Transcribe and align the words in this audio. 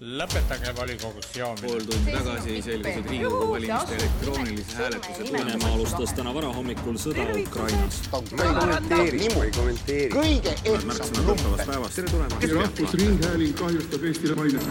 lõpetage 0.00 0.72
volikogus 0.76 1.26
joomine. 1.32 1.68
pool 1.68 1.84
tundi 1.88 2.12
tagasi 2.12 2.62
selgus, 2.62 2.96
et 2.98 3.06
Riigikogu 3.10 3.46
valimiste 3.52 3.94
elektroonilise 3.96 4.76
hääletuse 4.76 5.32
Venemaa 5.32 5.72
alustas 5.72 6.12
täna 6.12 6.34
varahommikul 6.34 6.98
sõda 7.00 7.24
Ukrainas. 7.40 8.02
ma 8.12 8.18
ei 8.44 8.54
kommenteeri, 8.60 9.28
ma 9.34 9.44
ei 9.44 9.50
kommenteeri. 9.56 10.12
kõige 10.12 10.52
ehtsam 10.52 11.26
lumpen. 11.26 11.90
tere 11.94 12.08
tulemast! 12.10 12.44
rahvusringhääling 12.52 13.54
kahjustab 13.56 14.04
Eestile 14.04 14.34
mainet. 14.34 14.64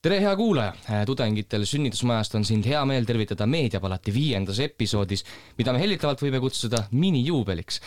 Tere, 0.00 0.16
hea 0.24 0.30
kuulaja! 0.32 0.72
tudengitel 1.04 1.66
sünnitusmajast 1.68 2.32
on 2.38 2.44
sind 2.48 2.64
hea 2.64 2.80
meel 2.88 3.04
tervitada 3.04 3.44
Meediapalati 3.44 4.12
viiendas 4.14 4.56
episoodis, 4.64 5.20
mida 5.58 5.74
me 5.76 5.80
hellitavalt 5.82 6.22
võime 6.24 6.38
kutsuda 6.40 6.86
minijuubeliks. 6.96 7.82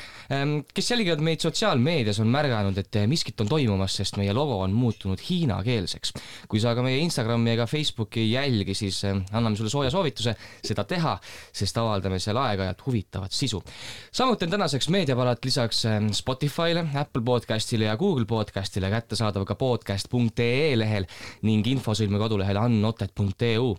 kes 0.77 0.91
jälgivad 0.91 1.23
meid 1.25 1.41
sotsiaalmeedias, 1.41 2.19
on 2.21 2.29
märganud, 2.29 2.77
et 2.77 2.99
miskit 3.09 3.41
on 3.41 3.49
toimumas, 3.49 3.95
sest 3.97 4.19
meie 4.21 4.33
logo 4.33 4.59
on 4.61 4.75
muutunud 4.77 5.23
hiinakeelseks. 5.25 6.13
kui 6.47 6.61
sa 6.61 6.75
aga 6.75 6.83
meie 6.85 6.99
Instagrami 7.01 7.55
ega 7.55 7.65
Facebooki 7.65 8.21
ei 8.21 8.31
jälgi, 8.35 8.77
siis 8.77 9.01
anname 9.09 9.57
sulle 9.57 9.73
sooja 9.73 9.89
soovituse 9.89 10.35
seda 10.61 10.83
teha, 10.83 11.15
sest 11.51 11.81
avaldame 11.81 12.21
seal 12.21 12.37
aeg-ajalt 12.37 12.85
huvitavat 12.85 13.31
sisu. 13.31 13.63
samuti 14.11 14.45
on 14.45 14.51
tänaseks 14.51 14.89
Meediapalat 14.89 15.45
lisaks 15.45 15.81
Spotify'le, 16.11 16.85
Apple 16.93 17.25
podcastile 17.25 17.89
ja 17.89 17.97
Google 17.97 18.25
podcastile 18.25 18.93
kättesaadav 18.93 19.49
ka 19.49 19.55
podcast.ee 19.55 20.77
lehel 20.77 21.09
ning 21.41 21.65
infos 21.67 22.03
Infosõlme 22.13 22.27
kodulehel 22.29 22.57
annotet.eu. 22.61 23.69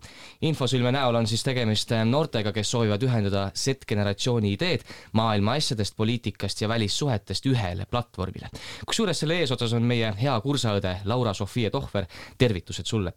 infosõlme 0.42 0.90
näol 0.94 1.14
on 1.20 1.26
siis 1.30 1.44
tegemist 1.46 1.92
äh, 1.94 2.02
noortega, 2.04 2.50
kes 2.52 2.72
soovivad 2.74 3.02
ühendada 3.06 3.44
Z-generatsiooni 3.54 4.50
ideed 4.56 4.82
maailma 5.14 5.54
asjadest, 5.54 5.94
poliitikast 5.96 6.64
ja 6.64 6.68
välissuhetest 6.68 7.46
ühele 7.46 7.86
platvormile. 7.86 8.50
kusjuures 8.86 9.22
selle 9.22 9.38
eesotsas 9.38 9.76
on 9.78 9.86
meie 9.86 10.10
hea 10.18 10.34
kursaõde 10.40 10.96
Laura-Sofia 11.04 11.70
Tohver, 11.70 12.10
tervitused 12.38 12.90
sulle 12.90 13.14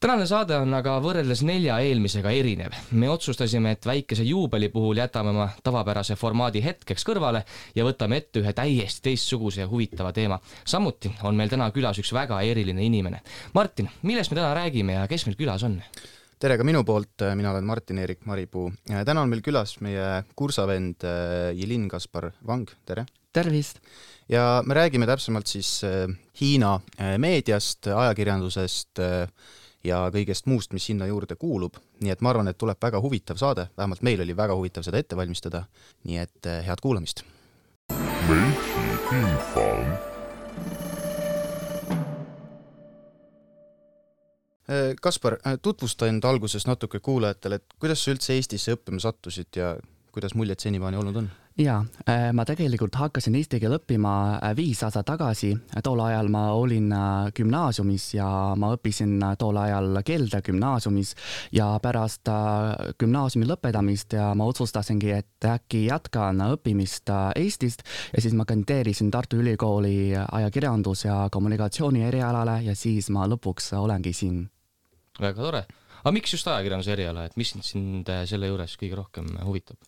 tänane 0.00 0.26
saade 0.28 0.56
on 0.60 0.74
aga 0.76 0.96
võrreldes 1.02 1.40
nelja 1.46 1.78
eelmisega 1.84 2.30
erinev. 2.34 2.74
me 2.92 3.08
otsustasime, 3.10 3.72
et 3.76 3.86
väikese 3.86 4.26
juubeli 4.26 4.68
puhul 4.68 5.00
jätame 5.00 5.32
oma 5.32 5.48
tavapärase 5.64 6.16
formaadi 6.16 6.62
hetkeks 6.64 7.06
kõrvale 7.06 7.42
ja 7.74 7.84
võtame 7.84 8.20
ette 8.20 8.42
ühe 8.42 8.52
täiesti 8.52 9.08
teistsuguse 9.10 9.60
ja 9.64 9.68
huvitava 9.68 10.12
teema. 10.12 10.38
samuti 10.64 11.14
on 11.22 11.36
meil 11.36 11.48
täna 11.48 11.70
külas 11.70 11.98
üks 11.98 12.12
väga 12.12 12.42
eriline 12.42 12.84
inimene. 12.84 13.22
Martin, 13.54 13.90
millest 14.02 14.30
me 14.30 14.40
täna 14.40 14.54
räägime 14.54 15.00
ja 15.00 15.08
kes 15.08 15.26
meil 15.26 15.36
külas 15.36 15.64
on? 15.64 15.80
tere 16.38 16.58
ka 16.60 16.64
minu 16.64 16.84
poolt, 16.84 17.24
mina 17.34 17.50
olen 17.54 17.64
Martin-Eerik 17.64 18.26
Maripuu. 18.28 18.72
täna 18.84 19.22
on 19.22 19.30
meil 19.32 19.40
külas 19.40 19.78
meie 19.80 20.24
kursavend 20.36 21.04
äh, 21.04 21.54
Jelin 21.56 21.88
Kaspar 21.88 22.32
Vang, 22.46 22.68
tere! 22.84 23.06
tervist! 23.32 23.80
ja 24.28 24.62
me 24.66 24.74
räägime 24.74 25.06
täpsemalt 25.06 25.46
siis 25.46 25.80
äh, 25.84 26.04
Hiina 26.40 26.80
äh, 27.00 27.16
meediast, 27.18 27.86
ajakirjandusest, 27.86 29.00
ja 29.86 30.00
kõigest 30.14 30.48
muust, 30.50 30.74
mis 30.74 30.86
sinna 30.90 31.06
juurde 31.10 31.36
kuulub, 31.38 31.78
nii 32.02 32.12
et 32.14 32.22
ma 32.24 32.32
arvan, 32.32 32.50
et 32.50 32.58
tuleb 32.58 32.80
väga 32.82 33.00
huvitav 33.02 33.38
saade, 33.40 33.68
vähemalt 33.78 34.02
meil 34.06 34.22
oli 34.24 34.36
väga 34.36 34.56
huvitav 34.58 34.86
seda 34.86 35.00
ette 35.00 35.18
valmistada, 35.18 35.64
nii 36.08 36.20
et 36.24 36.50
eh, 36.50 36.60
head 36.66 36.82
kuulamist! 36.82 37.22
Eh, 44.66 44.94
Kaspar, 45.02 45.38
eh, 45.46 45.58
tutvusta 45.62 46.08
end 46.10 46.24
alguses 46.26 46.66
natuke 46.66 46.98
kuulajatele, 47.00 47.60
et 47.60 47.76
kuidas 47.78 48.02
sa 48.02 48.10
üldse 48.10 48.34
Eestisse 48.34 48.74
õppima 48.74 48.98
sattusid 49.02 49.54
ja 49.60 49.76
kuidas 50.12 50.34
muljed 50.34 50.58
senimaani 50.62 50.98
olnud 50.98 51.22
on? 51.22 51.30
Jaa, 51.56 51.78
äh, 52.08 52.32
ma 52.36 52.44
tegelikult 52.44 52.94
hakkasin 53.00 53.36
eesti 53.38 53.58
keelt 53.60 53.78
õppima 53.78 54.12
äh, 54.36 54.52
viis 54.56 54.82
aastat 54.84 55.06
tagasi, 55.08 55.54
tol 55.84 56.00
ajal 56.04 56.28
ma 56.32 56.42
olin 56.56 56.90
äh, 56.92 57.30
gümnaasiumis 57.36 58.10
ja 58.18 58.28
ma 58.60 58.72
õppisin 58.76 59.16
tol 59.40 59.56
ajal 59.60 60.02
Kelde 60.06 60.42
gümnaasiumis. 60.44 61.14
Ja 61.56 61.70
pärast 61.82 62.28
gümnaasiumi 63.00 63.48
lõpetamist 63.48 64.16
ja 64.16 64.28
ma 64.36 64.46
otsustasingi, 64.50 65.10
et 65.16 65.48
äkki 65.48 65.86
jätkan 65.86 66.42
õppimist 66.50 67.10
Eestist. 67.36 67.82
Ja 68.12 68.22
siis 68.22 68.36
ma 68.36 68.44
kandideerisin 68.44 69.10
Tartu 69.10 69.40
Ülikooli 69.40 70.12
ajakirjandus- 70.14 71.06
ja 71.06 71.16
kommunikatsiooni 71.32 72.04
erialale 72.04 72.60
ja 72.68 72.76
siis 72.76 73.10
ma 73.10 73.26
lõpuks 73.26 73.72
olengi 73.78 74.12
siin. 74.12 74.46
väga 75.20 75.42
tore, 75.42 75.66
aga 76.02 76.12
miks 76.12 76.32
just 76.32 76.48
ajakirjanduse 76.48 76.92
eriala, 76.92 77.24
et 77.24 77.36
mis 77.36 77.54
sind 77.62 78.10
selle 78.26 78.52
juures 78.52 78.76
kõige 78.76 79.00
rohkem 79.00 79.38
huvitab? 79.44 79.80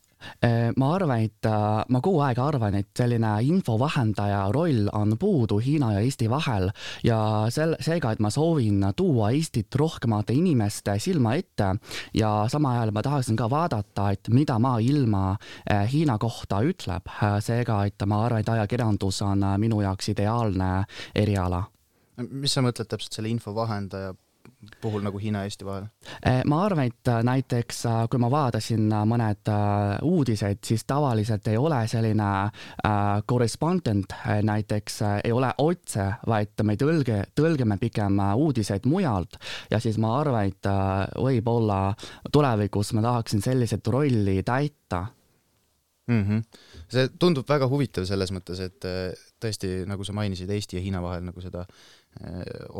Äh, 0.42 0.72
ma 0.76 0.94
arvan, 0.96 1.24
et 1.24 1.46
äh, 1.46 1.84
ma 1.88 2.00
kogu 2.02 2.20
aeg 2.26 2.38
arvan, 2.42 2.74
et 2.78 2.90
selline 2.98 3.30
infovahendaja 3.46 4.40
roll 4.54 4.88
on 4.96 5.14
puudu 5.18 5.58
Hiina 5.62 5.92
ja 5.96 6.02
Eesti 6.02 6.28
vahel 6.30 6.68
ja 7.06 7.18
sel-, 7.54 7.76
seega, 7.84 8.12
et 8.12 8.22
ma 8.22 8.30
soovin 8.34 8.82
tuua 8.98 9.30
Eestit 9.36 9.74
rohkemate 9.78 10.34
inimeste 10.36 10.98
silma 11.02 11.36
ette 11.38 11.72
ja 12.18 12.32
samal 12.50 12.78
ajal 12.78 12.94
ma 12.96 13.04
tahaksin 13.06 13.38
ka 13.38 13.48
vaadata, 13.50 14.10
et 14.14 14.30
mida 14.34 14.58
maailma 14.62 15.24
äh, 15.34 15.86
Hiina 15.90 16.18
kohta 16.18 16.62
ütleb, 16.66 17.10
seega, 17.44 17.82
et 17.86 18.06
ma 18.06 18.24
arvan, 18.26 18.42
et 18.42 18.54
ajakirjandus 18.58 19.22
on 19.26 19.44
minu 19.58 19.82
jaoks 19.84 20.12
ideaalne 20.14 20.72
eriala. 21.14 21.62
Mis 22.18 22.54
sa 22.56 22.64
mõtled 22.66 22.90
täpselt 22.90 23.14
selle 23.14 23.30
infovahendaja 23.30 24.16
puhul 24.80 25.02
nagu 25.02 25.18
Hiina 25.18 25.42
ja 25.42 25.48
Eesti 25.48 25.66
vahel? 25.66 25.86
Eh, 26.26 26.42
ma 26.46 26.60
arvan, 26.64 26.88
et 26.90 27.08
äh, 27.08 27.20
näiteks 27.24 27.84
äh, 27.86 27.98
kui 28.10 28.20
ma 28.22 28.30
vaatasin 28.30 28.88
äh, 28.92 29.04
mõned 29.08 29.50
uudised, 30.06 30.62
siis 30.66 30.84
tavaliselt 30.88 31.46
ei 31.48 31.58
ole 31.58 31.80
selline 31.88 32.28
korrespondent 33.28 34.14
näiteks 34.42 34.98
ei 35.24 35.32
ole 35.32 35.50
otse, 35.62 36.04
vaid 36.26 36.62
me 36.66 36.76
tõlge, 36.80 37.20
tõlgime 37.36 37.78
pigem 37.80 38.18
uudiseid 38.34 38.86
mujalt 38.88 39.38
ja 39.70 39.80
siis 39.82 39.98
ma 40.00 40.14
arvan, 40.20 40.50
et 40.50 40.68
võib-olla 41.18 41.80
tulevikus 42.32 42.92
ma 42.96 43.04
tahaksin 43.04 43.42
selliset 43.44 43.86
rolli 43.86 44.42
täita 44.42 45.04
mm. 46.06 46.24
-hmm. 46.24 46.42
see 46.88 47.08
tundub 47.18 47.48
väga 47.48 47.68
huvitav 47.68 48.06
selles 48.08 48.32
mõttes, 48.32 48.60
et 48.60 48.88
tõesti, 49.40 49.84
nagu 49.86 50.04
sa 50.04 50.12
mainisid, 50.12 50.50
Eesti 50.50 50.78
ja 50.78 50.82
Hiina 50.82 51.02
vahel 51.02 51.26
nagu 51.28 51.40
seda 51.40 51.66
Äh, 51.66 51.97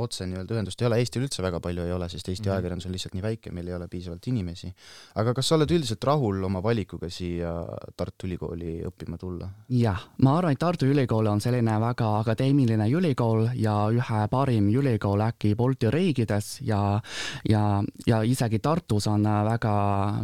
otse 0.02 0.26
nii-öelda 0.26 0.56
ühendust 0.56 0.80
ei 0.82 0.88
ole, 0.88 0.98
Eestil 0.98 1.22
üldse 1.22 1.42
väga 1.44 1.60
palju 1.62 1.84
ei 1.86 1.92
ole, 1.94 2.08
sest 2.10 2.28
Eesti 2.28 2.42
mm 2.42 2.48
-hmm. 2.48 2.54
ajakirjandus 2.56 2.86
on 2.86 2.92
lihtsalt 2.92 3.14
nii 3.14 3.22
väike, 3.22 3.52
meil 3.52 3.68
ei 3.68 3.74
ole 3.74 3.88
piisavalt 3.88 4.26
inimesi. 4.26 4.72
aga 5.14 5.34
kas 5.34 5.48
sa 5.48 5.54
oled 5.54 5.70
üldiselt 5.70 6.04
rahul 6.04 6.42
oma 6.44 6.62
valikuga 6.62 7.10
siia 7.10 7.52
Tartu 7.96 8.26
Ülikooli 8.26 8.82
õppima 8.88 9.18
tulla? 9.18 9.48
jah, 9.68 10.08
ma 10.22 10.38
arvan, 10.38 10.52
et 10.52 10.58
Tartu 10.58 10.86
Ülikool 10.86 11.26
on 11.26 11.40
selline 11.40 11.80
väga 11.80 12.18
akadeemiline 12.18 12.88
ülikool 12.90 13.48
ja 13.54 13.76
ühe 13.90 14.28
parim 14.30 14.68
ülikool 14.74 15.20
äkki 15.20 15.54
Balti 15.54 15.90
riikides 15.90 16.60
ja 16.62 17.00
ja, 17.48 17.82
ja 18.06 18.22
isegi 18.22 18.58
Tartus 18.58 19.06
on 19.06 19.22
väga, 19.22 19.76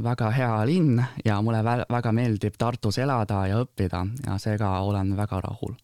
väga 0.02 0.30
hea 0.30 0.66
linn 0.66 1.02
ja 1.24 1.42
mulle 1.42 1.62
väga 1.90 2.12
meeldib 2.12 2.54
Tartus 2.58 2.98
elada 2.98 3.46
ja 3.46 3.62
õppida 3.62 4.06
ja 4.26 4.38
seega 4.38 4.80
olen 4.80 5.16
väga 5.16 5.40
rahul 5.40 5.74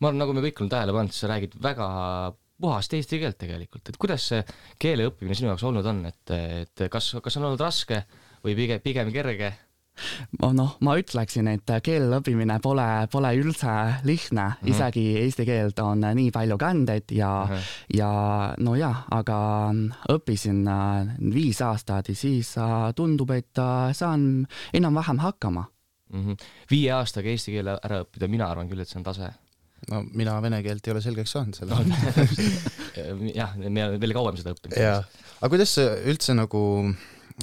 ma 0.00 0.10
arvan, 0.10 0.20
nagu 0.22 0.36
me 0.36 0.44
kõik 0.44 0.62
oleme 0.62 0.74
tähele 0.74 0.96
pannud, 0.96 1.16
sa 1.16 1.30
räägid 1.32 1.56
väga 1.62 1.88
puhast 2.58 2.94
eesti 2.98 3.20
keelt 3.22 3.38
tegelikult, 3.38 3.88
et 3.88 4.00
kuidas 4.00 4.26
see 4.32 4.42
keele 4.82 5.06
õppimine 5.10 5.36
sinu 5.38 5.52
jaoks 5.52 5.64
olnud 5.68 5.86
on, 5.86 6.02
et, 6.10 6.34
et 6.34 6.88
kas, 6.90 7.14
kas 7.22 7.38
on 7.38 7.48
olnud 7.50 7.62
raske 7.62 8.02
või 8.44 8.56
pigem, 8.58 8.82
pigem 8.84 9.14
kerge? 9.14 9.54
noh, 10.54 10.76
ma 10.84 10.94
ütleksin, 10.98 11.48
et 11.50 11.72
keele 11.84 12.20
õppimine 12.20 12.58
pole, 12.62 12.86
pole 13.10 13.32
üldse 13.38 13.72
lihtne 14.06 14.44
mm, 14.44 14.60
-hmm. 14.60 14.70
isegi 14.70 15.04
eesti 15.22 15.46
keelt 15.48 15.80
on 15.82 16.06
nii 16.20 16.30
palju 16.34 16.58
kändeid 16.58 17.10
ja 17.14 17.30
mm, 17.48 17.54
-hmm. 17.54 17.96
ja 17.98 18.10
nojah, 18.58 19.04
aga 19.10 19.38
õppisin 20.14 20.62
äh, 20.68 21.10
viis 21.34 21.62
aastat 21.62 22.08
ja 22.08 22.14
siis 22.14 22.54
äh, 22.58 22.94
tundub, 22.94 23.30
et 23.30 23.58
äh, 23.58 23.92
saan 23.92 24.46
enam-vähem 24.72 25.18
hakkama 25.18 25.64
mm. 26.12 26.24
-hmm. 26.24 26.46
viie 26.70 26.92
aastaga 26.92 27.28
eesti 27.28 27.52
keele 27.52 27.78
ära 27.82 28.02
õppida, 28.04 28.28
mina 28.28 28.50
arvan 28.50 28.68
küll, 28.68 28.80
et 28.80 28.88
see 28.88 28.98
on 28.98 29.04
tase 29.04 29.32
no 29.90 30.02
mina 30.12 30.36
vene 30.44 30.60
keelt 30.64 30.86
ei 30.86 30.94
ole 30.94 31.02
selgeks 31.04 31.34
saanud 31.36 31.58
selle 31.58 31.78
jah, 33.40 33.54
me 33.58 33.84
oleme 33.86 34.00
veel 34.02 34.16
kauem 34.16 34.38
seda 34.40 34.54
õppinud. 34.56 34.78
jaa, 34.78 35.02
aga 35.38 35.52
kuidas 35.52 35.76
sa 35.78 35.86
üldse 36.10 36.36
nagu, 36.36 36.62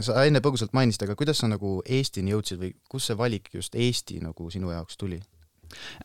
sa 0.04 0.26
enne 0.28 0.42
põgusalt 0.46 0.76
mainisid, 0.78 1.08
aga 1.08 1.18
kuidas 1.20 1.42
sa 1.42 1.50
nagu 1.52 1.78
Eestini 1.86 2.36
jõudsid 2.36 2.62
või 2.62 2.74
kus 2.92 3.10
see 3.10 3.20
valik 3.20 3.50
just 3.56 3.76
Eesti 3.76 4.22
nagu 4.24 4.50
sinu 4.54 4.74
jaoks 4.76 5.00
tuli? 5.02 5.22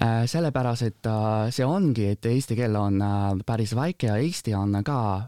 Äh, 0.01 0.27
sellepärast, 0.27 0.83
et 0.83 1.07
äh, 1.07 1.51
see 1.53 1.67
ongi, 1.67 2.07
et 2.15 2.27
eesti 2.27 2.57
keel 2.59 2.77
on 2.79 3.01
äh, 3.05 3.41
päris 3.47 3.75
väike 3.77 4.09
ja 4.09 4.17
Eesti 4.21 4.55
on 4.57 4.75
ka 4.85 5.27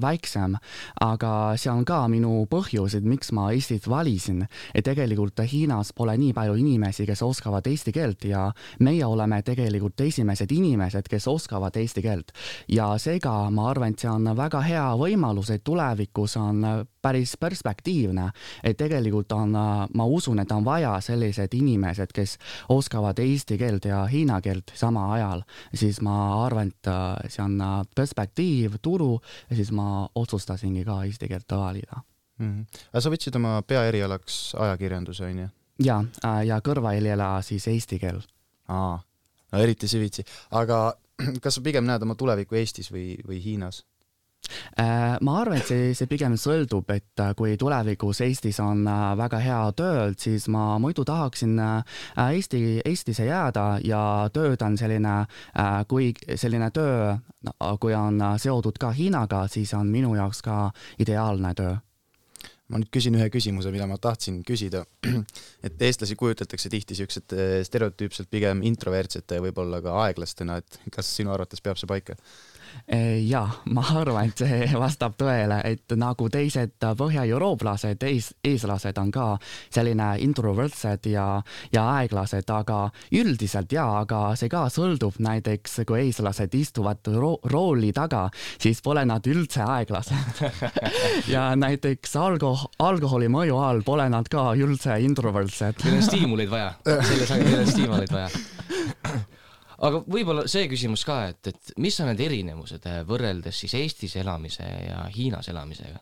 väiksem, 0.00 0.56
aga 1.04 1.32
see 1.60 1.70
on 1.72 1.84
ka 1.86 2.02
minu 2.10 2.44
põhjus, 2.50 2.96
et 2.98 3.06
miks 3.06 3.32
ma 3.36 3.50
Eestit 3.54 3.88
valisin. 3.88 4.46
et 4.74 4.84
tegelikult 4.84 5.40
Hiinas 5.40 5.92
pole 5.96 6.16
nii 6.18 6.32
palju 6.34 6.56
inimesi, 6.58 7.06
kes 7.06 7.22
oskavad 7.22 7.66
eesti 7.66 7.92
keelt 7.92 8.24
ja 8.24 8.50
meie 8.80 9.04
oleme 9.06 9.42
tegelikult 9.42 10.00
esimesed 10.00 10.52
inimesed, 10.52 11.08
kes 11.08 11.28
oskavad 11.28 11.76
eesti 11.76 12.02
keelt. 12.02 12.32
ja 12.68 12.92
seega 12.98 13.50
ma 13.50 13.70
arvan, 13.70 13.94
et 13.94 13.98
see 13.98 14.10
on 14.10 14.30
väga 14.36 14.60
hea 14.66 14.86
võimalus, 14.98 15.50
et 15.54 15.64
tulevikus 15.64 16.36
on 16.36 16.64
päris 17.02 17.36
perspektiivne, 17.40 18.30
et 18.64 18.76
tegelikult 18.76 19.32
on, 19.32 19.56
ma 19.94 20.04
usun, 20.04 20.38
et 20.42 20.52
on 20.52 20.64
vaja 20.64 20.92
sellised 21.00 21.54
inimesed, 21.56 22.12
kes 22.14 22.36
oskavad 22.68 23.18
eesti 23.18 23.58
keelt 23.58 23.88
ja 23.88 24.04
hiina 24.10 24.40
keelt 24.40 24.72
samal 24.74 25.16
ajal, 25.16 25.42
siis 25.74 26.00
ma 26.04 26.44
arvan, 26.44 26.70
et 26.70 27.30
see 27.32 27.42
on 27.44 27.58
perspektiiv, 27.96 28.80
turu 28.82 29.16
ja 29.50 29.56
siis 29.56 29.72
ma 29.72 30.06
otsustasingi 30.14 30.84
ka 30.84 31.02
eesti 31.04 31.28
keelt 31.28 31.56
valida 31.56 32.02
mm. 32.40 32.50
-hmm. 32.50 32.80
aga 32.92 33.00
sa 33.00 33.10
võtsid 33.10 33.36
oma 33.36 33.62
peaerialaks 33.62 34.40
ajakirjanduse, 34.58 35.24
on 35.24 35.38
ju? 35.44 35.48
ja, 35.84 36.00
ja 36.44 36.60
kõrvaeriala 36.64 37.42
siis 37.42 37.68
eesti 37.68 37.98
keel. 37.98 38.20
aa, 38.68 38.98
no 39.52 39.58
eriti 39.58 39.88
süvitsi, 39.88 40.24
aga 40.50 40.94
kas 41.42 41.54
sa 41.58 41.64
pigem 41.64 41.84
näed 41.84 42.02
oma 42.02 42.14
tulevikku 42.14 42.54
Eestis 42.54 42.92
või, 42.92 43.14
või 43.26 43.42
Hiinas? 43.44 43.84
Äh, 44.78 45.18
ma 45.20 45.34
arvan, 45.40 45.58
et 45.60 45.68
see, 45.68 45.90
see 45.96 46.08
pigem 46.10 46.34
sõltub, 46.40 46.88
et 46.94 47.22
äh, 47.22 47.32
kui 47.38 47.56
tulevikus 47.60 48.22
Eestis 48.24 48.60
on 48.62 48.82
äh, 48.88 49.02
väga 49.18 49.40
hea 49.42 49.58
tööd, 49.78 50.16
siis 50.20 50.48
ma 50.52 50.78
muidu 50.82 51.04
tahaksin 51.06 51.58
Eesti, 51.60 52.62
Eestisse 52.86 53.26
jääda 53.28 53.66
ja 53.84 54.02
töötan 54.32 54.78
selline, 54.80 55.14
kui 55.90 56.10
selline 56.34 56.70
töö, 56.74 57.12
kui 57.82 57.94
on 57.96 58.20
seotud 58.40 58.78
ka 58.80 58.92
Hiinaga, 58.96 59.44
siis 59.52 59.72
on 59.76 59.90
minu 59.92 60.14
jaoks 60.18 60.42
ka 60.46 60.64
ideaalne 61.02 61.54
töö 61.58 61.76
ma 62.70 62.78
nüüd 62.78 62.90
küsin 62.94 63.16
ühe 63.18 63.24
küsimuse, 63.34 63.72
mida 63.74 63.88
ma 63.90 63.96
tahtsin 63.98 64.44
küsida. 64.46 64.84
et 65.66 65.80
eestlasi 65.82 66.14
kujutatakse 66.14 66.70
tihti 66.70 66.94
siuksed 66.94 67.34
stereotüüpselt 67.66 68.30
pigem 68.30 68.62
introvertsete 68.62 69.40
ja 69.40 69.42
võib-olla 69.42 69.80
ka 69.82 69.96
aeglastena, 70.04 70.60
et 70.62 70.78
kas 70.94 71.10
sinu 71.18 71.34
arvates 71.34 71.64
peab 71.64 71.80
see 71.80 71.90
paika? 71.90 72.14
Ja 73.26 73.42
ma 73.70 73.84
arvan, 74.00 74.30
et 74.30 74.40
see 74.42 74.68
vastab 74.78 75.14
tõele, 75.20 75.60
et 75.68 75.94
nagu 75.98 76.28
teised 76.32 76.74
põhjaeurooplased, 76.98 78.02
ees, 78.08 78.32
eeslased 78.44 78.98
on 78.98 79.12
ka 79.14 79.26
selline 79.72 80.08
introvertsed 80.24 81.06
ja, 81.10 81.26
ja 81.72 81.86
aeglased, 81.96 82.50
aga 82.50 82.80
üldiselt 83.14 83.72
jaa, 83.72 84.02
aga 84.02 84.22
see 84.38 84.50
ka 84.52 84.66
sõltub 84.72 85.20
näiteks, 85.22 85.80
kui 85.88 86.06
eeslased 86.06 86.54
istuvad 86.58 87.12
ro 87.14 87.36
rooli 87.50 87.92
taga, 87.96 88.26
siis 88.60 88.82
pole 88.82 89.04
nad 89.08 89.26
üldse 89.26 89.64
aeglased. 89.66 90.18
Ja 91.30 91.50
näiteks 91.56 92.14
alko-, 92.18 92.70
alkoholi 92.82 93.28
mõju 93.30 93.58
all 93.60 93.82
pole 93.86 94.06
nad 94.10 94.28
ka 94.30 94.50
üldse 94.58 94.96
introvertsed. 95.04 95.84
Neil 95.84 96.00
on 96.00 96.06
stiimuleid 96.06 96.50
vaja, 96.52 96.72
selles 96.84 97.34
neil 97.36 97.60
on 97.60 97.70
stiimuleid 97.70 98.14
vaja 98.14 98.30
aga 99.86 100.02
võib-olla 100.04 100.46
see 100.50 100.68
küsimus 100.70 101.04
ka, 101.08 101.22
et, 101.32 101.52
et 101.52 101.72
mis 101.80 101.96
on 102.02 102.10
need 102.10 102.22
erinevused 102.26 102.86
äh, 102.88 103.00
võrreldes 103.08 103.62
siis 103.64 103.74
Eestis 103.78 104.16
elamise 104.20 104.64
ja 104.64 105.04
Hiinas 105.14 105.48
elamisega? 105.52 106.00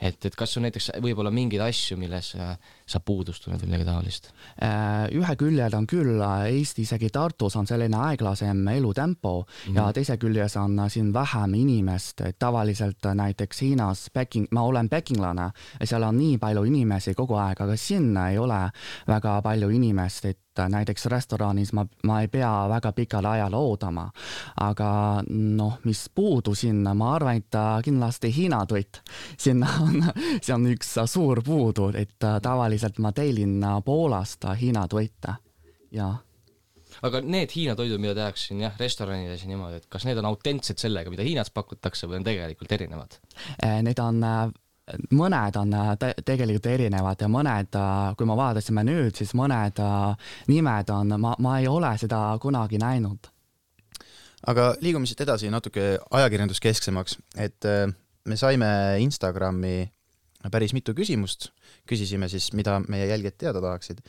et, 0.00 0.24
et 0.24 0.36
kas 0.36 0.56
on 0.56 0.64
näiteks 0.64 0.90
võib-olla 1.04 1.32
mingeid 1.34 1.62
asju, 1.66 1.98
milles 2.00 2.32
äh, 2.38 2.54
sa 2.90 3.00
puudust 3.00 3.44
tunned 3.44 3.62
või 3.62 3.70
midagi 3.70 3.86
taolist? 3.88 4.30
Äh, 4.62 5.06
ühe 5.16 5.36
küljel 5.40 5.74
on 5.76 5.86
küll 5.90 6.20
Eesti, 6.20 6.82
isegi 6.82 7.10
Tartus 7.14 7.56
on 7.56 7.68
selline 7.70 7.96
aeglasem 7.96 8.68
elutempo 8.68 9.34
mm 9.40 9.46
-hmm. 9.46 9.76
ja 9.76 9.92
teise 9.92 10.16
küljes 10.16 10.56
on 10.56 10.78
siin 10.88 11.12
vähem 11.12 11.54
inimest, 11.54 12.20
et 12.20 12.38
tavaliselt 12.38 13.06
näiteks 13.14 13.62
Hiinas 13.62 14.10
Peking, 14.12 14.46
ma 14.50 14.62
olen 14.62 14.88
pekinglane, 14.88 15.50
seal 15.84 16.02
on 16.02 16.18
nii 16.18 16.38
palju 16.38 16.64
inimesi 16.64 17.14
kogu 17.14 17.34
aeg, 17.34 17.60
aga 17.60 17.76
siin 17.76 18.16
ei 18.16 18.38
ole 18.38 18.70
väga 19.08 19.42
palju 19.42 19.68
inimest, 19.68 20.24
et 20.24 20.38
näiteks 20.68 21.06
restoranis 21.06 21.72
ma, 21.72 21.86
ma 22.04 22.20
ei 22.20 22.28
pea 22.28 22.68
väga 22.68 22.92
pikal 22.92 23.24
ajal 23.24 23.54
ootama. 23.54 24.10
aga 24.60 25.22
noh, 25.30 25.78
mis 25.84 26.08
puudu 26.14 26.54
sinna, 26.54 26.94
ma 26.94 27.14
arvan, 27.14 27.36
et 27.36 27.58
kindlasti 27.84 28.32
Hiina 28.36 28.66
toit. 28.66 29.00
sinna 29.38 29.68
on, 29.80 30.04
see 30.42 30.54
on 30.54 30.66
üks 30.66 30.96
suur 31.06 31.42
puudu, 31.44 31.90
et 31.94 32.18
tavaliselt 32.42 32.79
ma 32.98 33.12
tellin 33.16 33.60
Poolast 33.84 34.44
Hiina 34.60 34.86
toite 34.88 35.36
ja 35.92 36.12
aga 37.06 37.20
need 37.24 37.52
Hiina 37.54 37.76
toidud, 37.78 38.00
mida 38.02 38.16
tehakse 38.18 38.50
siin 38.50 38.64
jah, 38.64 38.74
restoranides 38.80 39.44
ja 39.44 39.50
niimoodi, 39.50 39.80
et 39.80 39.86
kas 39.92 40.04
need 40.08 40.18
on 40.20 40.28
autentsed 40.30 40.80
sellega, 40.82 41.12
mida 41.12 41.26
Hiinas 41.26 41.52
pakutakse 41.54 42.08
või 42.10 42.20
on 42.20 42.26
tegelikult 42.26 42.72
erinevad? 42.76 43.20
Need 43.60 44.02
on 44.02 44.20
mõned 45.14 45.58
on 45.60 45.74
äh, 45.76 45.90
te 46.00 46.10
tegelikult 46.26 46.66
erinevad 46.70 47.22
ja 47.22 47.28
mõned, 47.30 47.76
äh, 47.76 48.14
kui 48.18 48.28
me 48.28 48.36
vaatasime 48.38 48.84
nüüd, 48.86 49.14
siis 49.18 49.34
mõned 49.38 49.80
äh, 49.82 50.32
nimed 50.50 50.90
on, 50.94 51.14
ma, 51.20 51.34
ma 51.38 51.58
ei 51.60 51.68
ole 51.70 51.92
seda 52.00 52.22
kunagi 52.42 52.80
näinud. 52.80 53.30
aga 54.50 54.70
liigume 54.80 55.06
siit 55.06 55.20
edasi 55.20 55.50
natuke 55.52 55.98
ajakirjanduskesksemaks, 56.10 57.18
et 57.36 57.66
me 58.24 58.36
saime 58.36 58.70
Instagrami 59.04 59.90
päris 60.50 60.72
mitu 60.72 60.94
küsimust, 60.96 61.50
küsisime 61.90 62.30
siis, 62.30 62.52
mida 62.56 62.78
meie 62.88 63.10
jälgijad 63.10 63.38
teada 63.44 63.64
tahaksid 63.64 64.04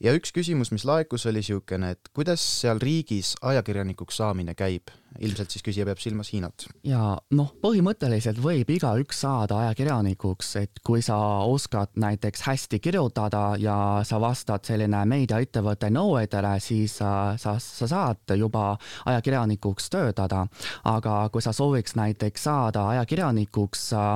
ja 0.00 0.14
üks 0.16 0.32
küsimus, 0.34 0.70
mis 0.74 0.86
laekus, 0.88 1.26
oli 1.26 1.42
niisugune, 1.42 1.92
et 1.96 2.10
kuidas 2.14 2.42
seal 2.60 2.80
riigis 2.82 3.34
ajakirjanikuks 3.42 4.20
saamine 4.22 4.54
käib? 4.58 4.92
Ilmselt 5.18 5.50
siis 5.50 5.64
küsija 5.66 5.86
peab 5.88 5.98
silmas 5.98 6.30
Hiinat. 6.32 6.68
ja 6.86 7.16
noh, 7.34 7.50
põhimõtteliselt 7.62 8.38
võib 8.42 8.70
igaüks 8.70 9.22
saada 9.24 9.58
ajakirjanikuks, 9.64 10.54
et 10.62 10.80
kui 10.86 11.02
sa 11.02 11.18
oskad 11.48 11.96
näiteks 11.98 12.44
hästi 12.46 12.78
kirjutada 12.80 13.56
ja 13.58 13.78
sa 14.06 14.20
vastad 14.22 14.64
selline 14.68 15.02
meediaettevõtte 15.10 15.90
nõuetele, 15.90 16.54
siis 16.62 16.98
sa, 17.00 17.34
sa, 17.40 17.56
sa 17.58 17.88
saad 17.90 18.36
juba 18.38 18.76
ajakirjanikuks 19.06 19.90
töötada. 19.90 20.46
aga 20.84 21.28
kui 21.32 21.42
sa 21.42 21.52
sooviks 21.52 21.96
näiteks 21.98 22.44
saada 22.44 22.86
ajakirjanikuks 22.94 23.92
äh, 23.92 24.14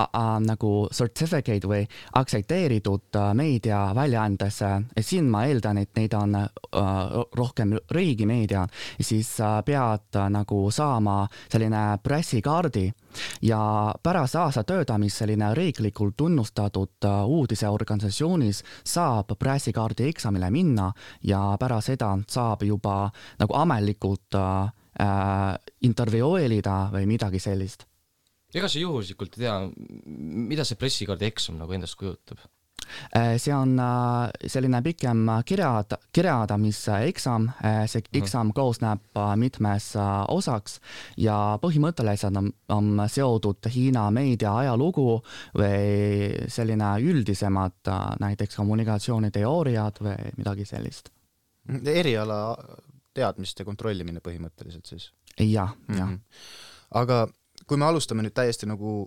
äh, 0.00 0.40
nagu 0.40 0.88
certificate 0.92 1.68
või 1.68 1.84
aktsepteeritud 2.16 3.18
meediaväljaandesse, 3.34 4.70
siis 4.96 5.18
siin 5.18 5.30
ma 5.30 5.44
eeldan, 5.48 5.78
et 5.82 5.90
neid 5.98 6.14
on 6.14 6.34
äh, 6.38 6.48
rohkem 7.36 7.74
riigimeedia, 7.90 8.66
siis 9.00 9.30
äh, 9.42 9.58
pead 9.66 10.16
äh, 10.16 10.28
nagu 10.38 10.62
saama 10.74 11.20
selline 11.50 11.82
pressikaardi 12.02 12.86
ja 13.42 13.60
pärast 14.02 14.38
aasta 14.38 14.64
töötamist 14.64 15.22
selline 15.22 15.52
riiklikult 15.58 16.16
tunnustatud 16.16 17.08
uudiseorganisatsioonis 17.26 18.62
saab 18.86 19.34
pressikaardi 19.38 20.08
eksamile 20.08 20.50
minna 20.54 20.90
ja 21.22 21.42
pärast 21.60 21.92
seda 21.92 22.14
saab 22.28 22.62
juba 22.66 23.10
nagu 23.38 23.54
ametlikult 23.58 24.38
äh, 24.38 24.72
intervjueerida 25.82 26.78
või 26.92 27.06
midagi 27.06 27.40
sellist. 27.42 27.86
ega 28.54 28.68
sa 28.68 28.80
juhuslikult 28.80 29.36
ei 29.36 29.44
tea, 29.44 29.56
mida 30.48 30.64
see 30.64 30.78
pressikaardi 30.80 31.28
eksam 31.28 31.58
nagu 31.60 31.74
endast 31.76 31.98
kujutab? 32.00 32.40
Äh, 33.16 33.36
see 33.38 33.54
on 33.54 33.78
äh, 33.78 34.30
selline 34.46 34.80
pikem 34.82 35.26
kirjad, 35.46 35.94
kirjadamise 36.12 36.98
eksam, 37.08 37.48
äh, 37.64 37.84
see 37.88 38.02
mhm. 38.02 38.22
eksam 38.22 38.52
koosneb 38.56 39.20
mitmes 39.40 39.90
osaks 40.28 40.78
ja 41.20 41.58
põhimõtteliselt 41.62 42.36
on, 42.40 42.50
on 42.74 43.04
seotud 43.08 43.68
Hiina 43.74 44.08
meedia 44.14 44.54
ajalugu 44.62 45.20
või 45.58 46.48
selline 46.50 46.94
üldisemad 47.04 47.92
näiteks 48.20 48.58
kommunikatsiooniteooriad 48.60 50.02
või 50.04 50.32
midagi 50.38 50.68
sellist. 50.68 51.12
eriala 51.68 52.56
teadmiste 53.14 53.64
kontrollimine 53.64 54.20
põhimõtteliselt 54.24 54.86
siis? 54.86 55.10
jah, 55.38 55.74
jah 55.88 56.08
mm. 56.08 56.14
-hmm. 56.14 56.20
aga 57.00 57.26
kui 57.66 57.76
me 57.76 57.84
alustame 57.84 58.22
nüüd 58.22 58.34
täiesti 58.34 58.66
nagu 58.66 59.04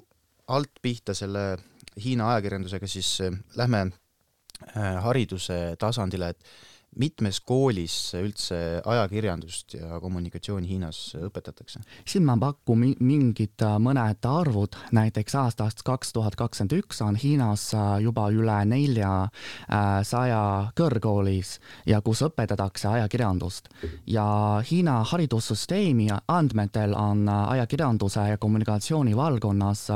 alt 0.48 0.82
pihta 0.82 1.14
selle 1.14 1.58
Hiina 2.00 2.32
ajakirjandusega, 2.32 2.88
siis 2.88 3.10
äh, 3.22 3.36
lähme 3.60 3.82
äh, 3.88 5.04
hariduse 5.04 5.76
tasandile, 5.80 6.30
et 6.30 6.54
mitmes 7.00 7.40
koolis 7.48 7.94
üldse 8.20 8.82
ajakirjandust 8.86 9.78
ja 9.78 10.00
kommunikatsiooni 10.04 10.68
Hiinas 10.68 11.00
õpetatakse? 11.16 11.80
siin 12.08 12.26
ma 12.28 12.36
pakun 12.40 12.84
mingid 13.00 13.64
äh, 13.64 13.78
mõned 13.80 14.28
arvud, 14.28 14.76
näiteks 14.92 15.36
aastast 15.40 15.86
kaks 15.88 16.12
tuhat 16.18 16.36
kakskümmend 16.36 16.76
üks 16.82 17.00
on 17.06 17.16
Hiinas 17.16 17.70
äh, 17.78 18.02
juba 18.04 18.28
üle 18.36 18.58
neljasaja 18.68 20.42
äh, 20.42 20.74
kõrgkoolis 20.76 21.54
ja 21.88 22.02
kus 22.04 22.26
õpetatakse 22.28 22.90
ajakirjandust. 22.92 23.72
ja 24.08 24.26
Hiina 24.68 25.00
haridussüsteemi 25.08 26.10
andmetel 26.28 26.94
on 26.98 27.24
ajakirjanduse 27.30 28.28
ja 28.34 28.38
kommunikatsiooni 28.38 29.16
valdkonnas 29.16 29.88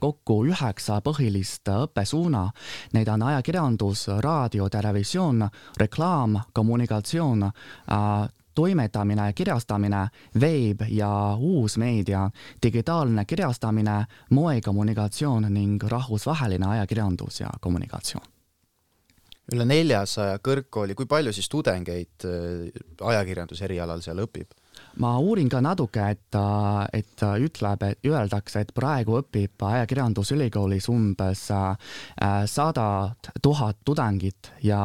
kokku 0.00 0.40
üheksa 0.48 1.00
põhilist 1.04 1.68
õppesuuna. 1.68 2.48
Need 2.96 3.08
on 3.12 3.22
ajakirjandus, 3.28 4.06
raadio, 4.24 4.68
televisioon, 4.72 5.44
reklaam, 5.78 6.37
kommunikatsioon 6.52 7.42
äh, 7.42 8.28
toimetamine, 8.58 9.32
kirjastamine, 9.32 10.08
veeb 10.40 10.82
ja 10.90 11.10
uusmeedia, 11.38 12.24
digitaalne 12.62 13.24
kirjastamine, 13.24 14.00
moekommunikatsioon 14.30 15.46
ning 15.54 15.82
rahvusvaheline 15.82 16.66
ajakirjandus 16.66 17.40
ja 17.40 17.50
kommunikatsioon. 17.60 18.26
üle 19.54 19.64
neljasaja 19.64 20.42
kõrgkooli, 20.44 20.94
kui 20.94 21.06
palju 21.08 21.32
siis 21.32 21.48
tudengeid 21.48 22.26
äh, 22.28 22.80
ajakirjanduse 23.12 23.64
erialal 23.64 24.02
seal 24.04 24.26
õpib? 24.26 24.57
Ma 24.98 25.14
uurin 25.22 25.48
ka 25.48 25.60
natuke, 25.64 26.04
et, 26.14 26.38
et 26.92 27.24
ütleb, 27.44 27.84
et 27.86 28.08
öeldakse, 28.08 28.62
et 28.64 28.72
praegu 28.74 29.18
õpib 29.20 29.64
ajakirjandusülikoolis 29.70 30.88
umbes 30.92 31.44
sada 31.48 32.88
tuhat 33.42 33.80
tudengit 33.84 34.52
ja 34.62 34.80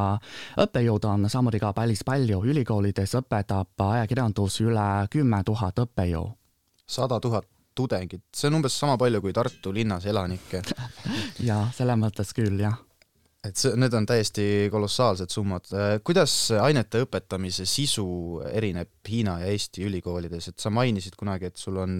õppejõud 0.62 1.10
on 1.10 1.30
samuti 1.30 1.62
ka 1.62 1.74
päris 1.74 2.04
palju. 2.06 2.44
ülikoolides 2.44 3.16
õpetab 3.22 3.88
ajakirjandus 3.90 4.62
üle 4.62 5.08
kümme 5.12 5.44
tuhat 5.44 5.80
õppejõu. 5.86 6.32
sada 6.86 7.20
tuhat 7.20 7.48
tudengit, 7.76 8.24
see 8.36 8.48
on 8.48 8.62
umbes 8.62 8.80
sama 8.80 8.98
palju 8.98 9.22
kui 9.22 9.34
Tartu 9.34 9.74
linnas 9.74 10.06
elanikke 10.06 10.62
jaa, 11.50 11.72
selles 11.74 11.98
mõttes 11.98 12.34
küll, 12.38 12.60
jah 12.60 12.78
et 13.44 13.60
see, 13.60 13.74
need 13.80 13.94
on 13.98 14.06
täiesti 14.08 14.46
kolossaalsed 14.72 15.34
summad. 15.34 15.68
kuidas 16.04 16.36
ainete 16.62 17.04
õpetamise 17.04 17.66
sisu 17.70 18.06
erineb 18.52 18.92
Hiina 19.10 19.40
ja 19.44 19.52
Eesti 19.52 19.84
ülikoolides, 19.90 20.48
et 20.54 20.64
sa 20.64 20.72
mainisid 20.74 21.18
kunagi, 21.20 21.52
et 21.52 21.60
sul 21.60 21.78
on, 21.84 21.98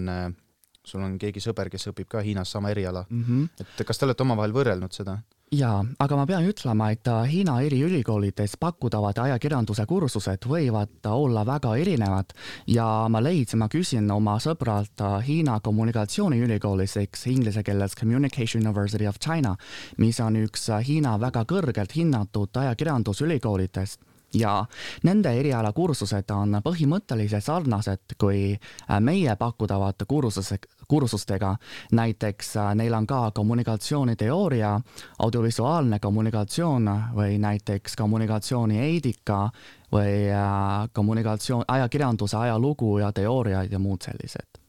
sul 0.84 1.04
on 1.04 1.18
keegi 1.20 1.42
sõber, 1.44 1.70
kes 1.72 1.90
õpib 1.92 2.08
ka 2.16 2.24
Hiinas 2.24 2.54
sama 2.56 2.72
eriala 2.72 3.04
mm. 3.08 3.24
-hmm. 3.24 3.66
et 3.78 3.86
kas 3.86 4.00
te 4.00 4.08
olete 4.08 4.24
omavahel 4.24 4.56
võrrelnud 4.56 4.96
seda? 4.96 5.18
Jaa, 5.52 5.84
aga 5.98 6.16
ma 6.16 6.24
pean 6.26 6.46
ütlema, 6.48 6.90
et 6.94 7.08
Hiina 7.30 7.58
eri 7.62 7.80
ülikoolides 7.86 8.56
pakutavad 8.60 9.18
ajakirjanduse 9.26 9.86
kursused 9.86 10.46
võivad 10.48 11.08
olla 11.10 11.44
väga 11.46 11.74
erinevad. 11.80 12.32
Ja 12.70 13.06
ma 13.10 13.22
leidsin, 13.22 13.60
ma 13.62 13.68
küsin 13.72 14.10
oma 14.10 14.38
sõbralt 14.42 15.04
Hiina 15.26 15.60
kommunikatsiooniülikoolis 15.64 16.96
ehk 17.02 17.20
inglise 17.30 17.62
keeles 17.62 17.94
Communication 17.94 18.64
University 18.64 19.06
of 19.06 19.20
China, 19.20 19.56
mis 19.98 20.20
on 20.20 20.40
üks 20.44 20.68
Hiina 20.86 21.18
väga 21.20 21.44
kõrgelt 21.44 21.94
hinnatud 21.96 22.64
ajakirjandusülikoolidest 22.64 24.13
ja 24.34 24.64
nende 25.02 25.32
erialakursused 25.40 26.30
on 26.30 26.58
põhimõtteliselt 26.64 27.44
sarnased 27.44 28.16
kui 28.18 28.54
meie 29.00 29.36
pakutavad 29.36 30.06
kursused, 30.08 30.66
kursustega. 30.88 31.56
näiteks 31.92 32.56
äh, 32.56 32.74
neil 32.74 32.94
on 32.94 33.06
ka 33.06 33.30
kommunikatsiooniteooria, 33.30 34.80
audiovisuaalne 35.18 35.98
kommunikatsioon 35.98 36.90
või 37.14 37.38
näiteks 37.38 37.96
kommunikatsioonieetika 37.96 39.50
või 39.92 40.30
äh, 40.30 40.88
kommunikatsioon, 40.92 41.64
ajakirjanduse 41.68 42.36
ajalugu 42.36 42.98
ja 42.98 43.12
teooriaid 43.12 43.72
ja 43.72 43.78
muud 43.78 44.02
sellised 44.02 44.63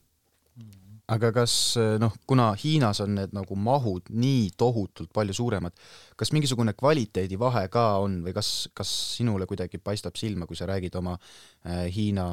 aga 1.14 1.32
kas 1.36 1.56
äh, 1.82 1.96
noh, 2.02 2.14
kuna 2.28 2.52
Hiinas 2.58 3.02
on 3.04 3.16
need 3.20 3.34
nagu 3.36 3.58
mahud 3.60 4.10
nii 4.10 4.52
tohutult 4.58 5.12
palju 5.14 5.36
suuremad, 5.38 5.76
kas 6.18 6.34
mingisugune 6.34 6.74
kvaliteedivahe 6.78 7.68
ka 7.74 7.88
on 8.04 8.22
või 8.26 8.36
kas, 8.36 8.70
kas 8.74 8.92
sinule 9.18 9.48
kuidagi 9.50 9.82
paistab 9.82 10.18
silma, 10.18 10.48
kui 10.50 10.58
sa 10.58 10.70
räägid 10.70 10.96
oma 11.02 11.18
Hiina 11.66 12.26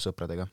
sõpradega? 0.00 0.48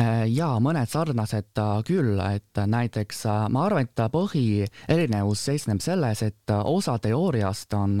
Äh, 0.00 0.24
jaa, 0.32 0.58
mõned 0.62 0.88
sarnased 0.90 1.58
äh, 1.60 1.70
küll, 1.86 2.18
et 2.20 2.60
näiteks 2.66 3.24
äh, 3.30 3.46
ma 3.52 3.64
arvan, 3.68 3.88
et 3.88 4.02
põhierinevus 4.12 5.44
seisneb 5.48 5.82
selles, 5.84 6.22
et 6.26 6.52
osa 6.54 6.96
teooriast 7.02 7.74
on 7.78 7.96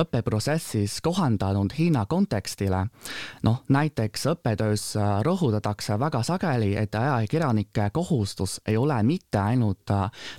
õppeprotsessis 0.00 0.98
kohandanud 1.04 1.74
Hiina 1.78 2.06
kontekstile. 2.06 2.86
noh, 3.42 3.62
näiteks 3.68 4.26
õppetöös 4.32 4.84
rõhutatakse 5.26 5.98
väga 6.00 6.22
sageli, 6.22 6.74
et 6.76 6.94
ajakirjanike 6.94 7.90
kohustus 7.92 8.60
ei 8.66 8.76
ole 8.76 9.02
mitte 9.02 9.38
ainult 9.38 9.90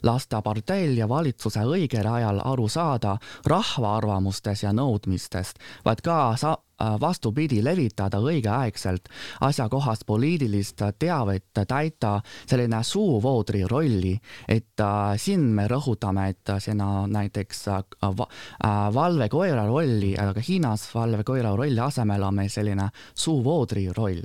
lasta 0.04 0.42
parteil 0.42 0.98
ja 0.98 1.10
valitsuse 1.10 1.66
õigel 1.66 2.08
ajal 2.08 2.42
aru 2.44 2.68
saada 2.70 3.18
rahva 3.46 3.98
arvamustest 3.98 4.64
ja 4.64 4.74
nõudmistest, 4.74 5.60
vaid 5.86 6.02
ka 6.02 6.36
sa-, 6.38 6.58
Äh, 6.58 6.67
vastupidi, 7.02 7.62
levitada 7.64 8.20
õigeaegselt 8.22 9.10
asjakohast 9.42 10.06
poliitilist 10.06 10.82
teavet, 11.00 11.46
täita 11.68 12.18
selline 12.46 12.84
suuvoodri 12.84 13.64
rolli, 13.68 14.14
et 14.48 14.84
äh, 14.84 15.16
siin 15.18 15.48
me 15.58 15.68
rõhutame, 15.68 16.30
et 16.34 16.54
sinna 16.64 17.08
näiteks 17.12 17.64
äh, 17.74 17.86
äh, 18.04 18.76
valvekoera 18.94 19.66
rolli, 19.68 20.16
aga 20.18 20.44
Hiinas 20.48 20.90
valvekoera 20.96 21.56
rolli 21.56 21.80
asemel 21.80 22.24
on 22.24 22.42
meil 22.42 22.52
selline 22.54 22.90
suuvoodri 23.16 23.90
roll. 23.98 24.22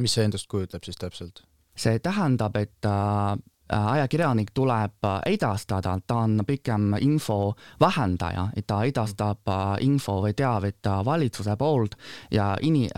mis 0.00 0.14
see 0.14 0.24
endast 0.24 0.48
kujutab 0.48 0.84
siis 0.84 0.96
täpselt? 0.96 1.42
see 1.76 1.98
tähendab, 2.04 2.56
et 2.56 2.84
äh, 2.84 2.92
Äh, 3.32 3.51
ajakirjanik 3.68 4.50
tuleb 4.54 5.04
äh, 5.04 5.20
edastada, 5.34 5.96
ta 6.06 6.22
on 6.24 6.40
pigem 6.46 6.94
info 7.00 7.54
vahendaja, 7.80 8.48
et 8.56 8.66
ta 8.66 8.82
edastab 8.84 9.48
äh, 9.48 9.76
info 9.86 10.20
või 10.24 10.34
teavet 10.36 10.90
valitsuse 11.04 11.56
poolt 11.56 11.94
ja 12.30 12.54
ini-, 12.60 12.90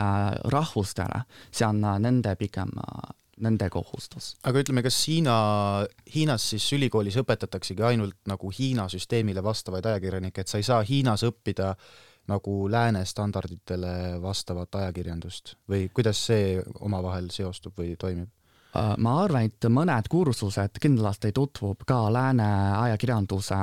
rahvustele, 0.52 1.24
see 1.50 1.66
on 1.66 1.84
nende 2.00 2.34
pigem 2.36 2.72
nende 3.44 3.66
kohustus. 3.70 4.34
aga 4.46 4.62
ütleme, 4.62 4.82
kas 4.86 4.98
Hiina, 5.08 5.36
Hiinas 6.14 6.48
siis 6.52 6.66
ülikoolis 6.76 7.16
õpetataksegi 7.18 7.82
ainult 7.82 8.20
nagu 8.30 8.50
Hiina 8.54 8.86
süsteemile 8.88 9.42
vastavaid 9.42 9.86
ajakirjanikke, 9.90 10.44
et 10.44 10.48
sa 10.52 10.60
ei 10.60 10.66
saa 10.66 10.82
Hiinas 10.86 11.24
õppida 11.26 11.74
nagu 12.30 12.54
lääne 12.70 13.04
standarditele 13.04 14.22
vastavat 14.22 14.78
ajakirjandust 14.80 15.56
või 15.68 15.88
kuidas 15.92 16.22
see 16.30 16.62
omavahel 16.80 17.28
seostub 17.34 17.76
või 17.78 17.96
toimib? 18.00 18.30
Äh, 18.74 18.94
ma 18.98 19.12
arvan, 19.22 19.46
et 19.46 19.66
mõned 19.70 20.08
kursused 20.10 20.80
kindlasti 20.82 21.30
tutvub 21.34 21.84
ka 21.86 22.08
lääne 22.12 22.46
ajakirjanduse 22.80 23.58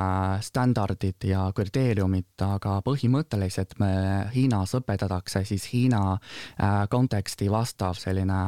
standardid 0.46 1.26
ja 1.28 1.44
kriteeriumid, 1.56 2.30
aga 2.46 2.78
põhimõtteliselt 2.86 3.76
me 3.82 3.92
Hiinas 4.32 4.72
õpetatakse 4.78 5.44
siis 5.48 5.68
Hiina 5.72 6.00
äh, 6.14 6.78
konteksti 6.90 7.50
vastav 7.52 7.98
selline 8.00 8.38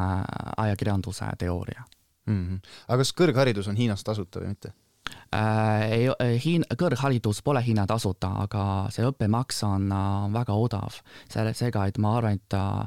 ajakirjanduse 0.57 1.29
teooria 1.39 1.85
mm. 2.27 2.41
-hmm. 2.41 2.73
aga 2.89 2.99
kas 3.03 3.13
kõrgharidus 3.13 3.69
on 3.69 3.77
Hiinas 3.77 4.05
tasuta 4.05 4.41
või 4.41 4.55
mitte? 4.55 4.73
Äh, 5.35 5.93
ei, 5.93 6.39
Hiin-, 6.39 6.67
kõrgharidus 6.79 7.41
pole 7.43 7.63
Hiina 7.65 7.87
tasuta, 7.91 8.29
aga 8.45 8.63
see 8.95 9.07
õppemaks 9.09 9.65
on 9.67 9.89
äh, 9.91 10.29
väga 10.35 10.55
odav. 10.55 11.01
selle, 11.31 11.55
seega, 11.59 11.87
et 11.91 11.99
ma 11.99 12.17
arvan, 12.21 12.39
et 12.39 12.55
äh, 12.55 12.87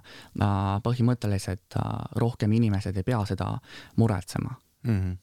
põhimõtteliselt 0.85 1.75
rohkem 2.21 2.51
inimesed 2.55 2.95
ei 2.97 3.03
pea 3.03 3.25
seda 3.27 3.59
muretsema 3.99 4.55
mm. 4.87 4.99
-hmm. 4.99 5.17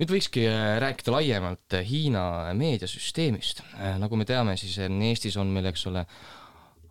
nüüd 0.00 0.10
võikski 0.16 0.46
rääkida 0.82 1.12
laiemalt 1.12 1.76
Hiina 1.84 2.54
meediasüsteemist. 2.56 3.62
nagu 3.98 4.16
me 4.16 4.24
teame, 4.24 4.56
siis 4.56 4.78
Eestis 4.78 5.36
on 5.36 5.52
meil, 5.52 5.66
eks 5.70 5.86
ole, 5.86 6.06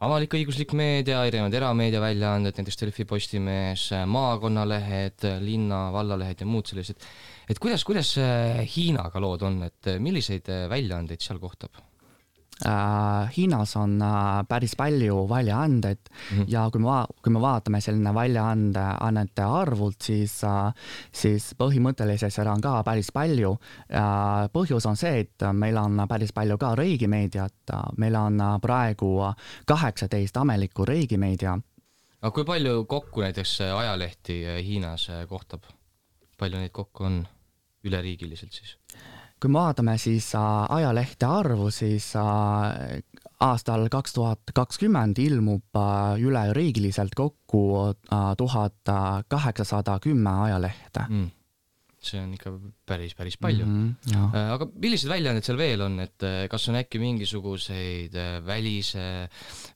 avalik-õiguslik 0.01 0.73
meedia, 0.77 1.21
erinevad 1.29 1.53
erameediaväljaanded, 1.59 2.57
näiteks 2.57 2.79
Delfi, 2.81 3.05
Postimees, 3.09 3.89
maakonnalehed, 4.09 5.27
linna, 5.45 5.83
vallalehed 5.93 6.41
ja 6.41 6.49
muud 6.49 6.71
sellised. 6.71 7.05
et 7.49 7.59
kuidas, 7.59 7.85
kuidas 7.85 8.15
Hiinaga 8.75 9.21
lood 9.21 9.45
on, 9.45 9.63
et 9.69 9.93
milliseid 9.99 10.49
väljaandeid 10.69 11.21
seal 11.21 11.39
kohtab? 11.39 11.90
Äh, 12.65 13.31
Hiinas 13.37 13.75
on 13.75 14.01
äh, 14.01 14.41
päris 14.47 14.75
palju 14.77 15.29
väljaandeid 15.29 15.99
mm 16.09 16.37
-hmm. 16.37 16.45
ja 16.47 16.69
kui 16.71 16.81
me 16.81 17.05
kui 17.21 17.33
me 17.33 17.41
vaatame 17.41 17.81
selline 17.81 18.13
väljaande, 18.13 18.85
annete 18.99 19.41
arvult, 19.41 20.01
siis 20.01 20.43
äh,, 20.43 20.73
siis 21.11 21.55
põhimõtteliselt 21.57 22.33
seda 22.33 22.51
on 22.51 22.61
ka 22.61 22.83
päris 22.83 23.11
palju 23.11 23.57
põhjus 24.53 24.87
on 24.87 24.95
see, 24.95 25.19
et 25.19 25.43
meil 25.53 25.77
on 25.77 26.07
päris 26.09 26.33
palju 26.33 26.57
ka 26.57 26.75
riigimeediat, 26.75 27.73
meil 27.97 28.15
on 28.15 28.37
praegu 28.61 29.33
kaheksateist 29.65 30.37
ametlikku 30.37 30.85
riigimeedia. 30.85 31.59
aga 32.21 32.31
kui 32.31 32.45
palju 32.45 32.85
kokku 32.85 33.21
näiteks 33.21 33.61
ajalehti 33.61 34.43
Hiinas 34.63 35.07
kohtab? 35.29 35.63
palju 36.37 36.57
neid 36.57 36.71
kokku 36.71 37.03
on 37.03 37.27
üleriigiliselt 37.83 38.53
siis? 38.53 38.77
Kui 39.41 39.49
me 39.49 39.57
vaatame 39.57 39.97
siis 39.97 40.31
äh, 40.37 40.43
ajalehte 40.69 41.25
arvu, 41.25 41.71
siis 41.73 42.11
äh, 42.15 43.01
aastal 43.41 43.87
kaks 43.89 44.13
tuhat 44.13 44.53
kakskümmend 44.53 45.17
ilmub 45.19 45.77
äh, 45.77 46.21
üleriigiliselt 46.21 47.15
kokku 47.17 47.63
tuhat 48.37 48.91
kaheksasada 49.27 49.99
kümme 49.99 50.35
ajalehte. 50.47 51.07
Mm. 51.09 51.29
See 52.01 52.21
on 52.21 52.33
ikka 52.33 52.53
päris, 52.91 53.15
päris 53.17 53.37
palju 53.41 53.65
mm. 53.65 53.87
-hmm, 54.05 54.35
aga 54.55 54.67
millised 54.83 55.09
väljaanded 55.11 55.47
seal 55.47 55.59
veel 55.59 55.85
on, 55.85 55.99
et 56.03 56.27
äh, 56.27 56.43
kas 56.51 56.67
on 56.71 56.77
äkki 56.81 56.99
mingisuguseid 57.01 58.15
äh, 58.19 58.33
välise, 58.45 59.05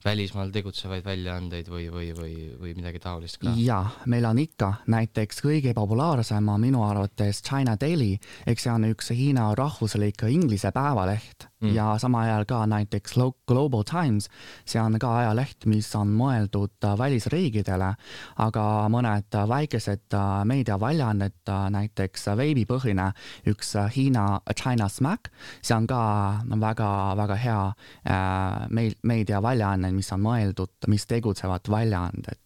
välismaal 0.04 0.52
tegutsevaid 0.54 1.04
väljaandeid 1.06 1.70
või, 1.72 1.88
või, 1.92 2.10
või, 2.18 2.34
või 2.60 2.76
midagi 2.78 3.02
taolist 3.02 3.40
ka? 3.42 3.54
jaa, 3.60 3.82
meil 4.06 4.28
on 4.28 4.40
ikka, 4.42 4.72
näiteks 4.92 5.42
kõige 5.44 5.74
populaarsem 5.76 6.52
on 6.52 6.62
minu 6.62 6.84
arvates 6.86 7.42
China 7.46 7.76
Daily, 7.80 8.16
eks 8.46 8.66
see 8.66 8.72
on 8.72 8.88
üks 8.90 9.12
Hiina 9.16 9.50
rahvuslik 9.58 10.26
inglise 10.30 10.72
päevaleht 10.74 11.48
mm. 11.60 11.74
ja 11.74 11.98
samal 11.98 12.26
ajal 12.26 12.44
ka 12.48 12.66
näiteks 12.66 13.14
Global 13.48 13.82
Times, 13.82 14.28
see 14.64 14.80
on 14.80 14.98
ka 15.00 15.12
ajaleht, 15.20 15.66
mis 15.66 15.88
on 15.96 16.12
mõeldud 16.16 16.86
välisriigidele, 16.98 17.92
aga 18.44 18.64
mõned 18.92 19.38
väikesed 19.48 20.16
meediaväljaanded, 20.48 21.38
näiteks 21.76 22.28
veebipõhine, 22.36 23.05
üks 23.50 23.74
Hiina 23.96 24.40
China 24.54 24.88
Smack, 24.92 25.30
see 25.60 25.76
on 25.76 25.86
ka 25.90 26.00
väga-väga 26.46 27.38
hea 27.42 27.60
meil-, 28.70 28.98
meediaväljaanne, 29.02 29.92
mis 29.96 30.12
on 30.14 30.24
mõeldud, 30.26 30.90
mis 30.92 31.06
tegutsevad 31.10 31.70
väljaanded 31.72 32.42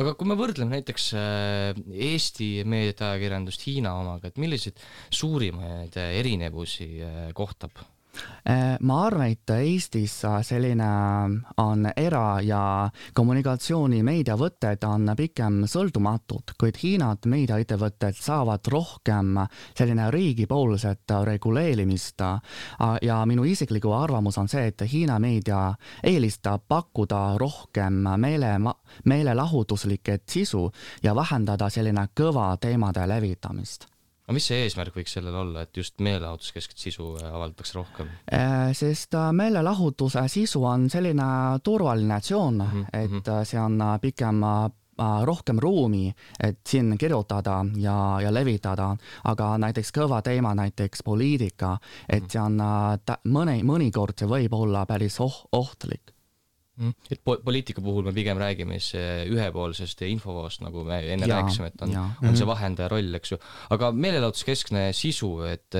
aga 0.00 0.14
kui 0.16 0.28
me 0.30 0.36
võrdleme 0.38 0.78
näiteks 0.78 1.10
Eesti 1.12 2.48
meediaajakirjandust 2.64 3.66
Hiina 3.66 3.92
omaga, 4.00 4.30
et 4.30 4.40
milliseid 4.40 4.80
suurimaid 5.12 5.98
erinevusi 5.98 6.88
kohtab? 7.36 7.82
Äh, 8.48 8.76
ma 8.80 9.06
arvan, 9.06 9.26
et 9.32 9.50
Eestis 9.50 10.22
selline 10.42 10.88
on 11.56 11.90
era- 11.96 12.40
ja 12.40 12.90
kommunikatsioonimeediavõtted 13.14 14.84
on 14.88 15.12
pigem 15.16 15.64
sõltumatud, 15.68 16.54
kuid 16.58 16.78
Hiinat 16.82 17.26
meediaettevõtted 17.26 18.16
saavad 18.16 18.64
rohkem 18.72 19.36
selline 19.74 20.10
riigipoolset 20.10 21.12
reguleerimist. 21.24 22.18
ja 23.02 23.26
minu 23.26 23.44
isiklik 23.44 23.84
arvamus 23.84 24.38
on 24.38 24.48
see, 24.48 24.66
et 24.66 24.80
Hiina 24.92 25.18
meedia 25.18 25.74
eelistab 26.02 26.62
pakkuda 26.68 27.38
rohkem 27.38 28.04
meele, 28.16 28.58
meelelahutuslikke 29.04 30.18
sisu 30.26 30.70
ja 31.02 31.14
vähendada 31.14 31.68
selline 31.70 32.08
kõva 32.14 32.56
teemade 32.60 33.06
levitamist 33.06 33.97
aga 34.28 34.36
mis 34.36 34.44
see 34.50 34.58
eesmärk 34.66 34.92
võiks 34.92 35.14
sellel 35.16 35.36
olla, 35.40 35.62
et 35.64 35.78
just 35.80 36.02
meelelahutuskeskset 36.04 36.82
sisu 36.82 37.14
äh, 37.16 37.30
avaldatakse 37.32 37.78
rohkem? 37.78 38.10
Äh, 38.28 38.74
sest 38.76 39.16
äh, 39.16 39.30
meelelahutuse 39.32 40.26
sisu 40.28 40.66
on 40.68 40.84
selline 40.92 41.28
turvaline 41.64 42.20
tsoon 42.20 42.58
mm, 42.60 42.74
-hmm. 42.74 42.90
et 42.92 43.10
mhm. 43.10 43.46
see 43.48 43.60
on 43.60 43.80
pigem 44.02 44.44
rohkem 45.24 45.58
ruumi, 45.62 46.12
et 46.42 46.58
siin 46.66 46.98
kirjutada 46.98 47.64
ja, 47.76 48.18
ja 48.20 48.34
levitada, 48.34 48.96
aga 49.24 49.58
näiteks 49.58 49.92
kõva 49.94 50.20
teema, 50.22 50.54
näiteks 50.54 51.02
poliitika, 51.06 51.78
et 52.08 52.22
mhm. 52.22 52.30
see 52.30 52.40
on 52.40 53.32
mõni, 53.32 53.62
mõnikord 53.62 54.18
see 54.18 54.28
võib 54.28 54.52
olla 54.52 54.84
päris 54.86 55.20
oh, 55.20 55.46
ohtlik. 55.52 56.17
Et 57.10 57.20
po-, 57.24 57.38
poliitika 57.44 57.82
puhul 57.82 58.06
me 58.06 58.12
pigem 58.14 58.38
räägime 58.38 58.78
siis 58.78 58.94
eh, 58.98 59.24
ühepoolsest 59.32 60.02
infovoost, 60.06 60.62
nagu 60.64 60.84
me 60.86 61.00
enne 61.14 61.26
ja, 61.26 61.38
rääkisime, 61.38 61.72
et 61.72 61.82
on, 61.86 61.94
on 61.98 62.36
see 62.36 62.44
mhm. 62.44 62.50
vahendaja 62.52 62.88
roll, 62.92 63.18
eks 63.18 63.32
ju. 63.34 63.38
aga 63.74 63.90
meelelahutuskeskne 63.92 64.84
sisu, 64.96 65.32
et, 65.48 65.78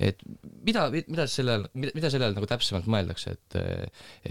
et 0.00 0.24
mida, 0.64 0.86
mida 0.94 1.26
sellel, 1.30 1.66
mida 1.74 2.12
sellel 2.12 2.36
nagu 2.36 2.48
täpsemalt 2.48 2.88
mõeldakse, 2.90 3.34
et, 3.36 3.58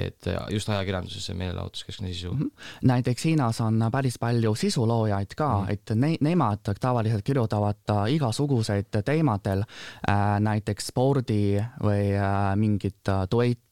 et 0.07 0.31
just 0.53 0.71
ajakirjanduses 0.74 1.29
see 1.29 1.38
meelelahutuskeskne 1.38 2.12
sisu 2.13 2.33
mm? 2.33 2.41
-hmm. 2.41 2.67
näiteks 2.93 3.25
Hiinas 3.29 3.62
on 3.62 3.88
päris 3.91 4.17
palju 4.19 4.55
sisuloojaid 4.55 5.36
ka 5.36 5.47
mm, 5.47 5.65
-hmm. 5.65 5.71
et 5.74 5.95
ne-, 5.95 6.17
nemad 6.21 6.74
tavaliselt 6.79 7.24
kirjutavad 7.24 7.95
igasuguseid 8.09 9.01
teemadel 9.05 9.62
äh,, 9.62 10.39
näiteks 10.39 10.88
spordi 10.88 11.62
või 11.83 12.13
äh, 12.15 12.55
mingit 12.55 13.15
duett 13.31 13.62
Äh, 13.62 13.66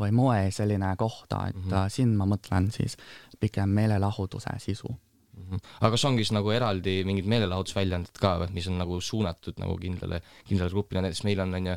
või 0.00 0.12
moe 0.16 0.50
selline 0.50 0.94
kohta, 0.96 1.46
et 1.48 1.56
mm 1.56 1.70
-hmm. 1.70 1.90
siin 1.92 2.14
ma 2.16 2.26
mõtlen 2.26 2.70
siis 2.72 2.96
pigem 3.40 3.68
meelelahutuse 3.68 4.50
sisu 4.58 4.88
mm. 4.88 5.42
-hmm. 5.42 5.60
aga 5.80 5.90
kas 5.90 6.04
ongi 6.04 6.24
siis 6.24 6.32
nagu 6.32 6.50
eraldi 6.50 7.04
mingid 7.04 7.26
meelelahutusväljundid 7.26 8.20
ka, 8.20 8.48
mis 8.52 8.68
on 8.68 8.78
nagu 8.78 9.00
suunatud 9.00 9.58
nagu 9.62 9.76
kindlale, 9.78 10.22
kindlale 10.48 10.70
grupile, 10.70 11.02
näiteks 11.02 11.24
meil 11.24 11.40
on, 11.40 11.54
on 11.54 11.66
ju, 11.66 11.76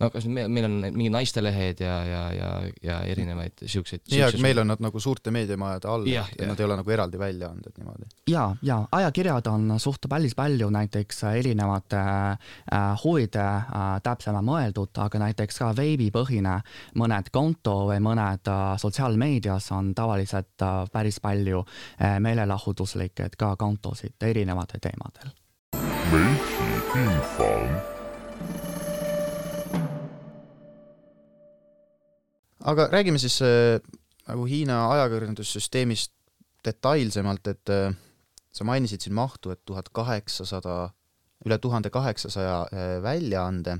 no 0.00 0.10
kas 0.14 0.26
me, 0.30 0.46
meil 0.48 0.68
on 0.68 0.76
mingid 0.86 1.12
naistelehed 1.14 1.80
ja, 1.82 1.96
ja, 2.06 2.22
ja, 2.32 2.50
ja 2.82 2.98
erinevaid 3.10 3.64
siukseid. 3.66 4.04
jaa, 4.12 4.28
aga 4.30 4.42
meil 4.42 4.62
on 4.62 4.70
nad 4.72 4.82
nagu 4.82 5.00
suurte 5.00 5.32
meediamajade 5.34 5.90
all, 5.90 6.06
et 6.08 6.44
nad 6.46 6.60
ei 6.60 6.66
ole 6.66 6.78
nagu 6.80 6.94
eraldi 6.94 7.20
väljaanded 7.20 7.80
niimoodi. 7.80 8.08
ja, 8.30 8.44
ja 8.62 8.78
ajakirjad 8.92 9.50
on 9.50 9.74
suht 9.82 10.08
päris 10.08 10.36
palju 10.38 10.70
näiteks 10.74 11.24
erinevate 11.32 11.98
äh, 11.98 13.04
huvide 13.04 13.44
äh, 13.44 13.88
täpsemalt 14.02 14.46
mõeldud, 14.48 14.94
aga 15.02 15.22
näiteks 15.26 15.58
ka 15.62 15.72
veebipõhine 15.76 16.58
mõned 16.98 17.32
konto 17.34 17.78
või 17.90 17.98
mõned 18.04 18.52
äh, 18.52 18.64
sotsiaalmeedias 18.80 19.72
on 19.76 19.92
tavaliselt 19.98 20.62
äh, 20.62 20.80
päris 20.92 21.20
palju 21.24 21.64
äh, 21.64 22.18
meelelahutuslikke 22.22 23.30
ka 23.38 23.54
kontosid 23.56 24.30
erinevatel 24.30 24.82
teemadel. 24.82 25.34
Meitsi 26.08 26.68
info 27.02 27.52
aga 32.68 32.88
räägime 32.92 33.18
siis 33.18 33.40
äh, 33.42 33.80
nagu 34.28 34.44
Hiina 34.48 34.84
ajakirjandussüsteemist 34.92 36.12
detailsemalt, 36.64 37.46
et 37.48 37.72
äh, 37.72 37.94
sa 38.52 38.66
mainisid 38.68 39.04
siin 39.04 39.16
mahtu, 39.16 39.52
et 39.54 39.62
tuhat 39.66 39.88
kaheksasada, 39.94 40.88
üle 41.46 41.58
tuhande 41.62 41.90
kaheksasaja 41.94 42.58
äh, 42.66 42.96
väljaande. 43.02 43.78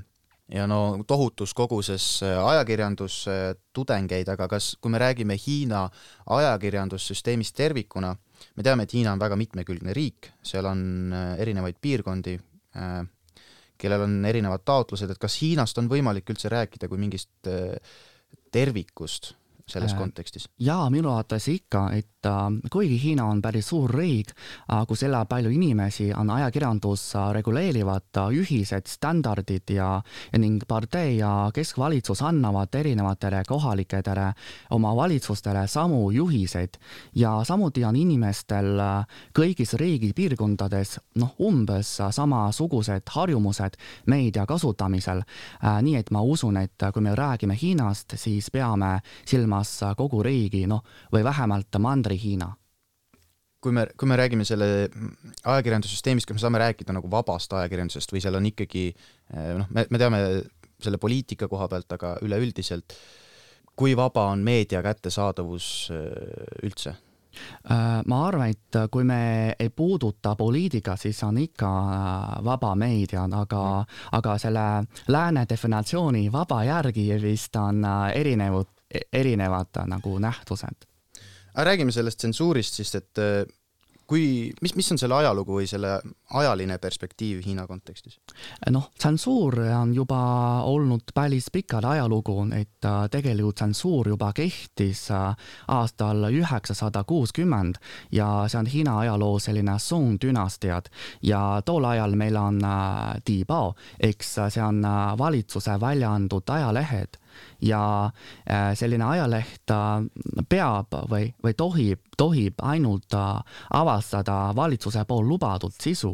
Ja 0.49 0.65
no 0.65 1.03
tohutus 1.07 1.53
koguses 1.53 2.23
äh, 2.25 2.39
ajakirjandustudengeid, 2.41 4.31
aga 4.33 4.47
kas, 4.49 4.71
kui 4.81 4.89
me 4.89 5.01
räägime 5.01 5.37
Hiina 5.37 5.83
ajakirjandussüsteemist 6.25 7.53
tervikuna, 7.57 8.15
me 8.55 8.65
teame, 8.65 8.87
et 8.87 8.95
Hiina 8.97 9.13
on 9.13 9.21
väga 9.21 9.37
mitmekülgne 9.37 9.93
riik, 9.93 10.31
seal 10.41 10.65
on 10.65 11.13
äh, 11.13 11.35
erinevaid 11.45 11.77
piirkondi, 11.81 12.39
äh, 12.79 13.03
kellel 13.79 14.07
on 14.07 14.17
erinevad 14.25 14.65
taotlused, 14.65 15.11
et 15.13 15.21
kas 15.21 15.37
Hiinast 15.43 15.77
on 15.77 15.91
võimalik 15.91 16.33
üldse 16.33 16.49
rääkida 16.49 16.89
kui 16.89 16.97
mingist 16.99 17.29
tervikust 18.51 19.33
selles 19.69 19.93
äh, 19.93 19.97
kontekstis? 19.97 20.49
jaa, 20.59 20.89
minu 20.89 21.11
arvates 21.13 21.47
ikka, 21.51 21.89
et 21.97 22.18
äh, 22.25 22.47
kuigi 22.71 22.99
Hiina 23.03 23.25
on 23.25 23.41
päris 23.41 23.69
suur 23.69 23.91
riik 23.91 24.31
äh,, 24.31 24.85
kus 24.87 25.03
elab 25.03 25.29
palju 25.29 25.51
inimesi, 25.53 26.09
on 26.13 26.29
ajakirjandus 26.29 27.03
äh, 27.15 27.31
reguleerivad 27.37 28.19
ühised 28.33 28.87
standardid 28.87 29.69
ja, 29.75 29.89
ja 30.31 30.39
ning 30.39 30.61
partei 30.67 31.17
ja 31.17 31.49
keskvalitsus 31.53 32.21
annavad 32.21 32.75
erinevatele 32.75 33.43
kohalikele 33.47 34.33
omavalitsustele 34.71 35.67
samu 35.67 36.11
juhiseid. 36.11 36.79
Ja 37.15 37.39
samuti 37.43 37.83
on 37.85 37.95
inimestel 37.95 38.79
kõigis 39.35 39.75
riigi 39.77 40.11
piirkondades 40.15 40.97
noh, 41.19 41.35
umbes 41.39 41.97
samasugused 42.15 43.11
harjumused 43.15 43.77
meedia 44.07 44.45
kasutamisel. 44.45 45.23
Nii 45.81 45.95
et 45.99 46.11
ma 46.11 46.21
usun, 46.21 46.57
et 46.57 46.89
kui 46.93 47.03
me 47.03 47.15
räägime 47.15 47.57
Hiinast, 47.59 48.15
siis 48.17 48.49
peame 48.51 48.99
silma 49.25 49.49
silmas 49.49 49.95
kogu 49.97 50.21
riigi, 50.23 50.65
noh, 50.67 50.83
või 51.11 51.23
vähemalt 51.23 51.75
Mandri-Hiina 52.09 52.49
kui 53.59 53.73
me, 53.75 53.87
kui 53.99 54.07
me 54.07 54.15
räägime 54.15 54.45
selle 54.47 54.87
ajakirjandussüsteemist, 55.43 56.25
kas 56.29 56.37
me 56.37 56.43
saame 56.45 56.61
rääkida 56.61 56.93
nagu 56.95 57.09
vabast 57.11 57.51
ajakirjandusest 57.59 58.13
või 58.15 58.21
seal 58.23 58.39
on 58.39 58.45
ikkagi 58.47 58.85
noh, 59.35 59.67
me, 59.75 59.83
me 59.91 59.99
teame 59.99 60.21
selle 60.79 60.95
poliitika 60.95 61.49
koha 61.51 61.67
pealt, 61.67 61.91
aga 61.91 62.13
üleüldiselt, 62.23 62.95
kui 63.75 63.97
vaba 63.99 64.29
on 64.31 64.45
meedia 64.47 64.79
kättesaadavus 64.79 65.67
üldse? 66.63 66.95
Äh, 67.67 67.99
ma 68.07 68.21
arvan, 68.29 68.55
et 68.55 68.79
kui 68.91 69.03
me 69.03 69.19
ei 69.59 69.69
puuduta 69.75 70.37
poliitika, 70.39 70.95
siis 70.95 71.19
on 71.27 71.43
ikka 71.43 71.69
vaba 72.47 72.71
meedia, 72.79 73.27
aga 73.27 73.63
mm., 73.83 73.99
aga 74.21 74.39
selle 74.39 74.65
lääne 75.11 75.43
definitsiooni 75.51 76.29
vaba 76.31 76.63
järgi 76.63 77.09
vist 77.19 77.59
on 77.59 77.83
erinevad 78.15 78.71
E-, 78.89 79.05
erinevad 79.13 79.85
nagu 79.85 80.19
nähtused. 80.19 80.88
Räägime 81.65 81.91
sellest 81.91 82.19
tsensuurist 82.19 82.79
siis, 82.79 82.93
et 82.95 83.21
äh, 83.21 83.43
kui, 84.09 84.51
mis, 84.61 84.73
mis 84.75 84.91
on 84.91 84.99
selle 85.01 85.17
ajalugu 85.19 85.59
või 85.59 85.67
selle 85.69 85.99
ajaline 86.39 86.77
perspektiiv 86.81 87.43
Hiina 87.45 87.67
kontekstis? 87.67 88.17
noh, 88.73 88.89
tsensuur 88.97 89.59
on 89.79 89.93
juba 89.95 90.19
olnud 90.69 91.13
päris 91.15 91.49
pikalt 91.53 91.85
ajalugu, 91.85 92.37
et 92.57 92.87
äh, 92.87 93.05
tegelikult 93.11 93.59
tsensuur 93.61 94.11
juba 94.13 94.31
kehtis 94.33 95.05
äh, 95.13 95.53
aastal 95.67 96.29
üheksasada 96.31 97.03
kuuskümmend 97.03 97.81
ja 98.15 98.29
see 98.47 98.61
on 98.63 98.71
Hiina 98.73 98.97
ajaloo 99.05 99.39
selline 99.39 99.77
Song 99.79 100.17
dünastiad 100.21 100.89
ja 101.21 101.61
tol 101.65 101.85
ajal 101.85 102.15
meil 102.15 102.37
on 102.39 102.61
Dibao, 103.27 103.73
eks 103.99 104.35
see 104.39 104.63
on 104.63 104.83
valitsuse 105.17 105.79
välja 105.81 106.13
antud 106.13 106.49
ajalehed 106.49 107.18
ja 107.61 108.11
äh, 108.49 108.73
selline 108.73 109.05
ajaleht 109.05 109.71
peab 110.49 110.95
või, 111.09 111.29
või 111.43 111.53
tohib, 111.57 112.01
tohib 112.17 112.61
ainult 112.63 113.13
äh, 113.13 113.59
avastada 113.73 114.53
valitsuse 114.55 115.03
poolt 115.05 115.27
lubatud 115.27 115.75
sisu. 115.81 116.13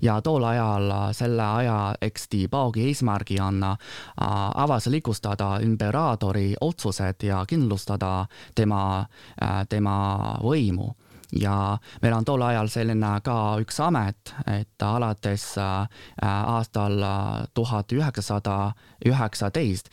Ja 0.00 0.20
tol 0.20 0.44
ajal 0.44 0.90
äh, 0.90 1.08
selle 1.16 1.42
aja 1.42 1.78
eksti 2.00 2.46
Paogi 2.48 2.88
eesmärgi 2.88 3.40
on 3.40 3.62
avaslikustada 4.16 5.58
imperaatori 5.62 6.54
otsused 6.60 7.22
ja 7.22 7.44
kindlustada 7.48 8.26
tema, 8.54 9.06
tema 9.68 9.96
võimu 10.42 10.92
ja 11.32 11.78
meil 12.02 12.14
on 12.14 12.24
tol 12.24 12.42
ajal 12.42 12.68
selline 12.70 13.12
ka 13.24 13.56
üks 13.62 13.80
amet, 13.82 14.34
et 14.46 14.82
alates 14.82 15.44
aastal 16.22 17.02
tuhat 17.54 17.92
üheksasada 17.92 18.72
üheksateist 19.06 19.90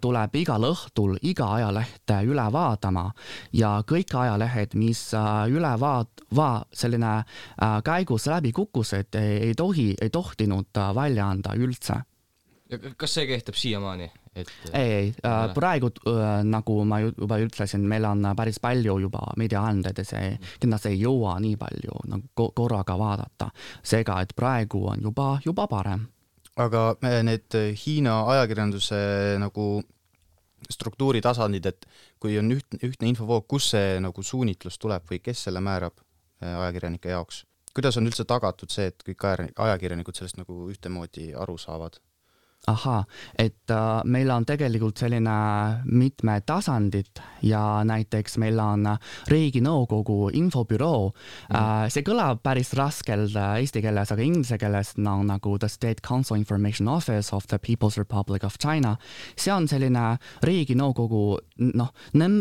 tuleb 0.00 0.34
igal 0.40 0.64
õhtul 0.70 1.18
iga 1.22 1.50
ajalehte 1.58 2.20
üle 2.26 2.46
vaatama. 2.52 3.10
Ja 3.52 3.80
kõik 3.86 4.14
ajalehed, 4.14 4.74
mis 4.74 5.02
üle 5.50 5.74
vaat-, 5.80 6.24
va-, 6.36 6.64
selline 6.72 7.20
käigus 7.84 8.26
läbi 8.30 8.52
kukkusid, 8.52 9.14
ei 9.20 9.54
tohi, 9.56 9.94
ei 10.00 10.10
tohtinud 10.10 10.80
välja 10.94 11.28
anda 11.30 11.54
üldse. 11.58 12.00
Kas 12.96 13.14
see 13.16 13.26
kehtib 13.26 13.56
siiamaani, 13.58 14.06
et? 14.36 14.50
ei, 14.72 14.92
ei, 14.92 15.14
äh, 15.26 15.54
praegu 15.54 15.90
äh, 16.06 16.42
nagu 16.46 16.84
ma 16.84 17.00
juba 17.02 17.38
ütlesin, 17.42 17.84
meil 17.88 18.04
on 18.08 18.24
päris 18.36 18.60
palju 18.62 18.98
juba 19.04 19.22
meediaandeid 19.40 19.98
ja 19.98 20.06
see 20.06 20.30
kindlasti 20.62 20.92
ei 20.94 21.00
jõua 21.02 21.36
nii 21.42 21.56
palju 21.60 22.04
nagu 22.12 22.50
korraga 22.56 22.98
vaadata. 22.98 23.50
seega, 23.82 24.20
et 24.22 24.34
praegu 24.36 24.86
on 24.92 25.02
juba, 25.02 25.32
juba 25.44 25.66
parem. 25.70 26.06
aga 26.56 26.94
äh, 27.04 27.22
need 27.26 27.58
Hiina 27.84 28.22
ajakirjanduse 28.36 29.00
nagu 29.42 29.82
struktuuritasandid, 30.70 31.66
et 31.66 31.86
kui 32.20 32.36
on 32.38 32.52
ühtne, 32.52 32.78
ühtne 32.84 33.08
infovoog, 33.08 33.46
kus 33.48 33.70
see 33.72 33.98
nagu 34.00 34.22
suunitlus 34.22 34.76
tuleb 34.78 35.06
või 35.10 35.22
kes 35.24 35.46
selle 35.48 35.62
määrab 35.64 36.04
ajakirjanike 36.40 37.10
jaoks? 37.10 37.44
kuidas 37.74 37.96
on 37.96 38.06
üldse 38.10 38.24
tagatud 38.26 38.70
see, 38.70 38.90
et 38.90 39.02
kõik 39.06 39.24
ajakirjanikud 39.54 40.16
sellest 40.16 40.40
nagu 40.40 40.68
ühtemoodi 40.72 41.30
aru 41.38 41.56
saavad? 41.58 42.00
Ahaa, 42.68 43.04
et 43.38 43.72
äh, 43.72 44.02
meil 44.04 44.30
on 44.30 44.44
tegelikult 44.44 45.00
selline 45.00 45.36
mitmed 45.88 46.44
tasandid 46.48 47.22
ja 47.46 47.80
näiteks 47.88 48.36
meil 48.42 48.60
on 48.60 48.84
Riiginõukogu 49.30 50.30
infobüroo 50.36 51.08
mm.. 51.08 51.56
Äh, 51.56 51.86
see 51.92 52.04
kõlab 52.04 52.42
päris 52.44 52.74
raskelt 52.76 53.36
äh, 53.36 53.62
eesti 53.62 53.80
keeles, 53.84 54.12
aga 54.12 54.24
inglise 54.24 54.58
keeles 54.60 54.92
no, 55.00 55.20
nagu 55.24 55.56
The 55.58 55.70
State 55.72 56.04
Council 56.06 56.36
Information 56.36 56.88
Office 56.88 57.32
of 57.36 57.48
the 57.48 57.58
People's 57.58 57.96
Republic 57.98 58.44
of 58.44 58.58
China. 58.58 58.96
see 59.36 59.52
on 59.52 59.68
selline 59.68 60.18
Riiginõukogu, 60.44 61.40
noh, 61.60 61.90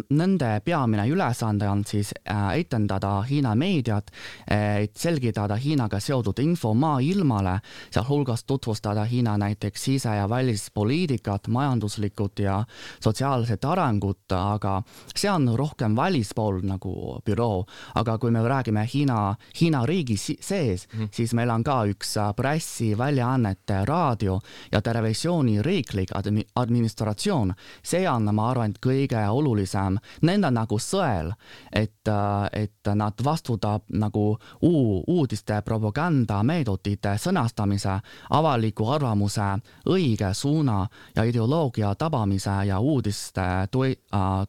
nende 0.09 0.61
peamine 0.65 1.07
ülesande 1.07 1.69
on 1.69 1.83
siis 1.85 2.13
äh, 2.29 2.59
etendada 2.59 3.21
Hiina 3.21 3.55
meediat, 3.55 4.11
et 4.47 4.97
selgitada 4.97 5.55
Hiinaga 5.59 5.99
seotud 5.99 6.39
info 6.39 6.73
maailmale, 6.73 7.59
sealhulgas 7.91 8.43
tutvustada 8.43 9.03
Hiina 9.05 9.37
näiteks 9.37 9.83
sise- 9.83 10.15
ja 10.15 10.29
välispoliitikat, 10.29 11.47
majanduslikut 11.47 12.39
ja 12.39 12.63
sotsiaalset 12.99 13.65
arengut, 13.65 14.31
aga 14.31 14.81
see 15.15 15.31
on 15.31 15.49
rohkem 15.55 15.95
välispool 15.95 16.61
nagu 16.63 17.19
büroo. 17.25 17.65
aga 17.95 18.17
kui 18.17 18.31
me 18.31 18.39
räägime 18.39 18.87
Hiina, 18.93 19.35
Hiina 19.61 19.85
riigi 19.85 20.17
sees 20.17 20.87
mm, 20.87 20.99
-hmm. 20.99 21.07
siis 21.11 21.33
meil 21.33 21.49
on 21.49 21.63
ka 21.63 21.83
üks 21.85 22.15
pressiväljaannete, 22.35 23.85
raadio 23.85 24.39
ja 24.71 24.81
televisiooni 24.81 25.61
riiklik 25.61 26.09
admi 26.15 26.45
administratsioon. 26.55 27.53
see 27.83 28.09
on, 28.09 28.35
ma 28.35 28.49
arvan, 28.49 28.69
et 28.69 28.79
kõige 29.09 29.29
olulisem 29.29 29.97
nende 30.27 30.51
nagu 30.53 30.79
sõel, 30.79 31.31
et, 31.73 32.09
et 32.53 32.91
nad 32.95 33.23
vastutab 33.25 33.89
nagu 33.89 34.25
uu, 34.61 35.03
uudiste 35.07 35.61
propagandameetodite 35.65 37.15
sõnastamise, 37.17 37.99
avaliku 38.29 38.89
arvamuse 38.93 39.49
õige 39.89 40.33
suuna 40.33 40.85
ja 41.15 41.23
ideoloogia 41.23 41.93
tabamise 41.95 42.55
ja 42.69 42.79
uudiste 42.79 43.67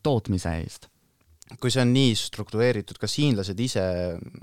tootmise 0.03 0.57
eest. 0.61 0.89
Kui 1.61 1.71
see 1.71 1.83
on 1.83 1.91
nii 1.91 2.15
struktureeritud, 2.15 2.99
kas 3.01 3.17
hiinlased 3.19 3.59
ise 3.59 3.83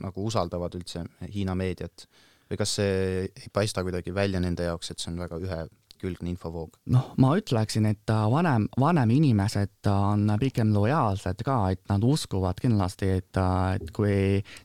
nagu 0.04 0.26
usaldavad 0.28 0.74
üldse 0.76 1.06
Hiina 1.32 1.56
meediat 1.56 2.08
või 2.50 2.60
kas 2.60 2.74
see 2.80 3.28
ei 3.28 3.52
paista 3.54 3.84
kuidagi 3.84 4.14
välja 4.16 4.40
nende 4.44 4.68
jaoks, 4.68 4.92
et 4.92 5.00
see 5.00 5.12
on 5.14 5.22
väga 5.24 5.40
ühe 5.40 5.62
külgne 6.02 6.32
infovoog? 6.32 6.78
noh, 6.94 7.12
ma 7.22 7.34
ütleksin, 7.40 7.88
et 7.90 8.12
äh, 8.14 8.24
vanem, 8.32 8.68
vanem 8.80 9.12
inimesed 9.18 9.88
äh, 9.90 9.94
on 10.12 10.32
pigem 10.42 10.74
lojaalsed 10.76 11.42
ka, 11.46 11.58
et 11.74 11.82
nad 11.92 12.04
uskuvad 12.04 12.60
kindlasti, 12.62 13.10
et, 13.22 13.40
äh, 13.40 13.78
et 13.78 13.92
kui 13.96 14.14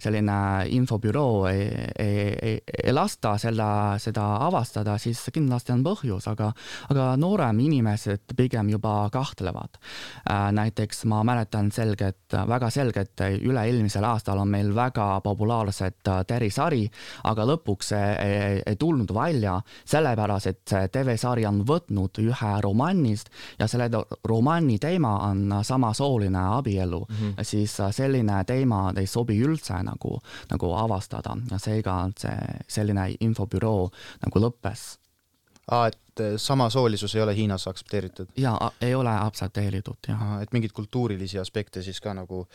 selline 0.02 0.36
infobüroo 0.76 1.46
ei, 1.50 1.66
ei, 1.98 2.18
ei, 2.32 2.58
ei 2.84 2.94
lasta 2.94 3.34
selle, 3.40 3.68
seda 4.02 4.26
avastada, 4.46 4.98
siis 5.02 5.22
kindlasti 5.34 5.74
on 5.74 5.84
põhjus, 5.86 6.28
aga, 6.32 6.52
aga 6.92 7.08
noorem 7.20 7.62
inimesed 7.64 8.36
pigem 8.36 8.70
juba 8.72 9.08
kahtlevad. 9.12 9.78
näiteks 10.52 11.04
ma 11.10 11.22
mäletan 11.26 11.70
selgelt, 11.72 12.34
väga 12.48 12.70
selgelt, 12.70 13.20
üle-eelmisel 13.42 14.04
aastal 14.06 14.40
on 14.42 14.50
meil 14.50 14.72
väga 14.74 15.20
populaarsed 15.24 16.10
terisari, 16.28 16.84
aga 17.28 17.46
lõpuks 17.48 17.92
ei, 17.96 18.14
ei, 18.26 18.62
ei 18.72 18.76
tulnud 18.80 19.12
välja, 19.14 19.58
sellepärast 19.88 20.50
et 20.50 20.62
see 20.68 20.88
TV 20.92 21.16
sari 21.22 21.46
on 21.48 21.62
võtnud 21.68 22.20
ühe 22.22 22.52
romaanist 22.64 23.30
ja 23.58 23.68
selle 23.70 23.88
romaani 24.28 24.78
teema 24.82 25.14
on 25.28 25.44
samasooline 25.62 26.46
abielu 26.58 27.04
mm, 27.08 27.16
-hmm. 27.16 27.44
siis 27.44 27.76
selline 27.90 28.44
teema 28.48 28.84
ei 28.96 29.06
sobi 29.06 29.38
üldse 29.42 29.82
nagu, 29.82 30.18
nagu 30.50 30.72
avastada 30.74 31.36
ja 31.50 31.58
seega 31.58 32.02
see 32.18 32.58
selline 32.68 33.08
infobüroo 33.20 33.90
nagu 34.26 34.46
lõppes 34.46 34.88
aa, 35.70 35.86
et 35.86 36.22
samasoolisus 36.36 37.14
ei 37.16 37.22
ole 37.22 37.36
Hiinas 37.36 37.68
aktsepteeritud? 37.68 38.32
jaa, 38.36 38.70
ei 38.80 38.94
ole 38.94 39.12
aktsepteeritud, 39.12 40.08
jah. 40.08 40.40
et 40.42 40.52
mingeid 40.52 40.74
kultuurilisi 40.76 41.38
aspekte 41.38 41.82
siis 41.82 42.00
ka 42.00 42.14
nagu 42.14 42.46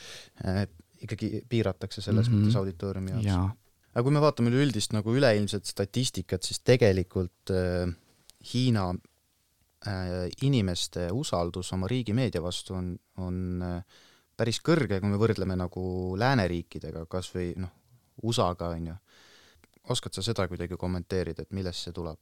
äh, 0.45 0.65
ikkagi 1.01 1.43
piiratakse 1.49 2.01
selles 2.01 2.29
mm 2.29 2.33
-hmm. 2.33 2.45
mõttes 2.45 2.59
auditooriumi 2.59 3.11
jaoks? 3.11 3.55
aga 3.93 4.03
kui 4.03 4.13
me 4.13 4.21
vaatame 4.21 4.51
üleüldist 4.53 4.93
nagu 4.93 5.15
üleilmset 5.15 5.65
statistikat, 5.65 6.43
siis 6.43 6.59
tegelikult 6.59 7.53
äh, 7.53 7.93
Hiina 8.53 8.89
äh, 8.91 10.27
inimeste 10.41 11.09
usaldus 11.11 11.73
oma 11.73 11.87
riigimeedia 11.87 12.41
vastu 12.43 12.77
on, 12.77 12.93
on 13.23 13.65
äh, 13.65 13.99
päris 14.37 14.61
kõrge, 14.61 15.01
kui 15.01 15.11
me 15.11 15.19
võrdleme 15.19 15.57
nagu 15.57 16.15
lääneriikidega, 16.19 17.05
kas 17.09 17.31
või 17.35 17.51
noh, 17.57 17.73
USA-ga, 18.23 18.71
on 18.77 18.87
ju. 18.91 18.95
oskad 19.89 20.13
sa 20.13 20.21
seda 20.21 20.47
kuidagi 20.47 20.77
kommenteerida, 20.77 21.43
et 21.43 21.55
millest 21.55 21.85
see 21.85 21.93
tuleb? 21.95 22.19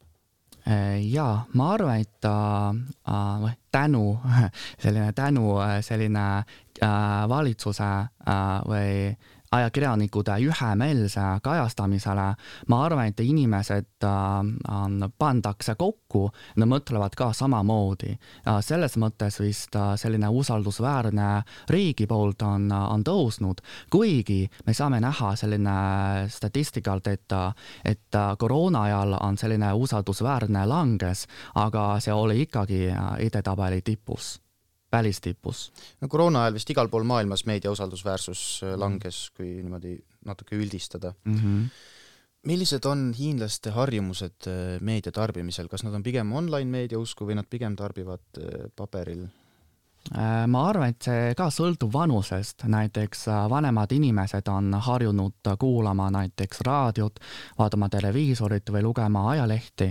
Äh, 0.65 1.01
jaa, 1.11 1.45
ma 1.53 1.71
arvan, 1.73 2.01
et 2.01 2.25
äh, 2.25 3.55
tänu, 3.71 4.17
selline 4.83 5.13
tänu 5.13 5.55
selline 5.81 6.25
äh, 6.37 7.29
valitsuse 7.29 7.83
äh, 7.85 8.61
või 8.65 8.91
äh, 9.11 9.34
ajakirjanikud 9.55 10.29
ühemeelse 10.45 11.23
kajastamisele, 11.43 12.27
ma 12.67 12.81
arvan, 12.85 13.11
et 13.11 13.19
inimesed 13.19 14.05
äh, 14.05 15.09
pandakse 15.17 15.75
kokku, 15.79 16.29
nad 16.55 16.69
mõtlevad 16.69 17.15
ka 17.17 17.31
samamoodi. 17.33 18.15
selles 18.61 18.97
mõttes 19.01 19.39
vist 19.39 19.75
äh, 19.75 19.95
selline 19.95 20.29
usaldusväärne 20.29 21.43
riigi 21.69 22.07
poolt 22.07 22.41
on, 22.41 22.71
on 22.71 23.03
tõusnud, 23.03 23.61
kuigi 23.89 24.49
me 24.65 24.73
saame 24.73 25.01
näha 25.01 25.35
selline 25.35 25.75
statistikalt, 26.29 27.07
et, 27.07 27.31
et 27.85 28.21
koroona 28.37 28.85
ajal 28.89 29.17
on 29.21 29.37
selline 29.37 29.73
usaldusväärne 29.73 30.65
langes, 30.65 31.27
aga 31.55 31.95
see 31.99 32.13
oli 32.13 32.41
ikkagi 32.45 32.87
edetabeli 33.19 33.81
tipus 33.81 34.44
välistipus. 34.95 35.65
no 36.01 36.09
koroona 36.11 36.45
ajal 36.45 36.57
vist 36.59 36.71
igal 36.73 36.89
pool 36.91 37.05
maailmas 37.07 37.45
meedia 37.49 37.73
usaldusväärsus 37.75 38.41
äh, 38.63 38.71
mhm. 38.71 38.79
langes, 38.79 39.21
kui 39.37 39.51
niimoodi 39.61 39.97
natuke 40.25 40.57
üldistada 40.57 41.13
mm. 41.23 41.39
-hmm. 41.39 41.69
millised 42.51 42.85
on 42.85 43.07
hiinlaste 43.17 43.69
harjumused 43.69 44.47
äh, 44.47 44.81
meedia 44.81 45.11
tarbimisel, 45.11 45.67
kas 45.67 45.83
nad 45.83 45.93
on 45.93 46.03
pigem 46.03 46.33
online 46.33 46.71
meedia 46.71 46.99
usku 46.99 47.27
või 47.27 47.35
nad 47.41 47.49
pigem 47.49 47.75
tarbivad 47.75 48.39
äh, 48.39 48.69
paberil 48.75 49.27
ma 50.47 50.67
arvan, 50.69 50.91
et 50.93 51.01
see 51.01 51.33
ka 51.37 51.47
sõltub 51.49 51.89
vanusest, 51.93 52.67
näiteks 52.69 53.23
äh, 53.31 53.39
vanemad 53.49 53.91
inimesed 53.91 54.47
on 54.53 54.73
harjunud 54.85 55.49
kuulama 55.59 56.11
näiteks 56.13 56.61
raadiot, 56.61 57.19
vaatama 57.57 57.89
televiisorit 57.89 58.69
või 58.69 58.83
lugema 58.85 59.23
ajalehti, 59.31 59.89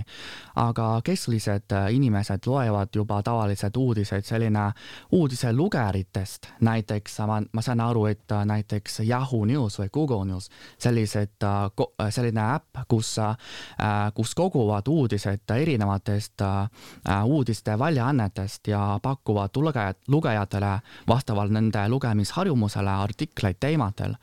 aga 0.61 1.01
kesklised 1.03 1.75
äh, 1.75 1.89
inimesed 1.97 2.47
loevad 2.47 2.95
juba 2.95 3.19
tavaliselt 3.23 3.77
uudiseid 3.77 4.23
selline 4.23 4.69
uudiselugeritest, 5.11 6.47
näiteks 6.63 7.19
ma, 7.27 7.41
ma 7.51 7.65
saan 7.65 7.83
aru, 7.83 8.05
et 8.07 8.31
näiteks 8.45 9.01
Yahoo 9.03 9.43
News 9.45 9.79
või 9.81 9.91
Google 9.91 10.25
News, 10.31 10.47
sellised, 10.79 11.43
selline 12.09 12.47
äpp, 12.55 12.85
kus, 12.87 13.17
kus 14.15 14.35
koguvad 14.35 14.87
uudised 14.87 15.51
erinevatest 15.55 16.41
uudiste 17.25 17.79
väljaannetest 17.79 18.67
ja 18.67 18.99
pakuvad 19.03 19.55
lugejat, 19.59 20.04
lugejatele 20.07 20.79
vastavalt 21.07 21.51
nende 21.51 21.87
lugemisharjumusele 21.89 22.89
artikleid 22.89 23.57
teemadel. 23.59 24.15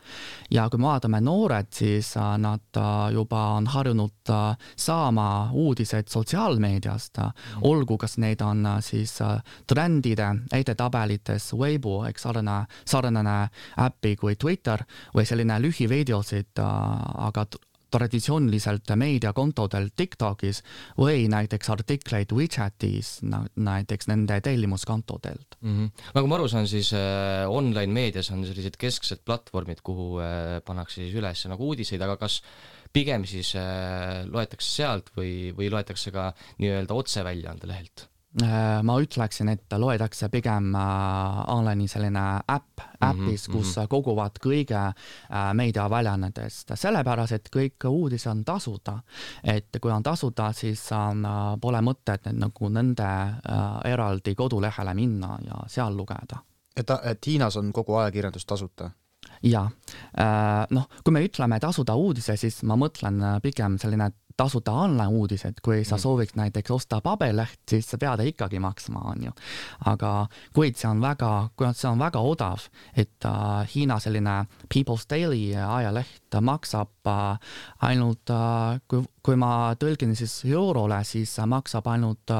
ja 0.50 0.68
kui 0.70 0.78
me 0.78 0.86
vaatame 0.86 1.20
noored, 1.20 1.70
siis 1.72 2.16
äh, 2.16 2.36
nad 2.38 2.76
äh, 2.76 3.12
juba 3.12 3.42
on 3.56 3.66
harjunud 3.66 4.32
saama 4.76 5.50
uudiseid 5.52 6.08
sotsiaalmeediast, 6.08 7.18
olgu 7.62 7.98
kas 7.98 8.18
need 8.18 8.40
on 8.40 8.66
siis 8.80 9.18
trendide 9.66 10.28
edetabelites, 10.52 11.52
Weibo, 11.54 12.04
eks 12.06 12.22
sarnane, 12.22 12.66
sarnane 12.84 13.36
äppi 13.80 14.16
kui 14.16 14.36
Twitter 14.36 14.84
või 15.14 15.26
selline 15.26 15.58
lühivideosid, 15.62 16.62
aga 16.62 17.46
traditsiooniliselt 17.92 18.92
meediakontodel 18.98 19.90
TikTokis 19.96 20.62
või 20.98 21.26
näiteks 21.32 21.70
artikleid 21.74 22.32
WeChatis, 22.34 23.14
näiteks 23.56 24.08
nende 24.10 24.40
tellimuskontodelt 24.44 25.58
mm. 25.60 25.72
-hmm. 25.78 26.06
nagu 26.18 26.30
ma 26.30 26.38
aru 26.38 26.48
saan, 26.48 26.68
siis 26.68 26.92
äh, 26.96 27.48
online 27.48 27.92
meedias 27.92 28.30
on 28.34 28.46
sellised 28.48 28.78
kesksed 28.80 29.24
platvormid, 29.24 29.82
kuhu 29.82 30.20
äh, 30.20 30.60
pannakse 30.64 31.02
siis 31.02 31.18
üles 31.18 31.46
nagu 31.50 31.72
uudiseid, 31.72 32.02
aga 32.02 32.16
kas 32.20 32.40
pigem 32.92 33.24
siis 33.28 33.54
äh, 33.56 34.22
loetakse 34.28 34.70
sealt 34.82 35.12
või, 35.16 35.52
või 35.56 35.70
loetakse 35.72 36.12
ka 36.14 36.32
nii-öelda 36.60 36.94
otseväljaande 36.94 37.70
lehelt? 37.70 38.08
Äh, 38.40 38.80
ma 38.80 38.94
ütleksin, 38.96 39.50
et 39.52 39.74
loetakse 39.76 40.30
pigem 40.32 40.70
äh, 40.72 41.40
online'i 41.52 41.84
selline 41.90 42.22
äpp, 42.48 42.80
mhm, 42.80 43.26
äpis, 43.26 43.44
kus 43.48 43.74
mm 43.76 43.82
-hmm. 43.82 43.88
koguvad 43.92 44.38
kõige 44.40 44.78
äh, 44.78 45.52
meediaväljaannetest, 45.52 46.72
sellepärast 46.74 47.32
et 47.32 47.50
kõik 47.56 47.84
uudised 47.88 48.30
on 48.30 48.44
tasuta. 48.44 49.02
et 49.44 49.76
kui 49.80 49.92
on 49.92 50.02
tasuta, 50.02 50.52
siis 50.52 50.92
on, 50.92 51.26
pole 51.60 51.80
mõtet 51.80 52.26
et 52.26 52.36
nagu 52.36 52.68
nende 52.68 53.34
eraldi 53.84 54.34
kodulehele 54.34 54.94
minna 54.94 55.38
ja 55.44 55.64
seal 55.66 55.96
lugeda. 55.96 56.40
et, 56.76 56.90
et 57.04 57.26
Hiinas 57.26 57.56
on 57.56 57.72
kogu 57.72 57.94
ajakirjandus 57.94 58.46
tasuta? 58.46 58.90
jaa, 59.42 59.70
noh, 60.70 60.88
kui 61.04 61.12
me 61.12 61.24
ütleme 61.24 61.60
tasuta 61.60 61.94
uudise, 61.94 62.36
siis 62.36 62.62
ma 62.62 62.76
mõtlen 62.76 63.40
pigem 63.42 63.78
selline 63.78 64.10
tasuta 64.36 64.72
online-uudised, 64.72 65.60
kui 65.62 65.84
sa 65.84 65.96
mm. 65.96 66.02
sooviks 66.02 66.36
näiteks 66.38 66.70
osta 66.70 67.00
paberleht, 67.04 67.60
siis 67.68 67.88
sa 67.90 67.98
pead 68.00 68.24
ikkagi 68.26 68.60
maksma, 68.62 69.04
on 69.12 69.28
ju. 69.28 69.32
aga 69.86 70.12
kuid 70.54 70.78
see 70.78 70.88
on 70.90 71.02
väga, 71.02 71.30
kuna 71.56 71.72
see 71.76 71.90
on 71.90 72.02
väga 72.02 72.22
odav, 72.32 72.66
et 72.96 73.28
uh, 73.28 73.62
Hiina 73.74 73.98
selline 74.02 74.36
People's 74.72 75.06
Daily 75.10 75.52
ajaleht 75.54 76.38
maksab 76.40 76.92
uh, 77.06 77.38
ainult 77.84 78.30
uh,, 78.32 78.78
kui, 78.88 79.04
kui 79.22 79.36
ma 79.36 79.72
tõlgin 79.78 80.16
siis 80.18 80.42
eurole, 80.48 81.02
siis 81.04 81.34
maksab 81.46 81.88
ainult 81.92 82.36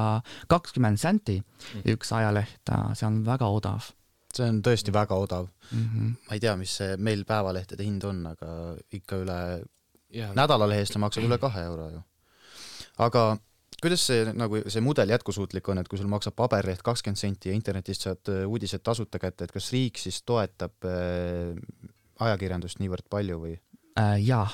kakskümmend 0.51 0.99
uh, 0.99 1.03
senti 1.07 1.39
mm. 1.39 1.89
üks 1.95 2.13
ajaleht 2.15 2.71
uh,, 2.71 2.93
see 2.97 3.09
on 3.09 3.21
väga 3.27 3.49
odav 3.49 3.93
see 4.33 4.49
on 4.49 4.61
tõesti 4.65 4.93
väga 4.93 5.17
odav 5.19 5.47
mm. 5.71 5.83
-hmm. 5.83 6.13
ma 6.27 6.37
ei 6.37 6.41
tea, 6.41 6.55
mis 6.57 6.75
see 6.79 6.97
meil 6.97 7.23
päevalehtede 7.29 7.85
hind 7.85 8.03
on, 8.09 8.25
aga 8.27 8.75
ikka 8.91 9.21
üle 9.23 9.39
nädalalehe 10.13 10.83
eest 10.83 10.95
sa 10.95 11.01
maksad 11.01 11.25
üle 11.25 11.39
kahe 11.41 11.65
euro 11.67 11.89
ju. 11.89 12.03
aga 13.01 13.25
kuidas 13.83 14.05
see 14.07 14.23
nagu 14.37 14.61
see 14.71 14.83
mudel 14.83 15.11
jätkusuutlik 15.11 15.67
on, 15.71 15.81
et 15.81 15.89
kui 15.91 15.99
sul 15.99 16.11
maksab 16.11 16.35
paberleht 16.39 16.83
kakskümmend 16.85 17.19
senti 17.19 17.51
ja 17.51 17.57
internetist 17.57 18.07
saad 18.07 18.31
äh, 18.31 18.43
uudised 18.47 18.83
tasuta 18.85 19.19
kätte, 19.19 19.47
et 19.47 19.55
kas 19.55 19.71
riik 19.75 19.99
siis 19.99 20.21
toetab 20.27 20.87
äh, 20.87 21.53
ajakirjandust 22.23 22.79
niivõrd 22.83 23.09
palju 23.11 23.39
või? 23.41 23.57
Äh, 23.99 24.17
jaa, 24.23 24.47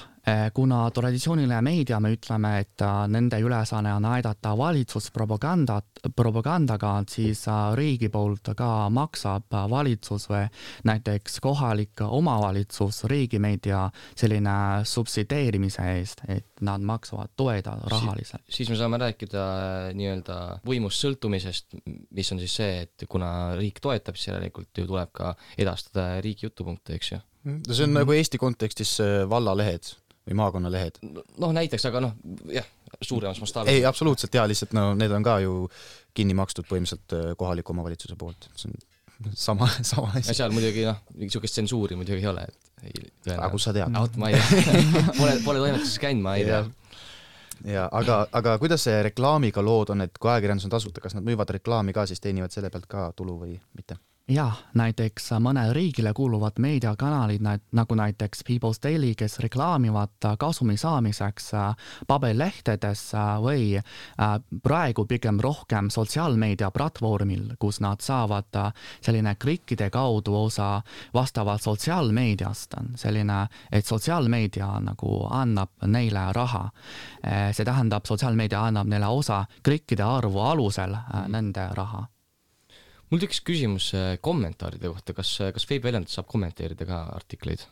kuna 0.53 0.91
traditsiooniline 0.91 1.61
meedia, 1.61 1.99
me 1.99 2.11
ütleme, 2.15 2.51
et 2.63 2.83
äh, 2.85 3.03
nende 3.11 3.39
ülesanne 3.43 3.93
on 3.95 4.05
aidata 4.09 4.55
valitsuspropagandat, 4.57 6.01
propagandaga, 6.15 6.93
siis 7.09 7.45
riigi 7.75 8.09
poolt 8.09 8.51
ka 8.57 8.89
maksab 8.93 9.53
valitsus 9.71 10.27
või 10.29 10.45
näiteks 10.89 11.39
kohalik 11.43 12.03
omavalitsus 12.05 13.03
riigimeedia 13.11 13.85
selline 14.17 14.55
subsideerimise 14.87 15.87
eest, 15.95 16.23
et 16.27 16.63
nad 16.65 16.83
maksavad 16.83 17.33
toeda 17.39 17.77
rahaliselt 17.91 18.43
si. 18.47 18.59
siis 18.59 18.73
me 18.73 18.79
saame 18.79 18.99
rääkida 19.01 19.45
nii-öelda 19.95 20.39
võimust 20.67 21.05
sõltumisest, 21.05 21.79
mis 22.15 22.31
on 22.33 22.41
siis 22.43 22.59
see, 22.61 22.83
et 22.85 23.07
kuna 23.09 23.55
riik 23.59 23.81
toetab, 23.83 24.19
siis 24.19 24.33
järelikult 24.33 24.83
ju 24.83 24.87
tuleb 24.89 25.11
ka 25.15 25.33
edastada 25.57 26.19
riigi 26.23 26.47
jutupunkte, 26.47 26.99
eks 26.99 27.15
ju 27.15 27.23
no 27.43 27.73
see 27.73 27.83
on 27.83 27.89
mm 27.89 27.95
-hmm. 27.95 27.99
nagu 27.99 28.11
Eesti 28.11 28.37
kontekstis 28.37 28.97
vallalehed 29.29 29.95
või 30.29 30.37
maakonnalehed. 30.39 31.01
noh, 31.37 31.55
näiteks, 31.55 31.87
aga 31.89 32.03
noh, 32.05 32.13
jah, 32.53 32.67
suuremas 33.01 33.41
mastaabis. 33.41 33.73
ei, 33.73 33.85
absoluutselt 33.85 34.33
jaa, 34.33 34.47
lihtsalt 34.49 34.75
no 34.77 34.93
need 34.97 35.11
on 35.15 35.25
ka 35.25 35.39
ju 35.43 35.55
kinni 36.17 36.37
makstud 36.37 36.67
põhimõtteliselt 36.69 37.17
äh, 37.17 37.33
kohaliku 37.39 37.73
omavalitsuse 37.73 38.17
poolt, 38.19 38.49
see 38.55 38.71
on 38.71 39.33
sama, 39.47 39.69
sama 39.81 40.13
asi. 40.15 40.33
seal 40.37 40.53
muidugi 40.55 40.85
noh, 40.87 40.99
niisugust 41.19 41.57
tsensuuri 41.57 41.97
muidugi 41.99 42.23
ei 42.23 42.31
ole, 42.31 42.45
et 42.49 42.91
ei 42.93 43.35
aga 43.35 43.49
kust 43.53 43.69
sa 43.69 43.75
tead? 43.75 43.95
vot 43.95 44.19
ma 44.21 44.31
ei 44.31 44.39
tea 44.39 44.83
pole, 45.19 45.39
pole 45.45 45.63
toimetuses 45.65 45.97
käinud, 46.01 46.23
ma 46.25 46.35
ei 46.39 46.47
tea 46.47 46.63
ja 47.67 47.87
aga, 47.91 48.21
aga 48.31 48.57
kuidas 48.61 48.85
see 48.87 49.01
reklaamiga 49.09 49.63
lood 49.65 49.95
on, 49.95 50.05
et 50.05 50.21
kui 50.21 50.31
ajakirjandus 50.31 50.69
on 50.69 50.75
tasuta, 50.77 51.03
kas 51.03 51.17
nad 51.17 51.25
müüvad 51.27 51.57
reklaami 51.57 51.95
ka, 51.95 52.05
siis 52.07 52.21
teenivad 52.23 52.53
selle 52.55 52.71
pealt 52.71 52.87
ka 52.91 53.09
tulu 53.17 53.39
või 53.41 53.57
mitte? 53.75 53.99
Jah, 54.29 54.57
näiteks 54.77 55.31
mõnele 55.41 55.73
riigile 55.73 56.13
kuuluvad 56.13 56.59
meediakanalid, 56.61 57.43
nagu 57.71 57.95
näiteks 57.95 58.43
People's 58.47 58.79
Daily, 58.83 59.13
kes 59.17 59.39
reklaamivad 59.39 60.27
kasumi 60.39 60.77
saamiseks 60.77 61.53
äh, 61.53 61.75
paberlehtedes 62.07 63.13
äh, 63.13 63.31
või 63.41 63.63
äh, 63.77 64.35
praegu 64.63 65.05
pigem 65.09 65.39
rohkem 65.41 65.89
sotsiaalmeedia 65.89 66.71
platvormil, 66.71 67.55
kus 67.59 67.81
nad 67.81 68.01
saavad 68.05 68.59
selline 69.01 69.35
klikkide 69.35 69.89
kaudu 69.89 70.35
osa 70.43 70.81
vastavalt 71.13 71.61
sotsiaalmeediast, 71.61 72.75
selline, 72.95 73.39
et 73.71 73.85
sotsiaalmeedia 73.85 74.69
nagu 74.85 75.25
annab 75.29 75.69
neile 75.87 76.29
raha. 76.33 76.69
see 77.51 77.65
tähendab, 77.65 78.05
sotsiaalmeedia 78.05 78.61
annab 78.65 78.87
neile 78.87 79.07
osa 79.07 79.45
klikkide 79.63 80.03
arvu 80.03 80.39
alusel 80.39 80.95
nende 81.27 81.67
raha 81.75 82.05
mul 83.09 83.21
tekkis 83.23 83.41
küsimus 83.45 83.91
äh, 83.97 84.13
kommentaaride 84.21 84.91
kohta, 84.91 85.13
kas, 85.17 85.33
äh, 85.41 85.53
kas 85.53 85.67
veebiväljaandes 85.69 86.17
saab 86.17 86.29
kommenteerida 86.29 86.87
ka 86.89 87.01
artikleid? 87.15 87.65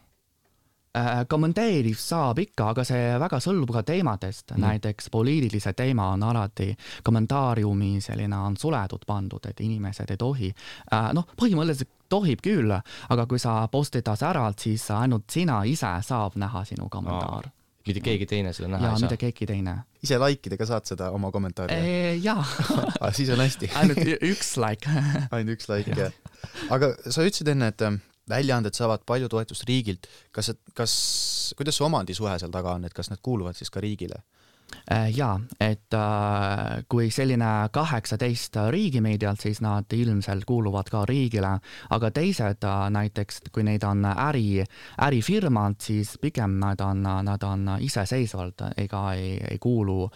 Äh, 0.97 1.23
kommenteerib 1.29 1.99
saab 2.01 2.39
ikka, 2.41 2.71
aga 2.73 2.85
see 2.87 3.03
väga 3.21 3.39
sõltub 3.43 3.73
ka 3.75 3.83
teemadest 3.85 4.55
mm., 4.55 4.63
näiteks 4.63 5.11
poliitilise 5.13 5.73
teema 5.77 6.09
on 6.15 6.25
alati 6.29 6.71
kommentaariumi 7.05 7.97
selline 8.01 8.39
on 8.49 8.57
suletud 8.57 9.05
pandud, 9.07 9.45
et 9.49 9.61
inimesed 9.61 10.15
ei 10.15 10.17
tohi. 10.17 10.53
noh, 11.13 11.27
põhimõtteliselt 11.37 11.93
tohib 12.09 12.41
küll, 12.41 12.71
aga 13.09 13.27
kui 13.27 13.39
sa 13.39 13.59
postitad 13.71 14.23
ära, 14.25 14.47
siis 14.57 14.89
ainult 14.95 15.29
sina 15.29 15.61
ise 15.67 15.91
saab 16.07 16.39
näha 16.39 16.63
sinu 16.65 16.89
kommentaar 16.89 17.51
mitte 17.89 18.03
keegi 18.05 18.27
teine 18.29 18.53
seda 18.55 18.69
näha 18.71 18.83
ja, 18.83 18.91
ei 18.91 19.01
saa? 19.01 19.07
mitte 19.07 19.19
keegi 19.21 19.47
teine. 19.49 19.75
ise 20.03 20.19
like 20.21 20.49
ida 20.49 20.59
ka 20.59 20.67
saad 20.69 20.89
seda 20.89 21.09
oma 21.15 21.31
kommentaari? 21.33 21.77
jaa 22.23 22.43
ah, 23.01 23.13
siis 23.15 23.31
on 23.33 23.41
hästi 23.43 23.71
ainult 23.81 24.03
üks 24.29 24.53
like 24.61 24.89
ainult 25.35 25.55
üks 25.57 25.71
like, 25.71 25.97
jah. 25.97 26.13
aga 26.73 26.93
sa 27.05 27.25
ütlesid 27.25 27.53
enne, 27.53 27.71
et 27.73 27.85
ähm, 27.87 28.01
väljaanded 28.29 28.75
saavad 28.77 29.05
palju 29.07 29.29
toetust 29.31 29.67
riigilt, 29.69 30.09
kas, 30.35 30.51
kas, 30.77 30.95
kuidas 31.57 31.79
see 31.79 31.87
omandisuhe 31.87 32.35
seal 32.41 32.51
taga 32.53 32.75
on, 32.77 32.87
et 32.87 32.95
kas 32.95 33.11
need 33.11 33.23
kuuluvad 33.23 33.57
siis 33.59 33.71
ka 33.73 33.83
riigile? 33.83 34.19
Äh, 34.91 35.09
jaa, 35.17 35.39
et 35.59 35.93
äh, 35.93 36.83
kui 36.89 37.09
selline 37.11 37.69
kaheksateist 37.71 38.55
riigimeediat, 38.71 39.39
siis 39.39 39.59
nad 39.63 39.91
ilmselt 39.95 40.45
kuuluvad 40.47 40.87
ka 40.91 41.01
riigile, 41.07 41.53
aga 41.95 42.11
teised 42.15 42.63
äh, 42.63 42.85
näiteks, 42.95 43.41
kui 43.51 43.63
neid 43.67 43.83
on 43.87 44.05
äri, 44.11 44.63
ärifirmad, 45.07 45.79
siis 45.83 46.15
pigem 46.23 46.55
nad 46.63 46.83
on, 46.83 47.03
nad 47.03 47.43
on 47.43 47.67
iseseisvalt 47.83 48.63
ega 48.77 49.03
ei, 49.15 49.37
ei 49.51 49.59
kuulu 49.59 50.09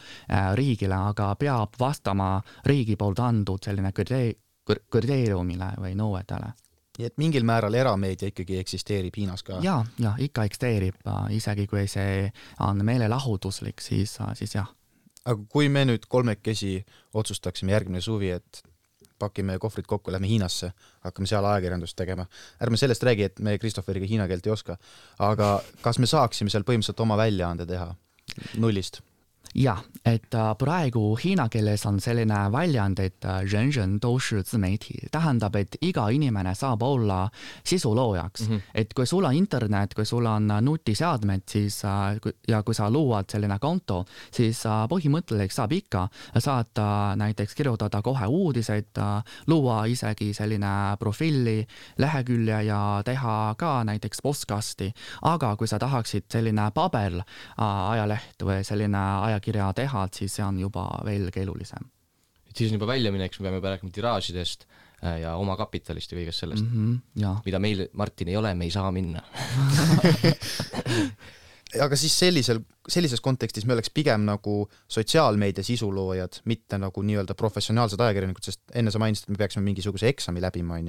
riigile, 0.55 0.99
aga 1.11 1.33
peab 1.39 1.75
vastama 1.79 2.33
riigi 2.65 2.95
poolt 2.95 3.19
antud 3.23 3.63
selline 3.63 3.91
kriteeriumile 3.91 5.73
või 5.79 5.95
nõuetele 5.99 6.53
nii 7.01 7.09
et 7.09 7.17
mingil 7.21 7.45
määral 7.47 7.75
erameedia 7.77 8.29
ikkagi 8.31 8.59
eksisteerib 8.61 9.17
Hiinas 9.17 9.43
ka? 9.43 9.59
ja, 9.65 9.79
ja 9.99 10.13
ikka 10.21 10.45
eksisteerib, 10.49 11.01
isegi 11.33 11.67
kui 11.67 11.87
see 11.89 12.27
on 12.61 12.85
meelelahutuslik, 12.85 13.81
siis, 13.81 14.17
siis 14.37 14.55
jah. 14.55 14.69
aga 15.25 15.47
kui 15.49 15.69
me 15.69 15.85
nüüd 15.89 16.05
kolmekesi 16.09 16.77
otsustaksime 17.13 17.73
järgmine 17.73 18.01
suvi, 18.01 18.31
et 18.37 18.63
pakime 19.21 19.57
kohvrid 19.61 19.85
kokku, 19.85 20.11
lähme 20.11 20.29
Hiinasse, 20.29 20.71
hakkame 21.05 21.29
seal 21.29 21.45
ajakirjandust 21.45 21.97
tegema. 21.97 22.25
ärme 22.61 22.77
sellest 22.77 23.03
räägi, 23.03 23.29
et 23.29 23.39
me 23.39 23.57
Christopheriga 23.57 24.09
hiina 24.09 24.27
keelt 24.27 24.47
ei 24.47 24.53
oska, 24.55 24.77
aga 25.19 25.53
kas 25.81 25.99
me 26.01 26.09
saaksime 26.09 26.49
seal 26.49 26.65
põhimõtteliselt 26.65 27.05
oma 27.05 27.17
väljaande 27.21 27.69
teha 27.69 27.91
nullist? 28.57 29.01
jah，et 29.55 30.33
äh, 30.33 30.51
praegu 30.57 31.15
hiina 31.19 31.47
keeles 31.51 31.83
on 31.85 31.99
selline 32.01 32.39
väljend, 32.51 32.99
et 32.99 33.25
äh, 33.25 33.41
tähendab, 35.11 35.55
et 35.55 35.77
iga 35.81 36.07
inimene 36.09 36.55
saab 36.55 36.81
olla 36.83 37.29
sisuloojaks 37.63 38.47
mm. 38.47 38.55
-hmm. 38.55 38.61
et 38.73 38.93
kui 38.93 39.05
sul 39.05 39.23
on 39.23 39.33
internet, 39.33 39.93
kui 39.93 40.05
sul 40.05 40.25
on 40.25 40.51
äh, 40.51 40.61
nutiseadmed, 40.61 41.41
siis 41.49 41.81
ja 42.47 42.63
kui 42.63 42.73
sa 42.73 42.89
luuad 42.91 43.25
selline 43.31 43.59
konto, 43.59 44.05
siis 44.31 44.63
põhimõtteliselt 44.89 45.51
saab 45.51 45.71
ikka, 45.71 46.07
saad 46.37 46.79
näiteks 47.15 47.55
kirjutada 47.55 48.01
kohe 48.01 48.25
uudiseid, 48.25 48.97
luua 49.47 49.85
isegi 49.85 50.33
selline 50.33 50.97
profiili, 50.99 51.67
lehekülje 51.97 52.63
ja 52.63 53.01
teha 53.05 53.55
ka 53.57 53.83
näiteks 53.83 54.21
podcast'i, 54.21 54.91
aga 55.21 55.55
kui 55.55 55.67
sa 55.67 55.79
tahaksid 55.79 56.23
selline 56.31 56.71
paberajaleht 56.73 58.43
või 58.43 58.63
selline 58.63 59.01
ajakirjandus, 59.21 59.40
ajakirja 59.41 59.73
teha, 59.73 60.06
et 60.06 60.21
siis 60.21 60.38
see 60.38 60.45
on 60.45 60.60
juba 60.62 60.86
veel 61.06 61.32
keerulisem. 61.34 61.89
et 62.47 62.56
siis 62.56 62.71
on 62.71 62.80
juba 62.80 62.88
väljaminek, 62.93 63.34
siis 63.34 63.41
me 63.41 63.49
peame 63.49 63.62
juba 63.62 63.75
rääkima 63.75 63.91
tiraažidest 63.95 64.65
äh, 65.04 65.21
ja 65.25 65.36
omakapitalist 65.36 66.12
ja 66.12 66.19
kõigest 66.19 66.45
sellest 66.45 66.65
mm. 66.65 66.97
-hmm, 67.15 67.43
mida 67.45 67.60
meil, 67.60 67.88
Martin, 67.93 68.27
ei 68.27 68.38
ole, 68.38 68.54
me 68.56 68.65
ei 68.65 68.71
saa 68.71 68.91
minna 68.91 69.23
aga 71.80 71.95
siis 71.95 72.17
sellisel, 72.19 72.60
sellises 72.88 73.21
kontekstis 73.21 73.65
me 73.65 73.73
oleks 73.73 73.89
pigem 73.89 74.25
nagu 74.27 74.69
sotsiaalmeedia 74.88 75.63
sisuloojad, 75.63 76.41
mitte 76.45 76.77
nagu 76.77 77.01
nii-öelda 77.01 77.36
professionaalsed 77.39 77.99
ajakirjanikud, 77.99 78.43
sest 78.43 78.62
enne 78.75 78.91
sa 78.91 78.99
mainisid, 78.99 79.30
et 79.30 79.36
me 79.36 79.39
peaksime 79.39 79.63
mingisuguse 79.63 80.10
eksami 80.12 80.43
läbima, 80.43 80.82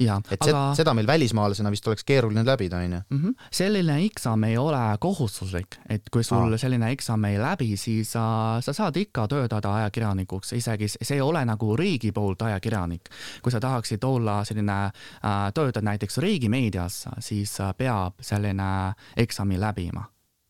onju 0.00 0.18
et 0.30 0.42
aga... 0.46 0.62
seda 0.78 0.94
meil 0.94 1.06
välismaalasena 1.06 1.70
vist 1.70 1.86
oleks 1.88 2.04
keeruline 2.08 2.44
läbida, 2.46 2.82
onju. 2.84 3.00
Mhm. 3.10 3.36
selline 3.52 3.98
eksam 4.06 4.44
ei 4.44 4.56
ole 4.58 4.82
kohustuslik, 5.00 5.78
et 5.88 6.10
kui 6.12 6.24
sul 6.24 6.52
Aa. 6.52 6.58
selline 6.58 6.90
eksam 6.94 7.24
ei 7.24 7.38
läbi, 7.38 7.76
siis 7.76 8.12
sa, 8.12 8.58
sa 8.64 8.72
saad 8.72 8.96
ikka 8.96 9.28
töötada 9.28 9.74
ajakirjanikuks, 9.82 10.52
isegi 10.52 10.88
see 10.88 11.16
ei 11.16 11.24
ole 11.24 11.44
nagu 11.44 11.76
riigi 11.76 12.12
poolt 12.12 12.42
ajakirjanik. 12.42 13.10
kui 13.42 13.52
sa 13.52 13.60
tahaksid 13.60 14.04
olla 14.04 14.44
selline 14.44 14.78
äh,, 14.84 15.52
töötada 15.54 15.84
näiteks 15.84 16.18
riigimeedias, 16.18 17.06
siis 17.18 17.58
peab 17.76 18.20
selline 18.20 18.94
eksami 19.16 19.60
läbima 19.60 20.04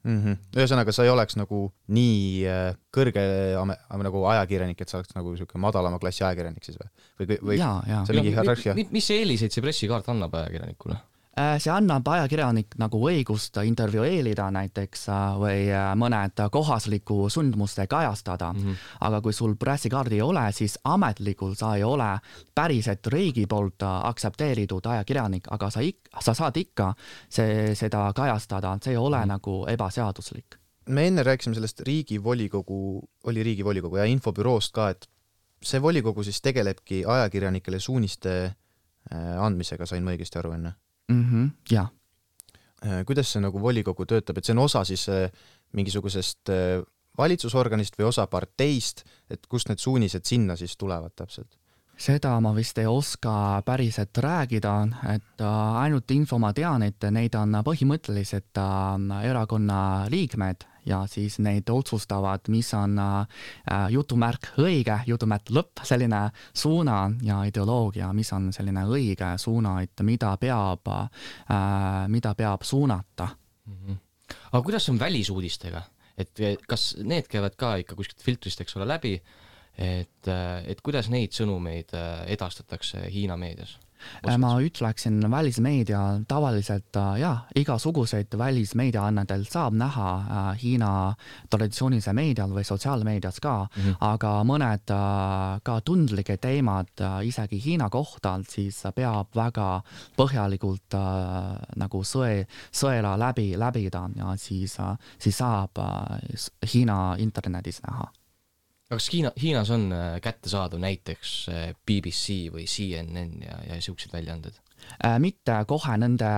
mm. 0.04 0.18
-hmm. 0.22 0.36
ühesõnaga, 0.56 0.94
sa 0.94 1.06
ei 1.06 1.12
oleks 1.12 1.36
nagu 1.38 1.62
nii 1.94 2.46
äh, 2.48 2.72
kõrge 2.94 3.24
nagu 4.04 4.24
ajakirjanik, 4.32 4.80
et 4.80 4.88
sa 4.88 5.00
oleks 5.00 5.14
nagu 5.16 5.34
niisugune 5.34 5.62
madalama 5.62 6.00
klassi 6.02 6.24
ajakirjanik 6.24 6.64
siis 6.64 6.78
või? 6.80 6.90
või, 7.20 7.38
või 7.50 7.60
jaa, 7.60 7.76
jaa. 7.88 8.02
see 8.06 8.18
mingi 8.20 8.34
hierarhia? 8.36 8.76
mis 8.94 9.10
eeliseid 9.14 9.54
see 9.54 9.64
pressikaart 9.64 10.10
annab 10.14 10.34
ajakirjanikule? 10.42 10.98
Äh, 11.38 11.58
see 11.62 11.70
annab 11.70 12.06
ajakirjanik 12.10 12.72
nagu 12.82 12.98
õigust 13.06 13.60
intervjueerida 13.62 14.48
näiteks 14.50 15.04
äh, 15.12 15.24
või 15.38 15.58
äh, 15.70 15.90
mõned 15.98 16.40
kohaslikku 16.50 17.28
sündmuste 17.30 17.84
kajastada 17.86 18.48
mm. 18.52 18.64
-hmm. 18.64 18.88
aga 19.06 19.20
kui 19.22 19.36
sul 19.36 19.54
pressikaardi 19.60 20.18
ei 20.18 20.24
ole, 20.24 20.42
siis 20.52 20.78
ametlikult 20.84 21.60
sa 21.60 21.76
ei 21.76 21.84
ole 21.86 22.08
päriselt 22.54 23.06
riigi 23.06 23.46
poolt 23.46 23.86
aktsepteeritud 23.86 24.86
ajakirjanik, 24.86 25.46
aga 25.54 25.70
sa 25.70 25.84
ik-, 25.84 26.10
sa 26.20 26.34
saad 26.34 26.56
ikka 26.56 26.94
see, 27.28 27.74
seda 27.78 28.08
kajastada, 28.16 28.74
see 28.82 28.96
ei 28.96 28.96
ole 28.96 29.16
mm 29.16 29.22
-hmm. 29.22 29.28
nagu 29.28 29.66
ebaseaduslik. 29.68 30.58
me 30.88 31.06
enne 31.06 31.22
rääkisime 31.22 31.54
sellest 31.54 31.80
riigivolikogu, 31.80 33.08
oli 33.24 33.42
riigivolikogu 33.42 33.96
ja 33.96 34.04
infobüroost 34.04 34.72
ka, 34.72 34.88
et 34.90 35.06
see 35.62 35.82
volikogu 35.82 36.22
siis 36.22 36.42
tegelebki 36.42 37.04
ajakirjanikele 37.06 37.80
suuniste 37.80 38.54
andmisega, 39.38 39.86
sain 39.86 40.04
ma 40.04 40.10
õigesti 40.10 40.38
aru 40.38 40.52
enne? 40.52 40.72
Mm. 41.08 41.24
-hmm, 41.24 41.50
jah. 41.70 41.88
Äh, 42.86 43.04
kuidas 43.04 43.32
see 43.32 43.42
nagu 43.42 43.60
volikogu 43.60 44.06
töötab, 44.06 44.38
et 44.38 44.44
see 44.44 44.54
on 44.54 44.64
osa 44.64 44.84
siis 44.84 45.08
äh, 45.08 45.30
mingisugusest 45.72 46.52
äh, 46.54 46.82
valitsusorganist 47.18 47.98
või 47.98 48.06
osa 48.12 48.26
parteist, 48.26 49.02
et 49.30 49.46
kust 49.50 49.68
need 49.68 49.82
suunised 49.82 50.24
sinna 50.24 50.56
siis 50.56 50.76
tulevad 50.76 51.16
täpselt? 51.16 51.58
seda 51.98 52.36
ma 52.40 52.52
vist 52.54 52.78
ei 52.78 52.86
oska 52.86 53.62
päriselt 53.66 54.14
rääkida, 54.22 54.72
et 55.14 55.42
ainult 55.82 56.10
info 56.14 56.38
ma 56.38 56.52
tean, 56.54 56.84
et 56.86 57.02
neid 57.10 57.34
on 57.34 57.58
põhimõtteliselt 57.66 58.60
erakonna 59.24 60.06
liikmed 60.06 60.62
ja 60.88 61.02
siis 61.06 61.38
need 61.44 61.68
otsustavad, 61.70 62.48
mis 62.52 62.70
on 62.76 62.98
äh, 62.98 63.88
jutumärk 63.92 64.52
õige, 64.62 65.00
jutumärk 65.06 65.52
lõpp, 65.54 65.84
selline 65.88 66.28
suuna 66.56 67.00
ja 67.22 67.42
ideoloogia, 67.48 68.10
mis 68.16 68.32
on 68.36 68.50
selline 68.54 68.86
õige 68.88 69.34
suuna, 69.38 69.78
et 69.84 70.04
mida 70.06 70.34
peab 70.40 70.88
äh,, 70.92 72.06
mida 72.08 72.34
peab 72.34 72.64
suunata 72.64 73.28
mm. 73.28 73.74
-hmm. 73.74 73.98
aga 74.52 74.62
kuidas 74.62 74.88
on 74.88 74.98
välisuudistega, 74.98 75.82
et 76.18 76.40
kas 76.68 76.96
need 77.02 77.28
käivad 77.28 77.56
ka 77.56 77.76
ikka 77.76 77.94
kuskilt 77.94 78.22
filtrist, 78.22 78.60
eks 78.60 78.76
ole, 78.76 78.88
läbi, 78.88 79.20
et, 79.78 80.28
et 80.66 80.80
kuidas 80.80 81.08
neid 81.08 81.32
sõnumeid 81.32 81.94
äh, 81.94 82.24
edastatakse 82.26 83.10
Hiina 83.12 83.36
meedias? 83.36 83.78
Ma 84.38 84.52
ütleksin 84.62 85.30
välismeedia 85.30 86.00
tavaliselt 86.28 86.96
äh, 86.96 87.20
jah, 87.20 87.44
igasuguseid 87.56 88.38
välismeediaannetel 88.38 89.44
saab 89.48 89.76
näha 89.78 90.10
äh, 90.18 90.50
Hiina 90.62 90.90
traditsioonilise 91.50 92.12
meedial 92.16 92.52
või 92.54 92.64
sotsiaalmeedias 92.64 93.40
ka 93.40 93.54
mm, 93.64 93.82
-hmm. 93.82 93.96
aga 94.00 94.32
mõned 94.44 94.94
äh, 94.94 95.60
ka 95.62 95.80
tundlikud 95.80 96.40
teemad 96.40 97.02
isegi 97.24 97.60
Hiina 97.64 97.88
kohta, 97.90 98.38
siis 98.48 98.82
peab 98.94 99.34
väga 99.34 99.82
põhjalikult 100.16 100.94
nagu 101.76 102.02
sõe, 102.04 102.46
sõela 102.72 103.16
läbi, 103.18 103.54
läbida 103.58 104.08
ja 104.16 104.36
siis 104.36 104.76
siis 105.18 105.38
saab 105.38 105.78
Hiina 106.74 107.16
internetis 107.18 107.82
näha 107.82 108.12
aga 108.88 108.96
kas 108.96 109.10
Hiina, 109.12 109.32
Hiinas 109.36 109.70
on 109.74 109.90
äh, 109.92 110.16
kättesaadav 110.24 110.80
näiteks 110.80 111.34
äh, 111.52 111.68
BBC 111.86 112.48
või 112.54 112.64
CNN 112.64 113.44
ja, 113.44 113.60
ja 113.68 113.76
siuksed 113.84 114.14
väljaanded? 114.14 114.56
Äh, 115.04 115.18
mitte 115.20 115.52
kohe 115.68 115.96
nende 116.00 116.28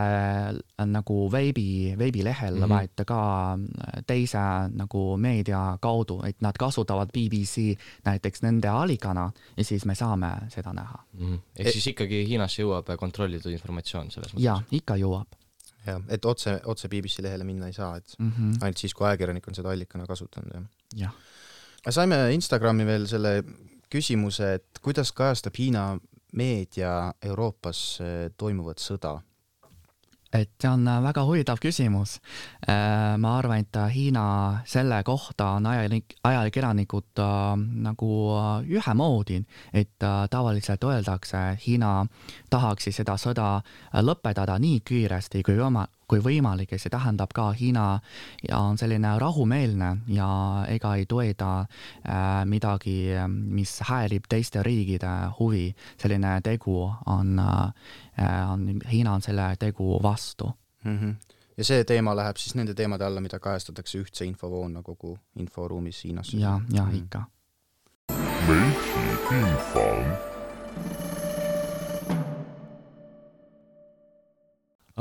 nagu 0.90 1.18
veebi, 1.30 1.94
veebilehel 1.98 2.56
mm, 2.56 2.64
-hmm. 2.64 2.72
vaid 2.74 3.04
ka 3.06 4.02
teise 4.06 4.42
nagu 4.74 5.04
meedia 5.16 5.78
kaudu, 5.80 6.22
et 6.26 6.40
nad 6.42 6.58
kasutavad 6.58 7.12
BBC 7.14 7.76
näiteks 8.04 8.42
nende 8.42 8.68
allikana 8.68 9.30
ja 9.56 9.64
siis 9.64 9.86
me 9.86 9.94
saame 9.94 10.32
seda 10.48 10.72
näha 10.72 11.04
mm. 11.12 11.26
-hmm. 11.26 11.40
ehk 11.56 11.68
et, 11.68 11.72
siis 11.72 11.86
ikkagi 11.86 12.24
Hiinasse 12.26 12.62
jõuab 12.62 12.96
kontrollitud 12.96 13.52
informatsioon 13.52 14.10
selles 14.10 14.34
mõttes? 14.34 14.44
jaa, 14.44 14.62
ikka 14.70 14.96
jõuab. 14.96 15.38
jah, 15.86 16.02
et 16.08 16.24
otse, 16.24 16.60
otse 16.64 16.88
BBC 16.88 17.22
lehele 17.22 17.44
minna 17.44 17.66
ei 17.66 17.72
saa, 17.72 17.96
et 17.96 18.16
mm 18.18 18.32
-hmm. 18.32 18.64
ainult 18.64 18.78
siis, 18.78 18.94
kui 18.94 19.06
ajakirjanik 19.06 19.48
on 19.48 19.54
seda 19.54 19.70
allikana 19.70 20.06
kasutanud, 20.06 20.54
jah? 20.54 20.64
jah 20.96 21.14
saime 21.88 22.18
Instagrami 22.34 22.84
veel 22.86 23.06
selle 23.08 23.40
küsimuse, 23.90 24.54
et 24.60 24.80
kuidas 24.84 25.12
kajastab 25.16 25.56
Hiina 25.58 25.84
meedia 26.36 27.12
Euroopas 27.26 27.80
eh, 28.04 28.28
toimuvat 28.38 28.82
sõda? 28.82 29.16
Et 30.32 30.50
see 30.62 30.68
on 30.70 30.86
äh, 30.88 31.00
väga 31.02 31.24
huvitav 31.26 31.58
küsimus. 31.62 32.18
Äh, 32.68 33.16
ma 33.18 33.36
arvan, 33.38 33.64
et 33.64 33.76
äh, 33.76 33.90
Hiina 33.94 34.62
selle 34.66 35.02
kohta 35.04 35.56
on 35.58 35.66
ajanik, 35.66 36.16
ajakirjanikud 36.24 37.22
nagu 37.82 38.10
ühemoodi, 38.70 39.40
et 39.74 39.98
tavaliselt 40.30 40.84
öeldakse, 40.84 41.40
Hiina 41.66 42.06
tahaks 42.50 42.90
seda 42.94 43.16
sõda 43.18 43.48
lõpetada 44.02 44.58
nii 44.60 44.80
kiiresti 44.86 45.42
kui 45.46 45.58
oma, 45.60 45.86
kui 46.10 46.22
võimalik 46.22 46.72
ja 46.74 46.78
see 46.78 46.90
tähendab 46.90 47.32
ka 47.34 47.50
Hiina 47.58 47.84
on 48.56 48.78
selline 48.78 49.12
rahumeelne 49.18 49.90
ja 50.10 50.30
ega 50.70 50.94
ei 50.98 51.06
toeta 51.10 51.66
midagi, 52.50 52.96
mis 53.28 53.76
häirib 53.90 54.26
teiste 54.30 54.62
riikide 54.66 55.12
huvi. 55.38 55.74
selline 55.98 56.40
tegu 56.42 56.90
on 57.06 57.38
on, 58.52 58.80
Hiina 58.92 59.12
on 59.12 59.22
selle 59.22 59.56
tegu 59.58 60.00
vastu 60.02 60.50
mm. 60.84 60.98
-hmm 60.98 61.14
ja 61.60 61.64
see 61.64 61.84
teema 61.84 62.14
läheb 62.16 62.36
siis 62.40 62.54
nende 62.54 62.74
teemade 62.74 63.04
alla, 63.04 63.20
mida 63.20 63.38
kajastatakse 63.38 63.98
ühtse 64.00 64.24
infovoona 64.24 64.82
kogu 64.82 65.18
inforuumis 65.36 66.04
Hiinas? 66.04 66.34
ja, 66.34 66.60
ja 66.72 66.82
mm 66.82 66.90
-hmm. 66.90 66.96
ikka. 66.96 67.24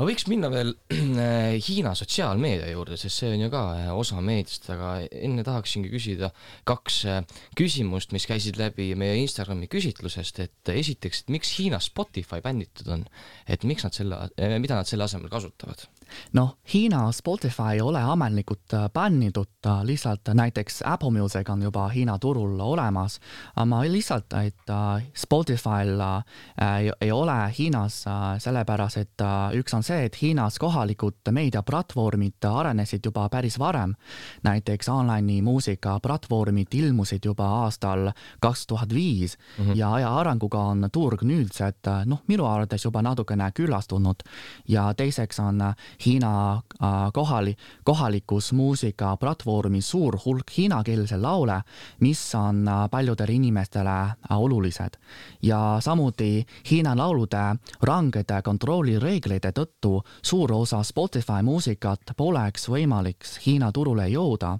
Aga 0.00 0.08
võiks 0.08 0.24
minna 0.30 0.48
veel 0.48 0.70
äh, 0.96 1.58
Hiina 1.66 1.92
sotsiaalmeedia 1.98 2.70
juurde, 2.72 2.96
sest 3.00 3.20
see 3.20 3.34
on 3.34 3.44
ju 3.44 3.50
ka 3.52 3.64
äh, 3.76 3.90
osa 3.92 4.22
meediast, 4.24 4.70
aga 4.72 4.94
enne 5.12 5.44
tahaksingi 5.44 5.92
küsida 5.92 6.30
kaks 6.68 7.00
äh, 7.04 7.20
küsimust, 7.58 8.14
mis 8.16 8.24
käisid 8.28 8.56
läbi 8.60 8.94
meie 8.96 9.18
Instagrami 9.20 9.68
küsitlusest, 9.70 10.40
et 10.46 10.72
esiteks, 10.72 11.24
et 11.26 11.34
miks 11.36 11.52
Hiinas 11.58 11.90
Spotify 11.92 12.40
bänditud 12.44 12.88
on, 12.96 13.04
et 13.44 13.66
miks 13.68 13.84
nad 13.84 13.96
selle, 13.96 14.22
mida 14.64 14.80
nad 14.80 14.88
selle 14.88 15.04
asemel 15.04 15.32
kasutavad? 15.32 15.84
noh, 16.34 16.56
Hiina 16.72 17.04
Spotify 17.14 17.76
ei 17.76 17.80
ole 17.84 18.00
ametlikult 18.02 18.72
bännitud, 18.94 19.68
lihtsalt 19.86 20.32
näiteks 20.34 20.80
Apple 20.82 21.12
Music 21.14 21.46
on 21.52 21.62
juba 21.62 21.84
Hiina 21.92 22.16
turul 22.18 22.56
olemas, 22.60 23.20
aga 23.54 23.82
lihtsalt, 23.86 24.34
et 24.40 24.74
Spotify'l 25.14 26.02
ei, 26.02 26.90
ei 27.00 27.12
ole 27.14 27.38
Hiinas 27.58 28.02
sellepärast, 28.42 29.04
et 29.04 29.26
üks 29.60 29.76
on 29.76 29.86
see, 29.90 30.06
et 30.06 30.16
Hiinas 30.22 30.58
kohalikud 30.58 31.30
meediaplatvormid 31.34 32.46
arenesid 32.46 33.04
juba 33.04 33.28
päris 33.28 33.58
varem. 33.58 33.94
näiteks 34.42 34.88
online'i 34.88 35.42
muusikaplatvormid 35.42 36.66
ilmusid 36.72 37.24
juba 37.24 37.46
aastal 37.64 38.12
kaks 38.40 38.66
tuhat 38.66 38.94
viis 38.94 39.36
mhm. 39.58 39.72
ja 39.74 39.92
aja 39.92 40.12
arenguga 40.16 40.58
on 40.58 40.88
turg 40.92 41.22
nüüdsed 41.22 41.90
noh, 42.06 42.22
minu 42.28 42.46
arvates 42.46 42.84
juba 42.84 43.02
natukene 43.02 43.50
küllastunud 43.54 44.22
ja 44.68 44.94
teiseks 44.94 45.40
on 45.40 45.60
Hiina 46.06 46.32
äh, 46.54 47.12
kohali, 47.12 47.56
kohalikus 47.84 48.52
muusikaplatvormis 48.52 49.90
suur 49.90 50.18
hulk 50.24 50.50
hiinakeelse 50.56 51.16
laule, 51.16 51.62
mis 52.00 52.34
on 52.34 52.66
paljudele 52.90 53.32
inimestele 53.32 53.98
olulised 54.30 54.98
ja 55.42 55.78
samuti 55.80 56.46
Hiina 56.70 56.96
laulude 56.96 57.56
rangede 57.82 58.42
kontrollireeglite 58.42 59.52
tõttu 59.56 59.79
suur 60.22 60.52
osa 60.52 60.82
Spotify 60.82 61.42
muusikat 61.42 62.12
poleks 62.16 62.68
võimalik 62.68 63.24
Hiina 63.46 63.72
turule 63.72 64.08
jõuda. 64.08 64.58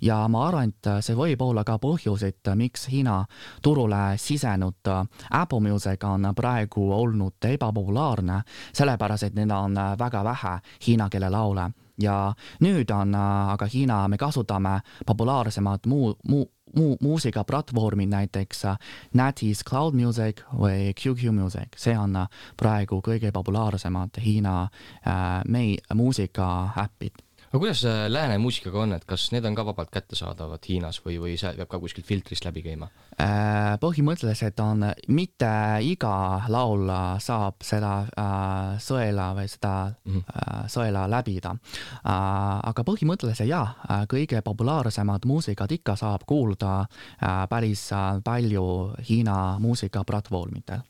Ja 0.00 0.28
ma 0.28 0.46
arvan, 0.48 0.70
et 0.70 1.04
see 1.04 1.16
võib 1.16 1.42
olla 1.44 1.64
ka 1.64 1.76
põhjus, 1.78 2.22
et 2.24 2.52
miks 2.56 2.86
Hiina 2.88 3.24
turule 3.62 4.16
sisenud 4.16 4.88
Apple 5.30 5.60
Music 5.60 6.04
on 6.04 6.32
praegu 6.36 6.92
olnud 6.92 7.50
ebapopulaarne, 7.50 8.42
sellepärast 8.72 9.28
et 9.28 9.34
neil 9.34 9.52
on 9.52 9.76
väga 9.98 10.24
vähe 10.24 10.56
hiina 10.86 11.08
keele 11.10 11.30
laule 11.30 11.70
ja 12.00 12.32
nüüd 12.60 12.90
on 12.94 13.14
aga 13.14 13.66
Hiina, 13.66 14.06
me 14.08 14.18
kasutame 14.18 14.80
populaarsemad 15.06 15.86
muu, 15.86 16.14
muu 16.28 16.46
muu 16.76 16.96
muusikaplatvormid, 17.00 18.08
näiteks 18.08 18.64
äh, 18.64 18.76
Natis 19.14 19.64
Cloud 19.68 19.94
Music 19.94 20.42
või 20.52 20.92
QQ 20.94 21.32
Music, 21.32 21.76
see 21.76 21.96
on 21.98 22.16
äh, 22.16 22.28
praegu 22.56 23.00
kõige 23.04 23.32
populaarsemad 23.34 24.20
Hiina 24.24 24.62
äh, 24.62 25.42
mei-, 25.48 25.78
muusikaäpid 25.94 27.22
aga 27.50 27.58
kuidas 27.58 27.82
lääne 28.08 28.38
muusikaga 28.38 28.82
on, 28.84 28.92
et 28.94 29.04
kas 29.04 29.24
need 29.34 29.44
on 29.44 29.56
ka 29.58 29.64
vabalt 29.66 29.90
kättesaadavad 29.90 30.66
Hiinas 30.68 31.00
või, 31.02 31.16
või 31.18 31.32
see 31.40 31.50
peab 31.58 31.70
ka 31.72 31.80
kuskilt 31.82 32.06
filtrist 32.06 32.44
läbi 32.46 32.62
käima? 32.62 32.86
Äh, 33.20 33.74
põhimõtteliselt 33.82 34.60
on, 34.62 34.84
mitte 35.10 35.50
iga 35.82 36.12
laul 36.48 36.86
saab 37.18 37.66
seda 37.66 37.94
äh, 38.06 38.78
sõela 38.78 39.32
või 39.34 39.50
seda 39.50 39.72
mm 39.90 40.12
-hmm. 40.12 40.22
äh, 40.30 40.62
sõela 40.70 41.08
läbida 41.10 41.50
äh,. 41.50 42.60
aga 42.70 42.84
põhimõtteliselt 42.86 43.50
jaa, 43.50 43.66
äh, 43.90 44.06
kõige 44.06 44.42
populaarsemad 44.46 45.26
muusikad 45.26 45.72
ikka 45.72 45.96
saab 45.96 46.22
kuulda 46.26 46.80
äh, 46.80 47.48
päris 47.48 47.92
äh, 47.92 48.22
palju 48.24 48.94
Hiina 49.08 49.58
muusikaplatvormidel 49.58 50.86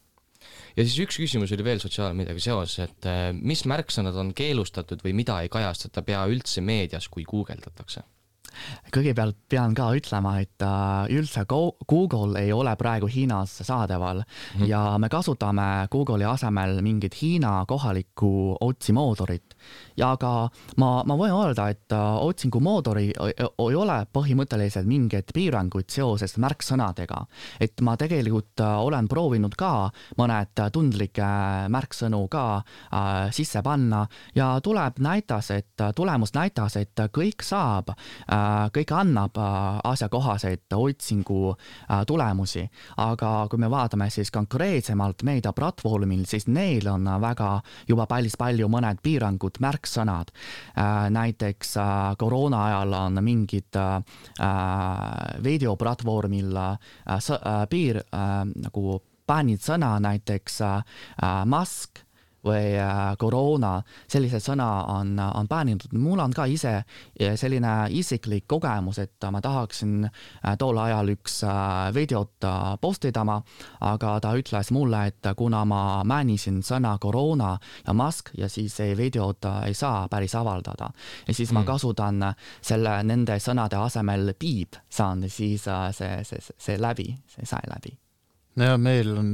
ja 0.76 0.84
siis 0.84 0.99
üks 1.05 1.20
küsimus 1.22 1.53
oli 1.57 1.66
veel 1.66 1.82
sotsiaalmeediaga 1.82 2.43
seoses, 2.43 2.78
et 2.86 3.11
äh, 3.11 3.26
mis 3.36 3.64
märksõnad 3.68 4.16
on 4.20 4.32
keelustatud 4.36 5.03
või 5.05 5.16
mida 5.22 5.41
ei 5.43 5.53
kajastata 5.53 6.03
pea 6.07 6.24
üldse 6.30 6.64
meedias, 6.64 7.09
kui 7.09 7.26
guugeldatakse? 7.28 8.07
kõigepealt 8.95 9.36
pean 9.51 9.74
ka 9.78 9.91
ütlema, 9.97 10.34
et 10.43 10.64
uh, 10.66 11.07
üldse 11.12 11.45
Google 11.49 12.41
ei 12.41 12.53
ole 12.55 12.72
praegu 12.78 13.09
Hiinas 13.11 13.61
saadaval 13.62 14.22
mm 14.22 14.61
-hmm. 14.61 14.68
ja 14.68 14.99
me 14.99 15.09
kasutame 15.09 15.86
Google'i 15.91 16.26
asemel 16.26 16.82
mingit 16.82 17.14
Hiina 17.22 17.64
kohalikku 17.68 18.57
otsimootorit 18.61 19.55
ja 19.97 20.14
ka 20.20 20.49
ma, 20.80 20.91
ma 21.07 21.16
võin 21.18 21.34
öelda, 21.34 21.68
et 21.72 21.95
uh, 21.95 22.20
otsingumootori 22.26 23.11
ei 23.11 23.76
ole 23.76 23.99
põhimõtteliselt 24.12 24.88
mingeid 24.88 25.32
piiranguid 25.34 25.91
seoses 25.91 26.36
märksõnadega. 26.38 27.24
et 27.61 27.80
ma 27.80 27.97
tegelikult 27.97 28.61
olen 28.61 29.09
proovinud 29.09 29.55
ka 29.59 29.91
mõned 30.18 30.64
tundlikke 30.72 31.30
märksõnu 31.68 32.26
ka 32.28 32.45
uh, 32.61 33.30
sisse 33.34 33.62
panna. 33.62 34.07
Ja 34.34 34.53
tuleb 34.62 34.99
näitas, 34.99 35.51
et 35.51 35.86
tulemus 35.97 36.34
näitas, 36.34 36.76
et 36.76 37.07
kõik 37.12 37.43
saab 37.45 37.91
uh, 37.93 38.70
kõik 38.74 38.93
annab 38.95 39.38
äh, 39.38 39.80
asjakohaseid 39.91 40.74
otsingu 40.76 41.53
äh, 41.53 42.05
tulemusi, 42.07 42.64
aga 42.97 43.47
kui 43.51 43.61
me 43.61 43.70
vaatame 43.70 44.11
siis 44.11 44.30
konkreetsemalt 44.34 45.24
meediaplatvormil, 45.26 46.24
siis 46.28 46.47
neil 46.49 46.88
on 46.91 47.09
väga 47.20 47.53
juba 47.88 48.07
päris 48.11 48.36
palju 48.41 48.68
mõned 48.70 49.03
piirangud, 49.03 49.61
märksõnad. 49.80 50.30
Äh, 50.76 51.10
näiteks 51.10 51.74
koroona 52.18 52.64
ajal 52.66 52.92
on 52.92 53.24
mingid 53.24 53.76
videoplatvormil 55.42 56.58
piir 57.70 58.00
nagu 58.10 59.00
bännid 59.26 59.60
sõna 59.62 59.98
näiteks 60.00 60.60
mask 61.46 62.04
või 62.45 62.74
äh, 62.78 63.16
koroona, 63.18 63.82
sellise 64.09 64.41
sõna 64.41 64.68
on, 64.97 65.18
on 65.18 65.49
bännitud. 65.49 65.93
mul 65.99 66.20
on 66.20 66.32
ka 66.32 66.47
ise 66.49 66.72
äh, 66.80 67.36
selline 67.36 67.88
isiklik 67.91 68.47
kogemus, 68.49 68.99
et 68.99 69.28
ma 69.30 69.41
tahaksin 69.45 70.07
äh, 70.07 70.57
tol 70.59 70.78
ajal 70.78 71.12
üks 71.14 71.41
videot 71.95 72.47
postidama, 72.80 73.41
aga 73.80 74.14
ta 74.20 74.32
ütles 74.38 74.70
mulle, 74.70 75.05
et 75.11 75.30
kuna 75.36 75.64
ma 75.64 75.82
mainisin 76.05 76.62
sõna 76.64 76.97
koroona 77.01 77.57
ja 77.86 77.95
mask 77.95 78.32
ja 78.38 78.49
siis 78.49 78.76
see 78.76 78.97
videot 78.97 79.45
ei 79.66 79.74
saa 79.74 80.09
päris 80.09 80.34
avaldada. 80.34 80.91
ja 81.26 81.34
siis 81.34 81.51
mm. 81.51 81.59
ma 81.59 81.64
kasutan 81.64 82.24
selle, 82.62 83.03
nende 83.05 83.38
sõnade 83.41 83.76
asemel 83.76 84.34
piip 84.38 84.76
saan, 84.88 85.28
siis 85.28 85.64
see, 85.64 86.12
see, 86.24 86.53
see 86.59 86.78
läbi, 86.80 87.12
see 87.28 87.47
sai 87.47 87.64
läbi. 87.68 87.97
no 88.57 88.64
ja 88.72 88.78
meil 88.78 89.16
on 89.16 89.32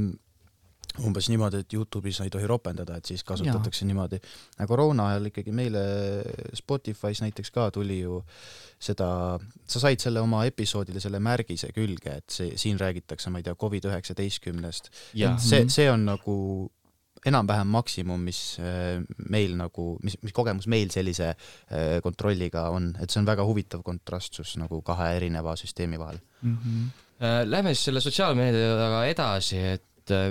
umbes 1.05 1.29
niimoodi, 1.29 1.61
et 1.63 1.73
Youtube'is 1.73 2.21
ei 2.23 2.31
tohi 2.33 2.47
ropendada, 2.49 2.97
et 2.97 3.05
siis 3.05 3.23
kasutatakse 3.27 3.83
ja. 3.85 3.87
niimoodi. 3.91 4.19
koroona 4.67 5.09
ajal 5.11 5.29
ikkagi 5.31 5.51
meile 5.51 5.83
Spotify's 6.57 7.21
näiteks 7.23 7.51
ka 7.51 7.69
tuli 7.71 7.99
ju 7.99 8.21
seda, 8.79 9.09
sa 9.67 9.83
said 9.83 10.01
selle 10.03 10.21
oma 10.23 10.45
episoodile 10.49 11.01
selle 11.03 11.19
märgise 11.23 11.71
külge, 11.75 12.17
et 12.21 12.29
see, 12.33 12.57
siin 12.57 12.79
räägitakse, 12.79 13.29
ma 13.29 13.41
ei 13.41 13.47
tea, 13.47 13.55
Covid 13.55 13.89
üheksateistkümnest. 13.91 14.91
see, 15.13 15.27
mhm. 15.27 15.69
see 15.69 15.91
on 15.91 16.05
nagu 16.05 16.37
enam-vähem 17.25 17.67
maksimum, 17.67 18.21
mis 18.27 18.39
äh, 18.61 19.01
meil 19.29 19.57
nagu, 19.59 19.89
mis, 20.05 20.17
mis 20.23 20.35
kogemus 20.35 20.67
meil 20.71 20.91
sellise 20.93 21.31
äh, 21.33 21.97
kontrolliga 22.05 22.67
on, 22.73 22.91
et 23.01 23.11
see 23.11 23.21
on 23.21 23.27
väga 23.27 23.45
huvitav 23.47 23.83
kontrastsus 23.85 24.55
nagu 24.61 24.81
kahe 24.85 25.13
erineva 25.17 25.55
süsteemi 25.59 25.99
vahel 25.99 26.21
mm. 26.41 26.57
-hmm. 26.57 27.03
Lähme 27.49 27.71
siis 27.73 27.87
selle 27.87 28.01
sotsiaalmeediaga 28.01 29.05
edasi, 29.09 29.57
et 29.57 29.83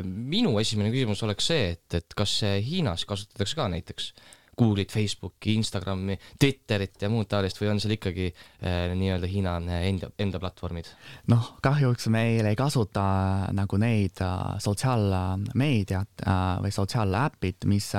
minu 0.04 0.56
esimene 0.60 0.92
küsimus 0.94 1.22
oleks 1.26 1.50
see, 1.52 1.70
et, 1.76 1.98
et 1.98 2.16
kas 2.16 2.38
Hiinas 2.64 3.04
kasutatakse 3.08 3.58
ka 3.58 3.68
näiteks 3.72 4.12
Google'it, 4.56 4.92
Facebooki, 4.92 5.54
Instagrami, 5.54 6.16
Twitterit 6.40 7.02
ja 7.02 7.10
muud 7.12 7.28
taolist 7.28 7.58
või 7.60 7.68
on 7.74 7.80
seal 7.82 7.96
ikkagi 7.96 8.30
äh, 8.30 8.94
nii-öelda 8.96 9.28
Hiina 9.28 9.56
äh, 9.60 9.84
enda, 9.90 10.08
enda 10.18 10.40
platvormid? 10.40 10.88
noh, 11.28 11.50
kahjuks 11.62 12.08
meil 12.12 12.46
ei 12.48 12.56
kasuta 12.56 13.04
äh, 13.04 13.42
nagu 13.56 13.76
neid 13.80 14.22
äh, 14.24 14.56
sotsiaalmeediat 14.62 16.24
või 16.62 16.72
sotsiaaläpid, 16.72 17.66
mis 17.68 17.90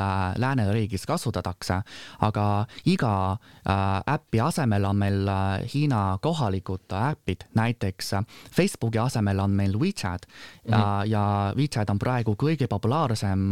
lääneriigis 0.41 1.05
kasutatakse, 1.08 1.78
aga 2.26 2.45
iga 2.89 3.12
äpi 4.14 4.39
asemel 4.41 4.86
on 4.89 4.97
meil 4.99 5.30
Hiina 5.74 6.01
kohalikud 6.22 6.93
äpid, 6.97 7.45
näiteks 7.55 8.12
Facebooki 8.53 8.99
asemel 9.01 9.39
on 9.43 9.53
meil 9.55 9.78
WeChat 9.80 10.26
mm 10.26 10.74
-hmm. 10.74 11.05
ja 11.12 11.53
WeChat 11.58 11.89
on 11.89 11.99
praegu 11.99 12.36
kõige 12.36 12.68
populaarsem 12.68 13.49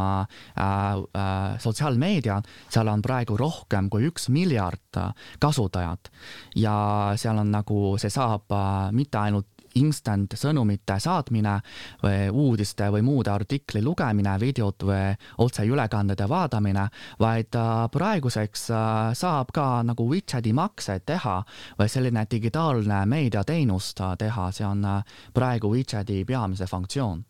sotsiaalmeedia, 1.59 2.41
seal 2.69 2.87
on 2.87 2.94
on 2.95 3.03
praegu 3.05 3.37
rohkem 3.39 3.89
kui 3.91 4.07
üks 4.09 4.29
miljard 4.33 4.99
äh, 4.99 5.11
kasutajat. 5.39 6.11
Ja 6.59 6.77
seal 7.19 7.41
on 7.41 7.51
nagu, 7.53 7.95
see 8.01 8.13
saab 8.13 8.51
äh, 8.55 8.93
mitte 8.95 9.21
ainult 9.21 9.51
instant 9.75 10.31
sõnumite 10.39 10.95
saatmine 11.03 11.57
või 11.99 12.29
uudiste 12.31 12.87
või 12.93 13.03
muude 13.03 13.33
artikli 13.33 13.81
lugemine, 13.83 14.37
videot 14.39 14.85
või 14.87 15.09
otseülekandede 15.43 16.29
vaatamine, 16.31 16.87
vaid 17.19 17.59
äh, 17.59 17.73
praeguseks 17.91 18.69
saab 19.19 19.51
ka 19.55 19.67
nagu 19.83 20.07
widget'i 20.07 20.55
makse 20.55 21.01
teha 21.05 21.41
või 21.79 21.91
selline 21.91 22.23
digitaalne 22.31 23.03
meediateenust 23.11 23.99
teha, 24.19 24.49
see 24.55 24.67
on 24.67 24.87
praegu 25.35 25.75
widget'i 25.75 26.23
peamise 26.25 26.71
funktsioon 26.71 27.23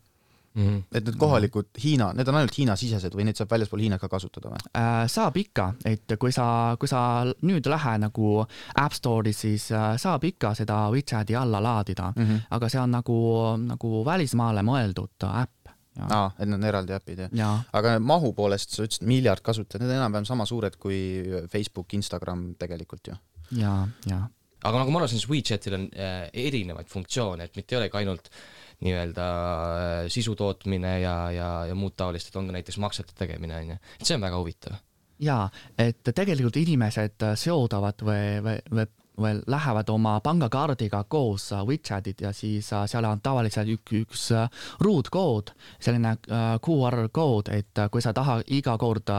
mm. 0.55 0.67
-hmm. 0.67 0.83
et 0.91 1.05
need 1.05 1.17
kohalikud 1.19 1.67
Hiina, 1.83 2.11
need 2.13 2.27
on 2.27 2.39
ainult 2.39 2.57
Hiina-sisesed 2.57 3.15
või 3.17 3.27
neid 3.27 3.39
saab 3.39 3.51
väljaspool 3.51 3.83
Hiinat 3.83 4.01
ka 4.01 4.09
kasutada 4.11 4.53
või 4.53 4.61
äh,? 4.71 5.07
saab 5.11 5.37
ikka, 5.37 5.73
et 5.85 6.15
kui 6.19 6.31
sa, 6.35 6.47
kui 6.79 6.89
sa 6.91 7.01
nüüd 7.41 7.67
lähe 7.71 7.97
nagu 8.01 8.45
App 8.75 8.95
Store'i, 8.95 9.33
siis 9.33 9.71
äh, 9.71 9.95
saab 10.01 10.23
ikka 10.23 10.53
seda 10.55 10.85
widget'i 10.93 11.35
alla 11.35 11.61
laadida 11.63 12.13
mm, 12.15 12.23
-hmm. 12.23 12.47
aga 12.49 12.69
see 12.69 12.81
on 12.81 12.91
nagu, 12.91 13.19
nagu 13.57 14.05
välismaale 14.05 14.63
mõeldud 14.63 15.27
äpp 15.31 15.75
aa, 15.99 16.31
et 16.39 16.47
need 16.47 16.59
on 16.59 16.63
eraldi 16.71 16.95
äpid 16.95 17.19
jah 17.25 17.29
ja.? 17.33 17.51
aga 17.73 17.99
mahu 17.99 18.33
poolest 18.33 18.69
sa 18.69 18.83
ütlesid 18.83 19.07
miljard 19.07 19.43
kasutajat, 19.43 19.81
need 19.81 19.91
on 19.91 20.01
enam-vähem 20.01 20.25
sama 20.25 20.45
suured 20.45 20.75
kui 20.79 21.23
Facebook, 21.51 21.93
Instagram 21.93 22.55
tegelikult 22.59 23.07
ju? 23.07 23.15
ja, 23.51 23.87
ja. 24.09 24.27
aga 24.63 24.77
nagu 24.79 24.91
ma 24.91 24.99
aru 24.99 25.07
saan, 25.07 25.19
siis 25.19 25.29
WeChatil 25.29 25.79
on 25.79 25.89
äh, 25.93 26.29
erinevaid 26.33 26.87
funktsioone, 26.91 27.43
et 27.43 27.55
mitte 27.55 27.75
ei 27.75 27.79
olegi 27.81 27.97
ainult 27.97 28.31
äh, 28.31 28.54
nii-öelda 28.83 29.27
äh, 29.27 30.01
sisu 30.11 30.35
tootmine 30.35 30.99
ja, 30.99 31.15
ja, 31.31 31.49
ja 31.69 31.77
muud 31.77 31.95
taolist, 31.97 32.29
et 32.29 32.35
on 32.39 32.49
ka 32.49 32.57
näiteks 32.57 32.81
maksete 32.81 33.15
tegemine, 33.17 33.61
on 33.61 33.73
ju, 33.75 33.79
et 33.99 34.09
see 34.09 34.17
on 34.17 34.25
väga 34.27 34.41
huvitav. 34.41 34.81
Jaa, 35.23 35.45
et 35.79 36.03
tegelikult 36.11 36.57
inimesed 36.59 37.23
seodavad 37.39 38.01
või, 38.03 38.41
või, 38.43 38.57
või 38.75 38.87
veel 39.21 39.41
lähevad 39.47 39.89
oma 39.89 40.19
pangakaardiga 40.19 41.03
koos 41.07 41.51
äh, 41.53 41.63
WeChatit 41.65 42.21
ja 42.21 42.33
siis 42.33 42.71
äh, 42.73 42.85
seal 42.89 43.05
on 43.07 43.21
tavaliselt 43.23 43.69
üks, 43.71 43.93
üks 44.01 44.25
äh, 44.35 44.49
ruutkood, 44.83 45.53
selline 45.79 46.15
QR 46.63 47.07
kood, 47.13 47.49
et 47.53 47.79
kui 47.91 48.01
sa 48.03 48.13
tahad 48.15 48.45
iga 48.51 48.75
kord 48.79 49.09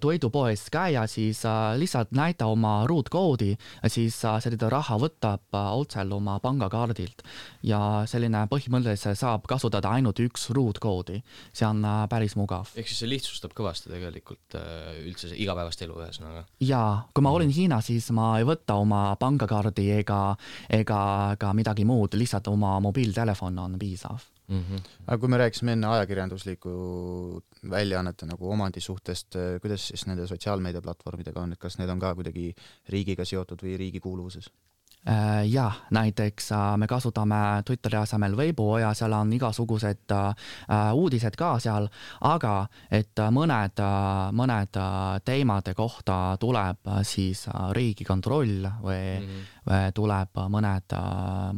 toidupoes 0.00 0.64
käia, 0.72 1.04
siis 1.10 1.42
lihtsalt 1.78 2.12
näita 2.16 2.48
oma 2.50 2.86
ruutkoodi 2.88 3.50
ja 3.52 3.90
siis 3.92 4.16
seda 4.18 4.70
raha 4.72 4.98
võtab 5.00 5.54
otse 5.54 6.04
oma 6.14 6.38
pangakaardilt. 6.42 7.22
ja 7.62 8.04
selline 8.06 8.44
põhimõtteliselt 8.50 9.18
saab 9.18 9.46
kasutada 9.48 9.90
ainult 9.96 10.20
üks 10.22 10.48
ruutkoodi, 10.54 11.20
see 11.52 11.66
on 11.66 11.84
päris 12.10 12.36
mugav. 12.36 12.72
ehk 12.74 12.88
siis 12.88 13.02
see 13.04 13.10
lihtsustab 13.10 13.54
kõvasti 13.56 13.92
tegelikult 13.92 14.58
üldse 15.04 15.34
igapäevast 15.36 15.82
elu 15.86 16.00
ühesõnaga? 16.02 16.44
jaa, 16.60 17.08
kui 17.14 17.26
ma 17.26 17.34
olin 17.36 17.52
Hiinas, 17.54 17.88
siis 17.90 18.10
ma 18.14 18.32
ei 18.38 18.48
võta 18.48 18.78
oma 18.80 18.97
oma 18.98 19.16
pangakaardi 19.20 19.90
ega, 20.00 20.20
ega 20.70 21.00
ka 21.38 21.52
midagi 21.56 21.86
muud, 21.88 22.16
lihtsalt 22.18 22.50
oma 22.50 22.78
mobiiltelefon 22.84 23.58
on 23.64 23.78
piisav 23.78 24.18
mm. 24.48 24.62
-hmm. 24.62 24.88
aga 25.06 25.18
kui 25.18 25.28
me 25.28 25.38
rääkisime 25.38 25.72
enne 25.72 25.86
ajakirjandusliku 25.86 26.70
väljaannete 27.70 28.26
nagu 28.26 28.50
omandi 28.50 28.80
suhtest, 28.80 29.36
kuidas 29.60 29.88
siis 29.88 30.06
nende 30.06 30.26
sotsiaalmeediaplatvormidega 30.26 31.40
on, 31.40 31.52
et 31.52 31.58
kas 31.58 31.78
need 31.78 31.90
on 31.90 31.98
ka 31.98 32.14
kuidagi 32.14 32.54
riigiga 32.88 33.24
seotud 33.24 33.62
või 33.62 33.76
riigi 33.78 34.00
kuuluvuses? 34.00 34.50
Äh, 35.08 35.48
jah, 35.48 35.72
näiteks 35.90 36.52
äh, 36.52 36.76
me 36.76 36.86
kasutame 36.86 37.62
Twitteri 37.64 37.96
asemel 37.96 38.36
Weibo 38.36 38.76
ja 38.78 38.90
seal 38.94 39.14
on 39.16 39.30
igasugused 39.32 40.12
äh, 40.12 40.90
uudised 40.92 41.36
ka 41.38 41.54
seal, 41.64 41.88
aga 42.28 42.66
et 42.92 43.16
mõned, 43.32 43.80
mõned 44.36 44.78
teemade 45.24 45.72
kohta 45.78 46.36
tuleb 46.40 46.90
siis 47.08 47.46
Riigikontroll 47.72 48.68
või 48.82 49.00
mm, 49.00 49.24
-hmm. 49.24 49.46
Tuleb 49.94 50.38
mõned, 50.48 50.94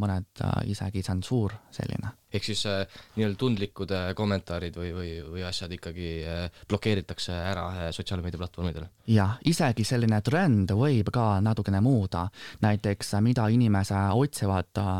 mõned 0.00 0.42
isegi 0.70 1.04
tsensuur 1.06 1.54
selline. 1.70 2.16
Ehk 2.30 2.44
siis 2.46 2.60
äh, 2.70 2.84
nii-öelda 3.16 3.38
tundlikud 3.38 3.90
äh, 3.90 4.12
kommentaarid 4.14 4.76
või, 4.78 4.90
või, 4.94 5.08
või 5.32 5.42
asjad 5.46 5.72
ikkagi 5.74 6.10
äh, 6.22 6.60
blokeeritakse 6.70 7.34
ära 7.34 7.64
äh, 7.72 7.88
sotsiaalmeediaplatvormidel? 7.94 8.86
jah, 9.10 9.34
isegi 9.50 9.82
selline 9.86 10.20
trend 10.22 10.70
võib 10.78 11.10
ka 11.10 11.40
natukene 11.42 11.80
muuda, 11.82 12.28
näiteks 12.62 13.16
äh, 13.18 13.24
mida 13.26 13.48
inimesed 13.50 14.14
otsivad 14.14 14.78
äh, 14.78 14.94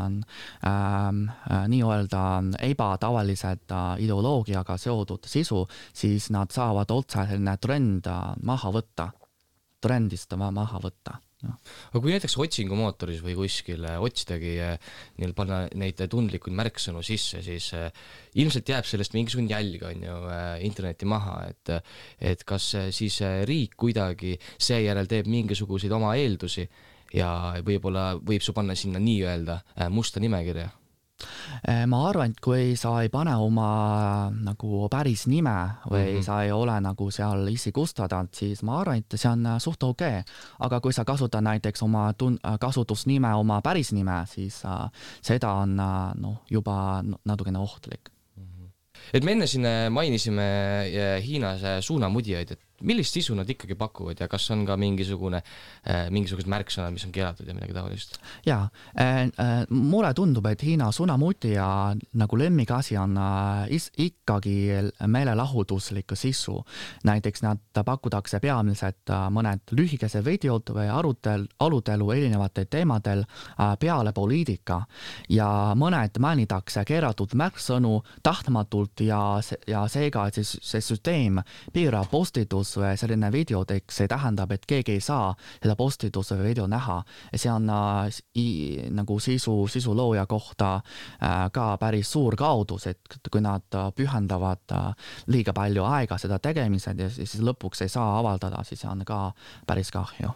äh, 0.67 1.63
nii-öelda 1.71 2.25
ebatavalised 2.67 3.71
äh, 3.71 3.89
ideoloogiaga 4.03 4.75
seotud 4.75 5.23
sisu, 5.31 5.63
siis 5.93 6.27
nad 6.35 6.51
saavad 6.51 6.91
otse 6.91 7.23
selline 7.31 7.55
trend 7.63 8.11
äh, 8.11 8.21
maha 8.43 8.75
võtta, 8.75 9.11
trendist 9.79 10.35
maha 10.35 10.83
võtta 10.83 11.21
noh. 11.45 11.57
aga 11.91 12.01
kui 12.01 12.13
näiteks 12.13 12.37
otsingumootoris 12.41 13.21
või 13.25 13.35
kuskil 13.39 13.85
äh, 13.87 13.97
otsidagi 14.01 14.53
äh, 14.63 14.91
nii-öelda 15.17 15.37
panna 15.37 15.59
neid 15.79 16.01
tundlikuid 16.11 16.55
märksõnu 16.57 17.03
sisse, 17.05 17.41
siis 17.45 17.71
ilmselt 18.41 18.73
jääb 18.73 18.87
sellest 18.87 19.15
mingisugune 19.17 19.51
jälg, 19.51 19.85
on 19.87 20.05
ju, 20.07 20.17
internetti 20.67 21.09
maha, 21.09 21.37
et 21.51 21.73
et 22.31 22.43
kas 22.47 22.71
siis 22.95 23.21
riik 23.47 23.75
kuidagi 23.79 24.35
seejärel 24.61 25.09
teeb 25.09 25.29
mingisuguseid 25.31 25.93
oma 25.95 26.15
eeldusi 26.19 26.67
ja 27.15 27.31
võib-olla 27.65 28.13
võib 28.19 28.43
su 28.43 28.53
panna 28.55 28.75
sinna 28.77 29.01
nii-öelda 29.03 29.61
musta 29.91 30.23
nimekirja 30.23 30.69
Eh, 30.69 30.80
ma 31.87 31.97
arvan, 32.09 32.31
et 32.31 32.39
kui 32.41 32.75
sa 32.79 32.95
ei 33.03 33.09
pane 33.13 33.35
oma 33.37 34.31
nagu 34.33 34.87
päris 34.91 35.27
nime 35.27 35.53
või 35.89 36.05
mm 36.05 36.17
-hmm. 36.17 36.23
sa 36.25 36.43
ei 36.43 36.51
ole 36.51 36.79
nagu 36.81 37.11
seal 37.11 37.47
isikustanud, 37.47 38.33
siis 38.33 38.63
ma 38.63 38.79
arvan, 38.81 38.97
et 38.97 39.15
see 39.15 39.29
on 39.29 39.45
äh, 39.45 39.59
suht 39.59 39.83
okei 39.83 40.19
okay.. 40.19 40.33
aga 40.59 40.79
kui 40.81 40.93
sa 40.93 41.05
kasutad 41.05 41.43
näiteks 41.43 41.83
oma 41.83 42.11
tun-, 42.13 42.39
äh, 42.45 42.57
kasutusnime, 42.59 43.33
oma 43.35 43.61
päris 43.61 43.91
nime, 43.91 44.23
siis 44.25 44.63
äh, 44.65 44.89
seda 45.21 45.53
on 45.53 45.79
äh, 45.79 46.13
noh, 46.15 46.41
juba 46.49 47.03
natukene 47.25 47.59
ohtlik 47.59 48.09
mhm. 48.35 48.71
et 49.13 49.23
me 49.23 49.31
enne 49.31 49.47
siin 49.47 49.67
mainisime 49.89 50.49
Hiinas 51.21 51.61
suunamudjaid, 51.85 52.51
et 52.51 52.59
millist 52.81 53.13
sisu 53.13 53.35
nad 53.37 53.49
ikkagi 53.49 53.75
pakuvad 53.79 54.19
ja 54.19 54.27
kas 54.31 54.49
on 54.53 54.65
ka 54.65 54.77
mingisugune, 54.79 55.41
äh, 55.85 56.07
mingisugused 56.13 56.49
märksõnad, 56.51 56.93
mis 56.95 57.05
on 57.05 57.13
keelatud 57.15 57.47
ja 57.47 57.55
midagi 57.55 57.75
taolist? 57.75 58.17
jaa 58.45 58.63
äh,, 58.99 59.21
äh, 59.27 59.51
mulle 59.69 60.13
tundub, 60.17 60.45
et 60.49 60.63
Hiina 60.63 60.91
sunamutija 60.91 61.67
nagu 62.17 62.37
lemmikasi 62.37 62.97
on 62.97 63.17
is, 63.69 63.89
ikkagi 63.97 64.55
meelelahutuslik 65.07 66.13
sisu. 66.13 66.63
näiteks 67.03 67.41
nad 67.41 67.83
pakutakse 67.85 68.39
peamiselt 68.39 69.11
mõned 69.29 69.73
lühikesed 69.77 70.25
videod 70.25 70.73
või 70.73 70.87
arutel, 70.91 71.47
arutelu 71.59 72.11
erinevatel 72.11 72.65
teemadel 72.69 73.23
peale 73.79 74.13
poliitika 74.13 74.81
ja 75.29 75.73
mõned 75.75 76.19
mainitakse 76.19 76.85
keeratud 76.85 77.35
märksõnu 77.35 78.01
tahtmatult 78.23 79.01
ja, 79.05 79.21
ja 79.67 79.85
seega 79.87 80.27
siis 80.33 80.57
see 80.61 80.81
süsteem 80.81 81.41
piirab 81.73 82.09
postitus 82.11 82.31
postitus 82.31 82.70
või 82.70 82.70
selline 82.73 83.31
videotekst, 83.31 83.95
see 83.95 84.09
tähendab, 84.09 84.51
et 84.55 84.65
keegi 84.67 84.95
ei 84.97 85.03
saa 85.03 85.31
seda 85.61 85.75
postituse 85.79 86.37
või 86.39 86.51
video 86.51 86.67
näha. 86.71 87.01
see 87.35 87.51
on 87.51 87.69
äh, 87.69 88.19
i, 88.39 88.47
nagu 88.91 89.19
sisu, 89.19 89.67
sisu 89.67 89.95
looja 89.97 90.25
kohta 90.25 90.73
äh, 90.75 91.47
ka 91.53 91.77
päris 91.77 92.11
suur 92.11 92.35
kaotus, 92.35 92.87
et 92.87 93.31
kui 93.31 93.41
nad 93.41 93.65
äh, 93.75 93.89
pühendavad 93.95 94.75
äh, 94.75 94.93
liiga 95.27 95.53
palju 95.53 95.85
aega 95.85 96.17
seda 96.17 96.39
tegemised 96.39 96.99
ja 96.99 97.09
siis 97.09 97.39
lõpuks 97.41 97.83
ei 97.85 97.89
saa 97.89 98.19
avaldada, 98.19 98.63
siis 98.67 98.85
on 98.85 99.05
ka 99.05 99.31
päris 99.67 99.91
kahju. 99.91 100.31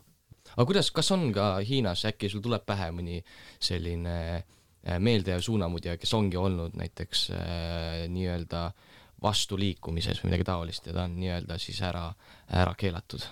aga 0.56 0.66
kuidas, 0.66 0.92
kas 0.92 1.12
on 1.12 1.32
ka 1.34 1.56
Hiinas, 1.66 2.06
äkki 2.06 2.30
sul 2.30 2.42
tuleb 2.42 2.66
pähe 2.66 2.92
mõni 2.92 3.22
selline 3.60 4.18
äh, 4.36 5.00
meeldejääv 5.00 5.42
suunamudja, 5.42 5.98
kes 5.98 6.14
ongi 6.14 6.38
olnud 6.38 6.76
näiteks 6.78 7.30
äh, 7.32 8.06
nii-öelda 8.12 8.66
äh, 8.68 8.95
vastuliikumises 9.22 10.22
või 10.22 10.32
midagi 10.32 10.48
taolist 10.48 10.88
ja 10.88 10.94
ta 10.94 11.08
on 11.08 11.18
nii-öelda 11.20 11.58
siis 11.62 11.82
ära, 11.86 12.10
ära 12.54 12.74
keelatud 12.78 13.24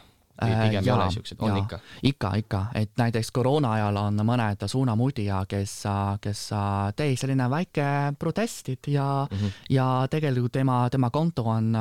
äh, 0.44 0.54
pigem 0.68 0.86
ei 0.86 0.92
ole 0.92 1.10
siuksed, 1.12 1.42
on 1.44 1.58
ikka? 1.58 1.80
ikka, 2.04 2.32
ikka, 2.42 2.62
et 2.80 2.92
näiteks 2.98 3.32
koroona 3.36 3.74
ajal 3.78 4.00
on 4.02 4.24
mõned 4.26 4.66
suunamudija, 4.68 5.44
kes, 5.50 5.76
kes 6.24 6.46
tegi 6.96 7.20
selline 7.20 7.50
väike 7.52 7.88
protestid 8.20 8.90
ja 8.94 9.28
mm, 9.30 9.38
-hmm. 9.38 9.70
ja 9.70 9.88
tegelikult 10.10 10.52
tema, 10.52 10.88
tema 10.90 11.10
konto 11.10 11.44
on, 11.44 11.76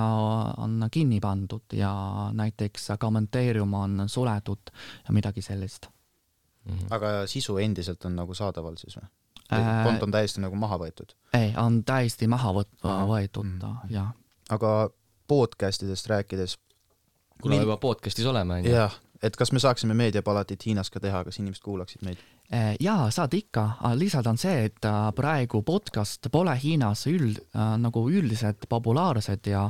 on 0.56 0.88
kinni 0.90 1.20
pandud 1.20 1.72
ja 1.72 1.94
näiteks 2.32 2.92
kommenteerium 2.98 3.74
on 3.74 4.04
suletud 4.06 4.74
ja 5.08 5.12
midagi 5.12 5.42
sellist 5.42 5.86
mm. 6.64 6.78
-hmm. 6.78 6.86
aga 6.90 7.26
sisu 7.26 7.58
endiselt 7.58 8.04
on 8.04 8.16
nagu 8.16 8.34
saadaval 8.34 8.76
siis 8.76 8.96
või? 8.96 9.08
Äh, 9.52 9.84
kont 9.84 10.02
on 10.02 10.12
täiesti 10.14 10.40
nagu 10.40 10.56
maha 10.56 10.78
võetud? 10.80 11.14
ei, 11.36 11.52
on 11.60 11.82
täiesti 11.84 12.28
maha 12.30 12.52
võt-, 12.56 12.74
võetud 12.82 13.44
mm, 13.44 13.58
-hmm. 13.60 13.94
jah. 13.94 14.12
aga 14.50 14.90
podcast 15.28 15.82
idest 15.82 16.06
rääkides 16.06 16.58
kuna 17.42 17.56
me 17.56 17.62
juba 17.62 17.76
podcast'is 17.76 18.26
oleme, 18.26 18.54
on 18.54 18.66
ju. 18.66 18.74
jah, 18.74 18.94
et 19.22 19.36
kas 19.36 19.52
me 19.52 19.60
saaksime 19.62 19.94
meediapalatit 19.98 20.66
Hiinas 20.66 20.90
ka 20.90 21.00
teha, 21.00 21.24
kas 21.24 21.38
inimesed 21.42 21.64
kuulaksid 21.64 22.04
meid? 22.06 22.22
Eh, 22.52 22.74
jaa, 22.80 23.06
saad 23.10 23.32
ikka, 23.32 23.62
lihtsalt 23.96 24.26
on 24.28 24.36
see, 24.36 24.66
et 24.66 24.84
äh, 24.84 25.06
praegu 25.16 25.62
podcast 25.64 26.26
pole 26.28 26.52
Hiinas 26.60 27.06
üld, 27.08 27.38
äh, 27.56 27.70
nagu 27.80 28.02
üldiselt 28.12 28.66
populaarsed 28.68 29.48
ja 29.48 29.62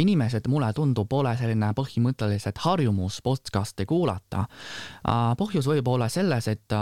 inimesed, 0.00 0.48
mulle 0.48 0.70
tundub, 0.72 1.04
pole 1.10 1.34
selline 1.36 1.68
põhimõtteliselt 1.76 2.62
harjumus 2.64 3.18
podcasti 3.20 3.84
kuulata. 3.84 4.46
Põhjus 5.36 5.68
võib 5.68 5.88
olla 5.92 6.08
selles, 6.08 6.48
et 6.48 6.72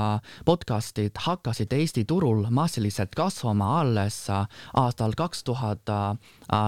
podcastid 0.46 1.18
hakkasid 1.24 1.74
Eesti 1.74 2.04
turul 2.06 2.46
massiliselt 2.54 3.16
kasvama 3.18 3.72
alles 3.80 4.20
aastal 4.30 5.16
kaks 5.18 5.42
tuhat 5.48 5.90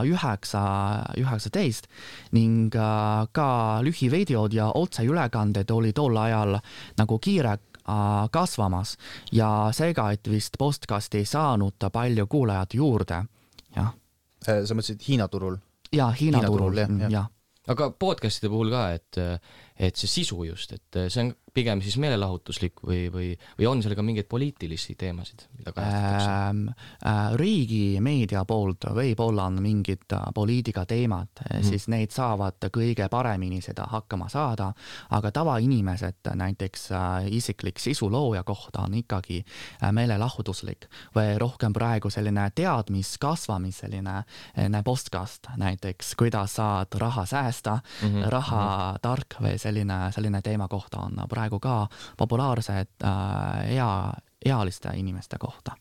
üheksa, 0.09 0.62
üheksateist 1.20 1.86
ning 2.34 2.74
ka 2.74 3.49
lühivideod 3.86 4.57
ja 4.57 4.70
otseülekanded 4.74 5.70
oli 5.70 5.93
tol 5.95 6.16
ajal 6.16 6.59
nagu 6.99 7.18
kiire 7.22 7.59
kasvamas 8.32 8.97
ja 9.32 9.70
seega, 9.72 10.11
et 10.12 10.30
vist 10.30 10.59
postkasti 10.59 11.22
ei 11.22 11.28
saanud 11.28 11.78
ta 11.78 11.91
palju 11.91 12.26
kuulajaid 12.26 12.78
juurde, 12.78 13.24
jah. 13.76 13.93
Äh, 14.49 14.64
sa 14.64 14.74
mõtlesid 14.74 15.05
Hiina 15.09 15.28
turul? 15.28 15.59
jaa, 15.93 16.11
Hiina, 16.14 16.43
turul, 16.47 16.78
jah, 16.78 16.97
jah 17.11 17.28
aga 17.70 17.91
podcast'ide 17.93 18.51
puhul 18.51 18.72
ka, 18.72 18.84
et 18.97 19.18
et 19.81 19.97
see 19.97 20.11
sisu 20.20 20.45
just, 20.45 20.72
et 20.76 20.99
see 21.09 21.24
on 21.24 21.35
pigem 21.55 21.81
siis 21.83 21.97
meelelahutuslik 22.01 22.83
või, 22.87 23.09
või, 23.12 23.28
või 23.59 23.68
on 23.68 23.83
seal 23.83 23.97
ka 23.99 24.05
mingeid 24.07 24.28
poliitilisi 24.31 24.95
teemasid, 24.99 25.47
mida 25.59 25.74
kajastatakse 25.74 26.31
ähm,? 26.31 26.66
Äh, 27.07 27.33
riigimeedia 27.41 28.43
poolt 28.49 28.87
võib-olla 28.95 29.47
on 29.51 29.61
mingid 29.62 30.12
äh, 30.14 30.26
poliitikateemad 30.35 31.28
mm, 31.41 31.47
-hmm. 31.51 31.66
siis 31.66 31.89
neid 31.89 32.14
saavad 32.14 32.68
kõige 32.72 33.09
paremini 33.11 33.61
seda 33.64 33.87
hakkama 33.91 34.28
saada, 34.28 34.72
aga 35.11 35.33
tavainimesed, 35.33 36.31
näiteks 36.35 36.91
äh, 36.93 37.26
isiklik 37.41 37.78
sisulooja 37.78 38.45
kohta 38.45 38.85
on 38.87 38.95
ikkagi 38.95 39.43
äh, 39.83 39.93
meelelahutuslik 39.93 40.87
või 41.16 41.39
rohkem 41.39 41.72
praegu 41.72 42.11
selline 42.11 42.51
teadmiskasvamis, 42.55 43.83
selline 43.85 44.16
äh, 44.20 44.85
postkast 44.85 45.51
näiteks, 45.57 46.14
kuidas 46.14 46.55
saad 46.61 46.95
raha 46.99 47.26
säästa 47.26 47.81
mm, 47.81 48.09
-hmm. 48.09 48.28
raha 48.28 48.62
-hmm. 48.93 48.99
tark 49.03 49.41
või 49.41 49.59
selline, 49.71 50.01
selline 50.14 50.43
teema 50.45 50.68
kohta 50.71 51.05
on 51.07 51.23
praegu 51.31 51.61
ka 51.62 51.85
populaarsed 52.18 53.07
äh, 53.07 53.71
ea, 53.77 53.93
ealiste 54.47 54.93
inimeste 54.99 55.39
kohta 55.41 55.77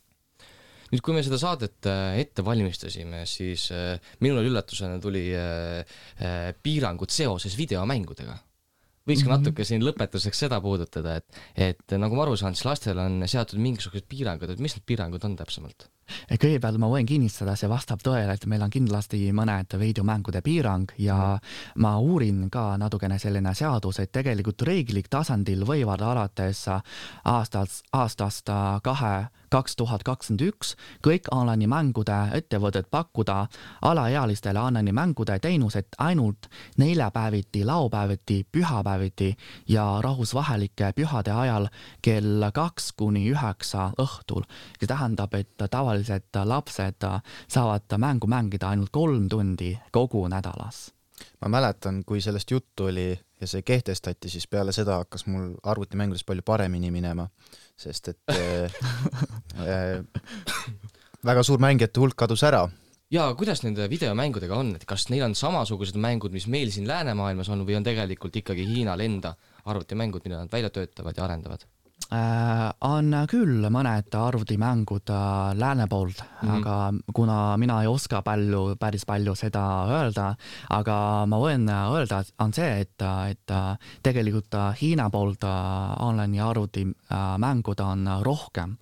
nüüd, 0.90 1.04
kui 1.06 1.14
me 1.14 1.24
seda 1.26 1.38
saadet 1.42 1.90
äh, 1.90 2.20
ette 2.24 2.46
valmistasime, 2.46 3.24
siis 3.30 3.70
äh, 3.76 4.14
minule 4.26 4.46
üllatusena 4.48 5.02
tuli 5.02 5.28
piirangud 6.64 7.14
seoses 7.14 7.58
videomängudega. 7.58 8.40
võiks 9.10 9.24
ka 9.26 9.30
mhm. 9.30 9.38
natuke 9.38 9.66
siin 9.66 9.86
lõpetuseks 9.86 10.46
seda 10.46 10.60
puudutada, 10.62 11.20
et, 11.20 11.40
et 11.70 11.98
nagu 11.98 12.18
ma 12.18 12.28
aru 12.28 12.38
saan, 12.38 12.58
siis 12.58 12.68
lastel 12.68 13.00
on 13.02 13.24
seatud 13.26 13.62
mingisugused 13.62 14.10
piirangud, 14.10 14.54
et 14.54 14.62
mis 14.62 14.76
need 14.78 14.86
piirangud 14.90 15.26
on 15.26 15.38
täpsemalt? 15.40 15.90
Kõigepealt 16.30 16.80
ma 16.82 16.90
võin 16.92 17.08
kinnitada, 17.10 17.56
see 17.60 17.70
vastab 17.72 18.04
tõele, 18.06 18.34
et 18.34 18.46
meil 18.50 18.64
on 18.66 18.74
kindlasti 18.74 19.22
mõned 19.36 19.76
videomängude 19.80 20.42
piirang 20.46 20.94
ja 20.98 21.38
ma 21.76 21.96
uurin 22.00 22.48
ka 22.54 22.78
natukene 22.82 23.20
selline 23.20 23.54
seadus, 23.56 24.00
et 24.00 24.12
tegelikult 24.12 24.62
reeglik 24.68 25.10
tasandil 25.10 25.66
võivad 25.68 26.02
alates 26.06 26.66
aastast, 26.70 27.86
aastast 27.94 28.50
kahe 28.84 29.30
kaks 29.50 29.76
tuhat 29.76 30.04
kakskümmend 30.06 30.44
üks 30.46 30.76
kõik 31.06 31.30
online 31.34 31.68
mängude 31.70 32.18
ettevõtted 32.38 32.90
pakkuda 32.94 33.38
alaealistele 33.90 34.62
online 34.62 34.94
mängude 34.94 35.40
teenused 35.42 35.98
ainult 35.98 36.50
neljapäeviti, 36.78 37.64
laupäeviti, 37.66 38.44
pühapäeviti 38.52 39.32
ja 39.68 39.86
rahvusvahelike 40.06 40.92
pühade 40.96 41.34
ajal 41.34 41.70
kell 42.06 42.46
kaks 42.54 42.92
kuni 42.94 43.26
üheksa 43.32 43.90
õhtul. 43.98 44.46
see 44.80 44.88
tähendab, 44.88 45.34
et 45.34 45.50
tavaliselt 45.58 45.99
tavaliselt 46.00 46.40
lapsed 46.46 47.08
saavad 47.48 47.98
mängu 47.98 48.28
mängida 48.28 48.70
ainult 48.70 48.90
kolm 48.92 49.30
tundi 49.30 49.78
kogu 49.92 50.28
nädalas. 50.28 50.92
ma 51.42 51.48
mäletan, 51.48 52.04
kui 52.06 52.22
sellest 52.22 52.52
juttu 52.52 52.86
oli 52.86 53.20
ja 53.42 53.48
see 53.48 53.62
kehtestati, 53.62 54.30
siis 54.30 54.48
peale 54.48 54.72
seda 54.72 54.96
hakkas 55.04 55.26
mul 55.26 55.54
arvutimängudes 55.64 56.24
palju 56.24 56.42
paremini 56.46 56.92
minema, 56.92 57.28
sest 57.78 58.08
et 58.08 58.20
äh, 58.32 58.72
äh, 59.60 60.06
väga 61.26 61.44
suur 61.44 61.60
mängijate 61.60 62.00
hulk 62.00 62.16
kadus 62.16 62.44
ära 62.44 62.70
ja 63.12 63.34
kuidas 63.36 63.64
nende 63.64 63.90
videomängudega 63.90 64.56
on, 64.56 64.76
et 64.76 64.86
kas 64.86 65.10
neil 65.10 65.26
on 65.28 65.36
samasugused 65.36 65.98
mängud, 66.00 66.32
mis 66.32 66.48
meil 66.48 66.72
siin 66.72 66.88
läänemaailmas 66.88 67.50
on 67.50 67.66
või 67.68 67.80
on 67.80 67.84
tegelikult 67.88 68.36
ikkagi 68.36 68.68
Hiinal 68.68 69.02
enda 69.04 69.34
arvutimängud, 69.66 70.24
mida 70.26 70.44
nad 70.44 70.52
välja 70.52 70.70
töötavad 70.70 71.18
ja 71.18 71.26
arendavad? 71.26 71.66
Äh, 72.10 72.62
on 72.90 73.14
küll 73.30 73.68
mõned 73.70 74.16
arvutimängud 74.18 75.12
äh, 75.14 75.52
lääne 75.54 75.86
poolt 75.86 76.24
mm, 76.24 76.48
-hmm. 76.50 76.56
aga 76.58 77.14
kuna 77.14 77.58
mina 77.62 77.82
ei 77.84 77.88
oska 77.88 78.24
palju, 78.26 78.76
päris 78.82 79.06
palju 79.06 79.36
seda 79.36 79.62
öelda, 79.86 80.34
aga 80.70 80.96
ma 81.30 81.38
võin 81.38 81.70
öelda, 81.70 82.24
on 82.40 82.54
see, 82.54 82.82
et, 82.82 83.06
et 83.30 83.54
tegelikult 84.02 84.58
Hiina 84.82 85.10
poolt 85.14 85.46
online'i 85.46 86.42
arvutimängud 86.42 87.80
on 87.86 88.10
rohkem 88.26 88.78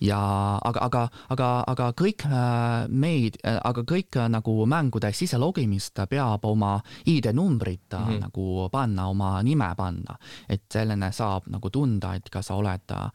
ja 0.00 0.18
aga, 0.64 0.84
aga, 0.86 1.02
aga, 1.34 1.48
aga 1.72 1.88
kõik 1.98 2.24
äh, 2.28 2.86
meid, 2.88 3.38
äh, 3.42 3.58
aga 3.64 3.84
kõik 3.88 4.18
äh, 4.18 4.28
nagu 4.30 4.54
mängude 4.70 5.10
siselogimist 5.14 5.98
peab 6.10 6.44
oma 6.46 6.78
ID-numbrit 7.06 7.92
mm 7.92 8.04
-hmm. 8.04 8.20
nagu 8.26 8.68
panna, 8.72 9.08
oma 9.08 9.42
nime 9.42 9.72
panna, 9.76 10.18
et 10.48 10.64
selline 10.72 11.12
saab 11.12 11.46
nagu 11.46 11.70
tunda, 11.70 12.14
et 12.14 12.30
kas 12.30 12.46
sa 12.46 12.54
oled 12.54 12.90
äh, 12.90 13.10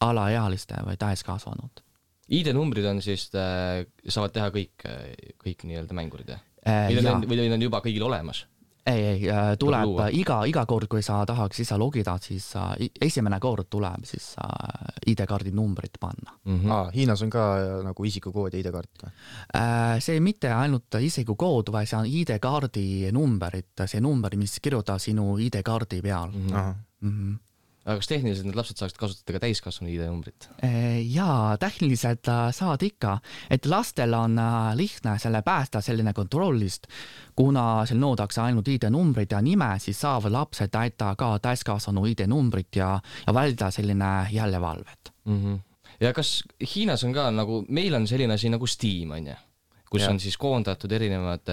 alaealiste 0.00 0.74
või 0.86 0.96
täiskasvanud. 0.96 1.82
ID-numbrid 2.28 2.86
on 2.86 3.02
siis 3.02 3.30
äh,, 3.34 3.86
saavad 4.08 4.32
teha 4.32 4.48
kõik, 4.50 4.86
kõik 5.44 5.64
nii-öelda 5.64 5.94
mängurid, 5.94 6.28
jah? 6.28 6.40
või 6.66 7.06
on, 7.10 7.28
või 7.28 7.52
on 7.52 7.62
juba 7.62 7.80
kõigil 7.80 8.02
olemas? 8.02 8.46
Ei, 8.86 9.04
ei 9.06 9.30
äh, 9.30 9.52
tuleb 9.58 10.00
iga, 10.18 10.40
iga 10.48 10.64
kord, 10.66 10.88
kui 10.90 11.02
sa 11.02 11.20
tahaks 11.26 11.60
sisse 11.62 11.76
logida, 11.78 12.16
siis 12.22 12.48
äh, 12.58 12.72
esimene 13.00 13.38
kord 13.42 13.68
tuleb 13.70 14.06
siis 14.08 14.32
äh, 14.42 15.12
ID-kaardi 15.12 15.52
numbrit 15.54 16.00
panna 16.00 16.34
mm. 16.44 16.58
-hmm. 16.60 16.72
Ah, 16.72 16.90
Hiinas 16.94 17.22
on 17.22 17.30
ka 17.30 17.44
äh, 17.58 17.84
nagu 17.84 18.04
isikukood 18.04 18.54
ja 18.54 18.58
ID-kaart 18.58 19.04
või 19.04 19.12
äh,? 19.54 20.00
see 20.00 20.20
mitte 20.20 20.52
ainult 20.52 20.94
isikukood, 21.00 21.72
vaid 21.72 21.88
see 21.88 21.98
on 21.98 22.06
ID-kaardi 22.06 23.12
number, 23.12 23.56
et 23.56 23.86
see 23.86 24.00
number, 24.00 24.36
mis 24.36 24.58
kirjutab 24.60 24.98
sinu 24.98 25.38
ID-kaardi 25.38 26.02
peal 26.02 26.30
mm. 26.30 26.48
-hmm. 26.48 26.74
Mm 27.00 27.10
-hmm 27.10 27.51
aga 27.82 27.98
kas 27.98 28.08
tehniliselt 28.10 28.46
need 28.46 28.56
lapsed 28.58 28.78
saaksid 28.78 28.98
kasutada 29.00 29.34
ka 29.36 29.40
täiskasvanu 29.42 29.90
ID-numbrit? 29.90 30.46
Äh, 30.62 31.00
jaa, 31.10 31.56
tehniliselt 31.60 32.28
äh, 32.30 32.44
saad 32.54 32.84
ikka, 32.86 33.16
et 33.50 33.66
lastel 33.70 34.14
on 34.14 34.38
äh, 34.38 34.70
lihtne 34.78 35.16
selle 35.22 35.42
päästa 35.42 35.82
selline 35.82 36.14
kontrollist, 36.14 36.86
kuna 37.38 37.82
seal 37.88 37.98
nõutakse 38.02 38.42
ainult 38.44 38.70
ID-numbrit 38.70 39.34
ja 39.34 39.42
nime, 39.42 39.72
siis 39.82 39.98
saavad 40.04 40.34
lapsed 40.34 40.70
täita 40.72 41.12
ka 41.18 41.34
täiskasvanu 41.42 42.06
ID-numbrit 42.12 42.78
ja, 42.78 42.94
ja 43.26 43.34
valida 43.34 43.70
selline 43.74 44.12
järelevalvet 44.30 45.14
mm. 45.24 45.40
-hmm. 45.40 45.58
ja 46.00 46.12
kas 46.12 46.42
Hiinas 46.74 47.04
on 47.04 47.14
ka 47.14 47.30
nagu, 47.30 47.64
meil 47.68 47.94
on 47.98 48.06
selline 48.06 48.38
asi 48.38 48.52
nagu 48.52 48.66
Steam 48.66 49.10
on 49.10 49.26
ju, 49.26 49.34
kus 49.90 50.06
ja. 50.06 50.10
on 50.10 50.20
siis 50.20 50.36
koondatud 50.36 50.92
erinevad 50.92 51.50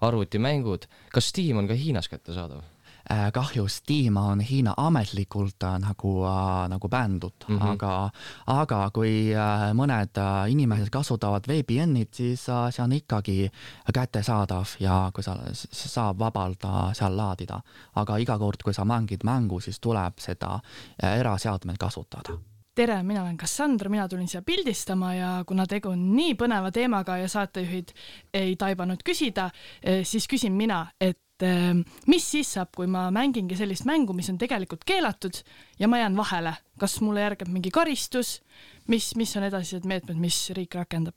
arvutimängud, 0.00 0.86
kas 1.12 1.28
Steam 1.28 1.58
on 1.58 1.68
ka 1.68 1.74
Hiinas 1.74 2.08
kättesaadav? 2.08 2.62
Äh, 3.10 3.32
kahjuks 3.32 3.76
Steam 3.76 4.16
on 4.16 4.40
Hiina 4.40 4.74
ametlikult 4.76 5.62
äh, 5.62 5.78
nagu 5.82 6.24
äh,, 6.24 6.68
nagu 6.68 6.88
bändud 6.88 7.44
mm, 7.48 7.58
-hmm. 7.58 7.72
aga, 7.72 8.10
aga 8.46 8.90
kui 8.90 9.34
mõned 9.74 10.20
inimesed 10.48 10.90
kasutavad 10.90 11.48
VPN-it, 11.48 12.14
siis 12.14 12.44
see 12.44 12.82
on 12.84 12.92
ikkagi 12.92 13.50
kättesaadav 13.94 14.76
ja 14.80 15.10
kui 15.14 15.22
sa, 15.22 15.36
saab 15.52 16.18
vabalt 16.18 16.62
seal 16.92 17.16
laadida. 17.16 17.60
aga 17.94 18.16
iga 18.16 18.38
kord, 18.38 18.62
kui 18.64 18.74
sa 18.74 18.84
mängid 18.84 19.24
mängu, 19.24 19.60
siis 19.60 19.80
tuleb 19.80 20.18
seda 20.18 20.60
eraseadmeid 21.02 21.78
kasutada 21.78 22.38
tere, 22.74 23.02
mina 23.02 23.22
olen 23.22 23.36
Cassandra, 23.36 23.90
mina 23.90 24.08
tulin 24.08 24.28
siia 24.28 24.42
pildistama 24.42 25.14
ja 25.14 25.32
kuna 25.46 25.66
tegu 25.68 25.92
on 25.92 26.04
nii 26.16 26.34
põneva 26.40 26.72
teemaga 26.72 27.18
ja 27.20 27.28
saatejuhid 27.28 27.92
ei 28.34 28.56
taibanud 28.56 29.04
küsida, 29.04 29.50
eh, 29.82 30.00
siis 30.08 30.28
küsin 30.28 30.56
mina, 30.56 30.86
et 31.00 31.18
et 31.42 31.48
ehm, 31.48 31.82
mis 32.10 32.24
siis 32.34 32.54
saab, 32.56 32.70
kui 32.76 32.86
ma 32.90 33.08
mängingi 33.14 33.58
sellist 33.58 33.86
mängu, 33.88 34.14
mis 34.16 34.30
on 34.30 34.38
tegelikult 34.38 34.86
keelatud 34.86 35.42
ja 35.80 35.90
ma 35.90 35.98
jään 35.98 36.16
vahele, 36.16 36.54
kas 36.78 37.00
mulle 37.02 37.24
järgneb 37.26 37.50
mingi 37.50 37.72
karistus, 37.74 38.40
mis, 38.88 39.12
mis 39.18 39.34
on 39.36 39.48
edasised 39.50 39.88
meetmed, 39.88 40.20
mis 40.22 40.44
riik 40.56 40.78
rakendab? 40.78 41.16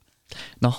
noh, 0.65 0.78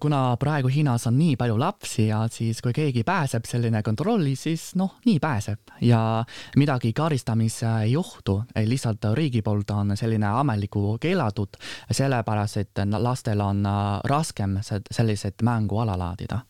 kuna 0.00 0.32
praegu 0.40 0.70
Hiinas 0.72 1.04
on 1.10 1.18
nii 1.18 1.34
palju 1.36 1.58
lapsi 1.60 2.06
ja 2.06 2.22
siis 2.32 2.62
kui 2.64 2.72
keegi 2.72 3.02
pääseb 3.04 3.44
selline 3.44 3.82
kontrolli, 3.84 4.32
siis 4.32 4.70
noh, 4.80 4.94
nii 5.04 5.18
pääseb. 5.20 5.74
Ja 5.84 6.24
midagi 6.56 6.94
karistamist 6.96 7.66
ei 7.68 7.92
juhtu, 7.92 8.40
lihtsalt 8.64 9.04
riigi 9.12 9.44
poolt 9.44 9.76
on 9.76 9.92
selline 9.96 10.32
ametliku 10.40 10.96
keelatud, 11.00 11.60
sellepärast 11.90 12.62
et 12.64 12.84
lastel 12.96 13.44
on 13.44 13.60
äh, 13.68 13.82
raskem 14.08 14.56
selliseid 14.64 15.44
mängu 15.44 15.84
alla 15.84 15.98
laadida 15.98 16.40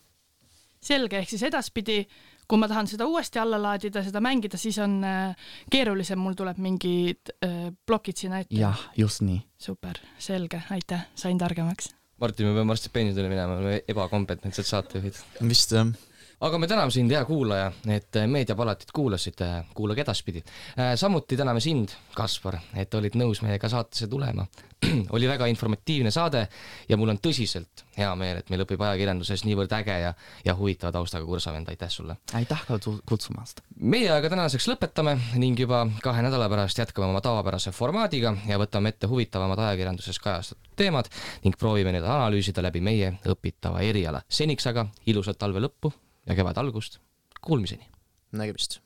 selge, 0.88 1.20
ehk 1.20 1.30
siis 1.32 1.44
edaspidi, 1.48 2.00
kui 2.48 2.60
ma 2.60 2.68
tahan 2.70 2.88
seda 2.90 3.06
uuesti 3.10 3.40
alla 3.42 3.60
laadida, 3.60 4.02
seda 4.06 4.22
mängida, 4.24 4.60
siis 4.60 4.80
on 4.82 4.98
äh, 5.04 5.52
keerulisem, 5.72 6.20
mul 6.22 6.36
tuleb 6.38 6.60
mingid 6.64 7.34
äh, 7.44 7.68
plokid 7.86 8.24
sinna 8.24 8.42
ette. 8.44 8.56
jah, 8.58 8.88
just 8.96 9.24
nii. 9.26 9.40
super, 9.60 10.00
selge, 10.18 10.62
aitäh, 10.74 11.08
sain 11.18 11.38
targemaks. 11.40 11.92
Martin, 12.18 12.48
me 12.48 12.56
peame 12.56 12.72
varsti 12.72 12.90
pensionile 12.90 13.30
minema, 13.30 13.54
me 13.54 13.62
oleme 13.62 13.82
ebakompetentsed 13.94 14.66
saatejuhid. 14.66 15.20
vist 15.46 15.76
jah 15.76 15.92
aga 16.40 16.58
me 16.58 16.68
täname 16.70 16.94
sind, 16.94 17.10
hea 17.10 17.24
kuulaja, 17.26 17.70
et 17.90 18.18
meediapalatit 18.30 18.92
kuulasid, 18.94 19.42
kuulage 19.74 20.04
edaspidi. 20.04 20.42
Äh, 20.78 20.94
samuti 20.96 21.36
täname 21.36 21.60
sind, 21.60 21.94
Kaspar, 22.14 22.60
et 22.78 22.94
olid 22.94 23.18
nõus 23.18 23.42
meiega 23.42 23.70
saatesse 23.70 24.06
tulema. 24.10 24.46
oli 25.16 25.26
väga 25.26 25.48
informatiivne 25.50 26.10
saade 26.14 26.44
ja 26.88 26.96
mul 26.96 27.10
on 27.10 27.18
tõsiselt 27.18 27.82
hea 27.96 28.10
meel, 28.14 28.38
et 28.38 28.50
meil 28.52 28.62
õpib 28.62 28.82
ajakirjanduses 28.86 29.42
niivõrd 29.48 29.74
äge 29.74 29.96
ja, 30.04 30.12
ja 30.46 30.54
huvitava 30.54 30.92
taustaga 30.94 31.26
kursavend, 31.26 31.66
aitäh 31.72 31.90
sulle! 31.90 32.14
aitäh 32.38 32.62
ka 32.68 32.78
kutsumast! 33.08 33.64
meie 33.80 34.12
aga 34.14 34.30
tänaseks 34.30 34.70
lõpetame 34.70 35.16
ning 35.34 35.58
juba 35.58 35.82
kahe 36.04 36.22
nädala 36.22 36.46
pärast 36.52 36.78
jätkame 36.78 37.10
oma 37.10 37.22
tavapärase 37.24 37.74
formaadiga 37.74 38.36
ja 38.46 38.62
võtame 38.62 38.94
ette 38.94 39.10
huvitavamad 39.10 39.66
ajakirjanduses 39.66 40.22
kajastatud 40.22 40.78
teemad 40.78 41.10
ning 41.42 41.58
proovime 41.58 41.90
neid 41.90 42.06
analüüsida 42.06 42.62
läbi 42.62 42.78
meie 42.78 43.16
õpitava 43.26 43.82
eriala. 43.82 44.22
seniks 44.30 44.70
aga 44.70 44.86
ilusat 45.10 45.42
talve 45.42 45.66
lõppu 45.66 45.90
ja 46.28 46.34
kevade 46.34 46.60
algust, 46.60 47.00
kuulmiseni! 47.40 47.88
nägemist 48.32 48.80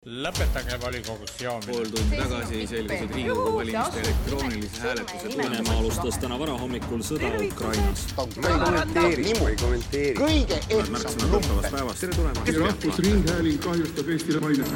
lõpetage 0.00 0.78
volikogus 0.80 1.34
joomine. 1.42 1.72
pool 1.72 1.84
tundi 1.92 2.16
tagasi 2.16 2.60
selgusid 2.66 3.10
Riigikogu 3.14 3.50
valimiste 3.58 4.00
elektroonilise 4.00 4.80
hääletuse 4.80 5.36
Venemaa 5.36 5.76
alustas 5.78 6.18
täna 6.22 6.38
varahommikul 6.40 7.04
sõda 7.04 7.28
Ukrainas. 7.44 8.06
ma 8.16 8.24
ei 8.24 8.58
kommenteeri, 8.64 9.24
ma 9.40 9.48
ei 9.50 9.56
kommenteeri. 9.56 10.16
kõige 10.16 10.56
ehtsam 10.56 11.30
number. 11.30 11.94
tere 12.00 12.12
tulemast. 12.16 12.48
rahvusringhääling 12.60 13.60
kahjustab 13.60 14.08
Eestile 14.08 14.40
mainet. 14.40 14.68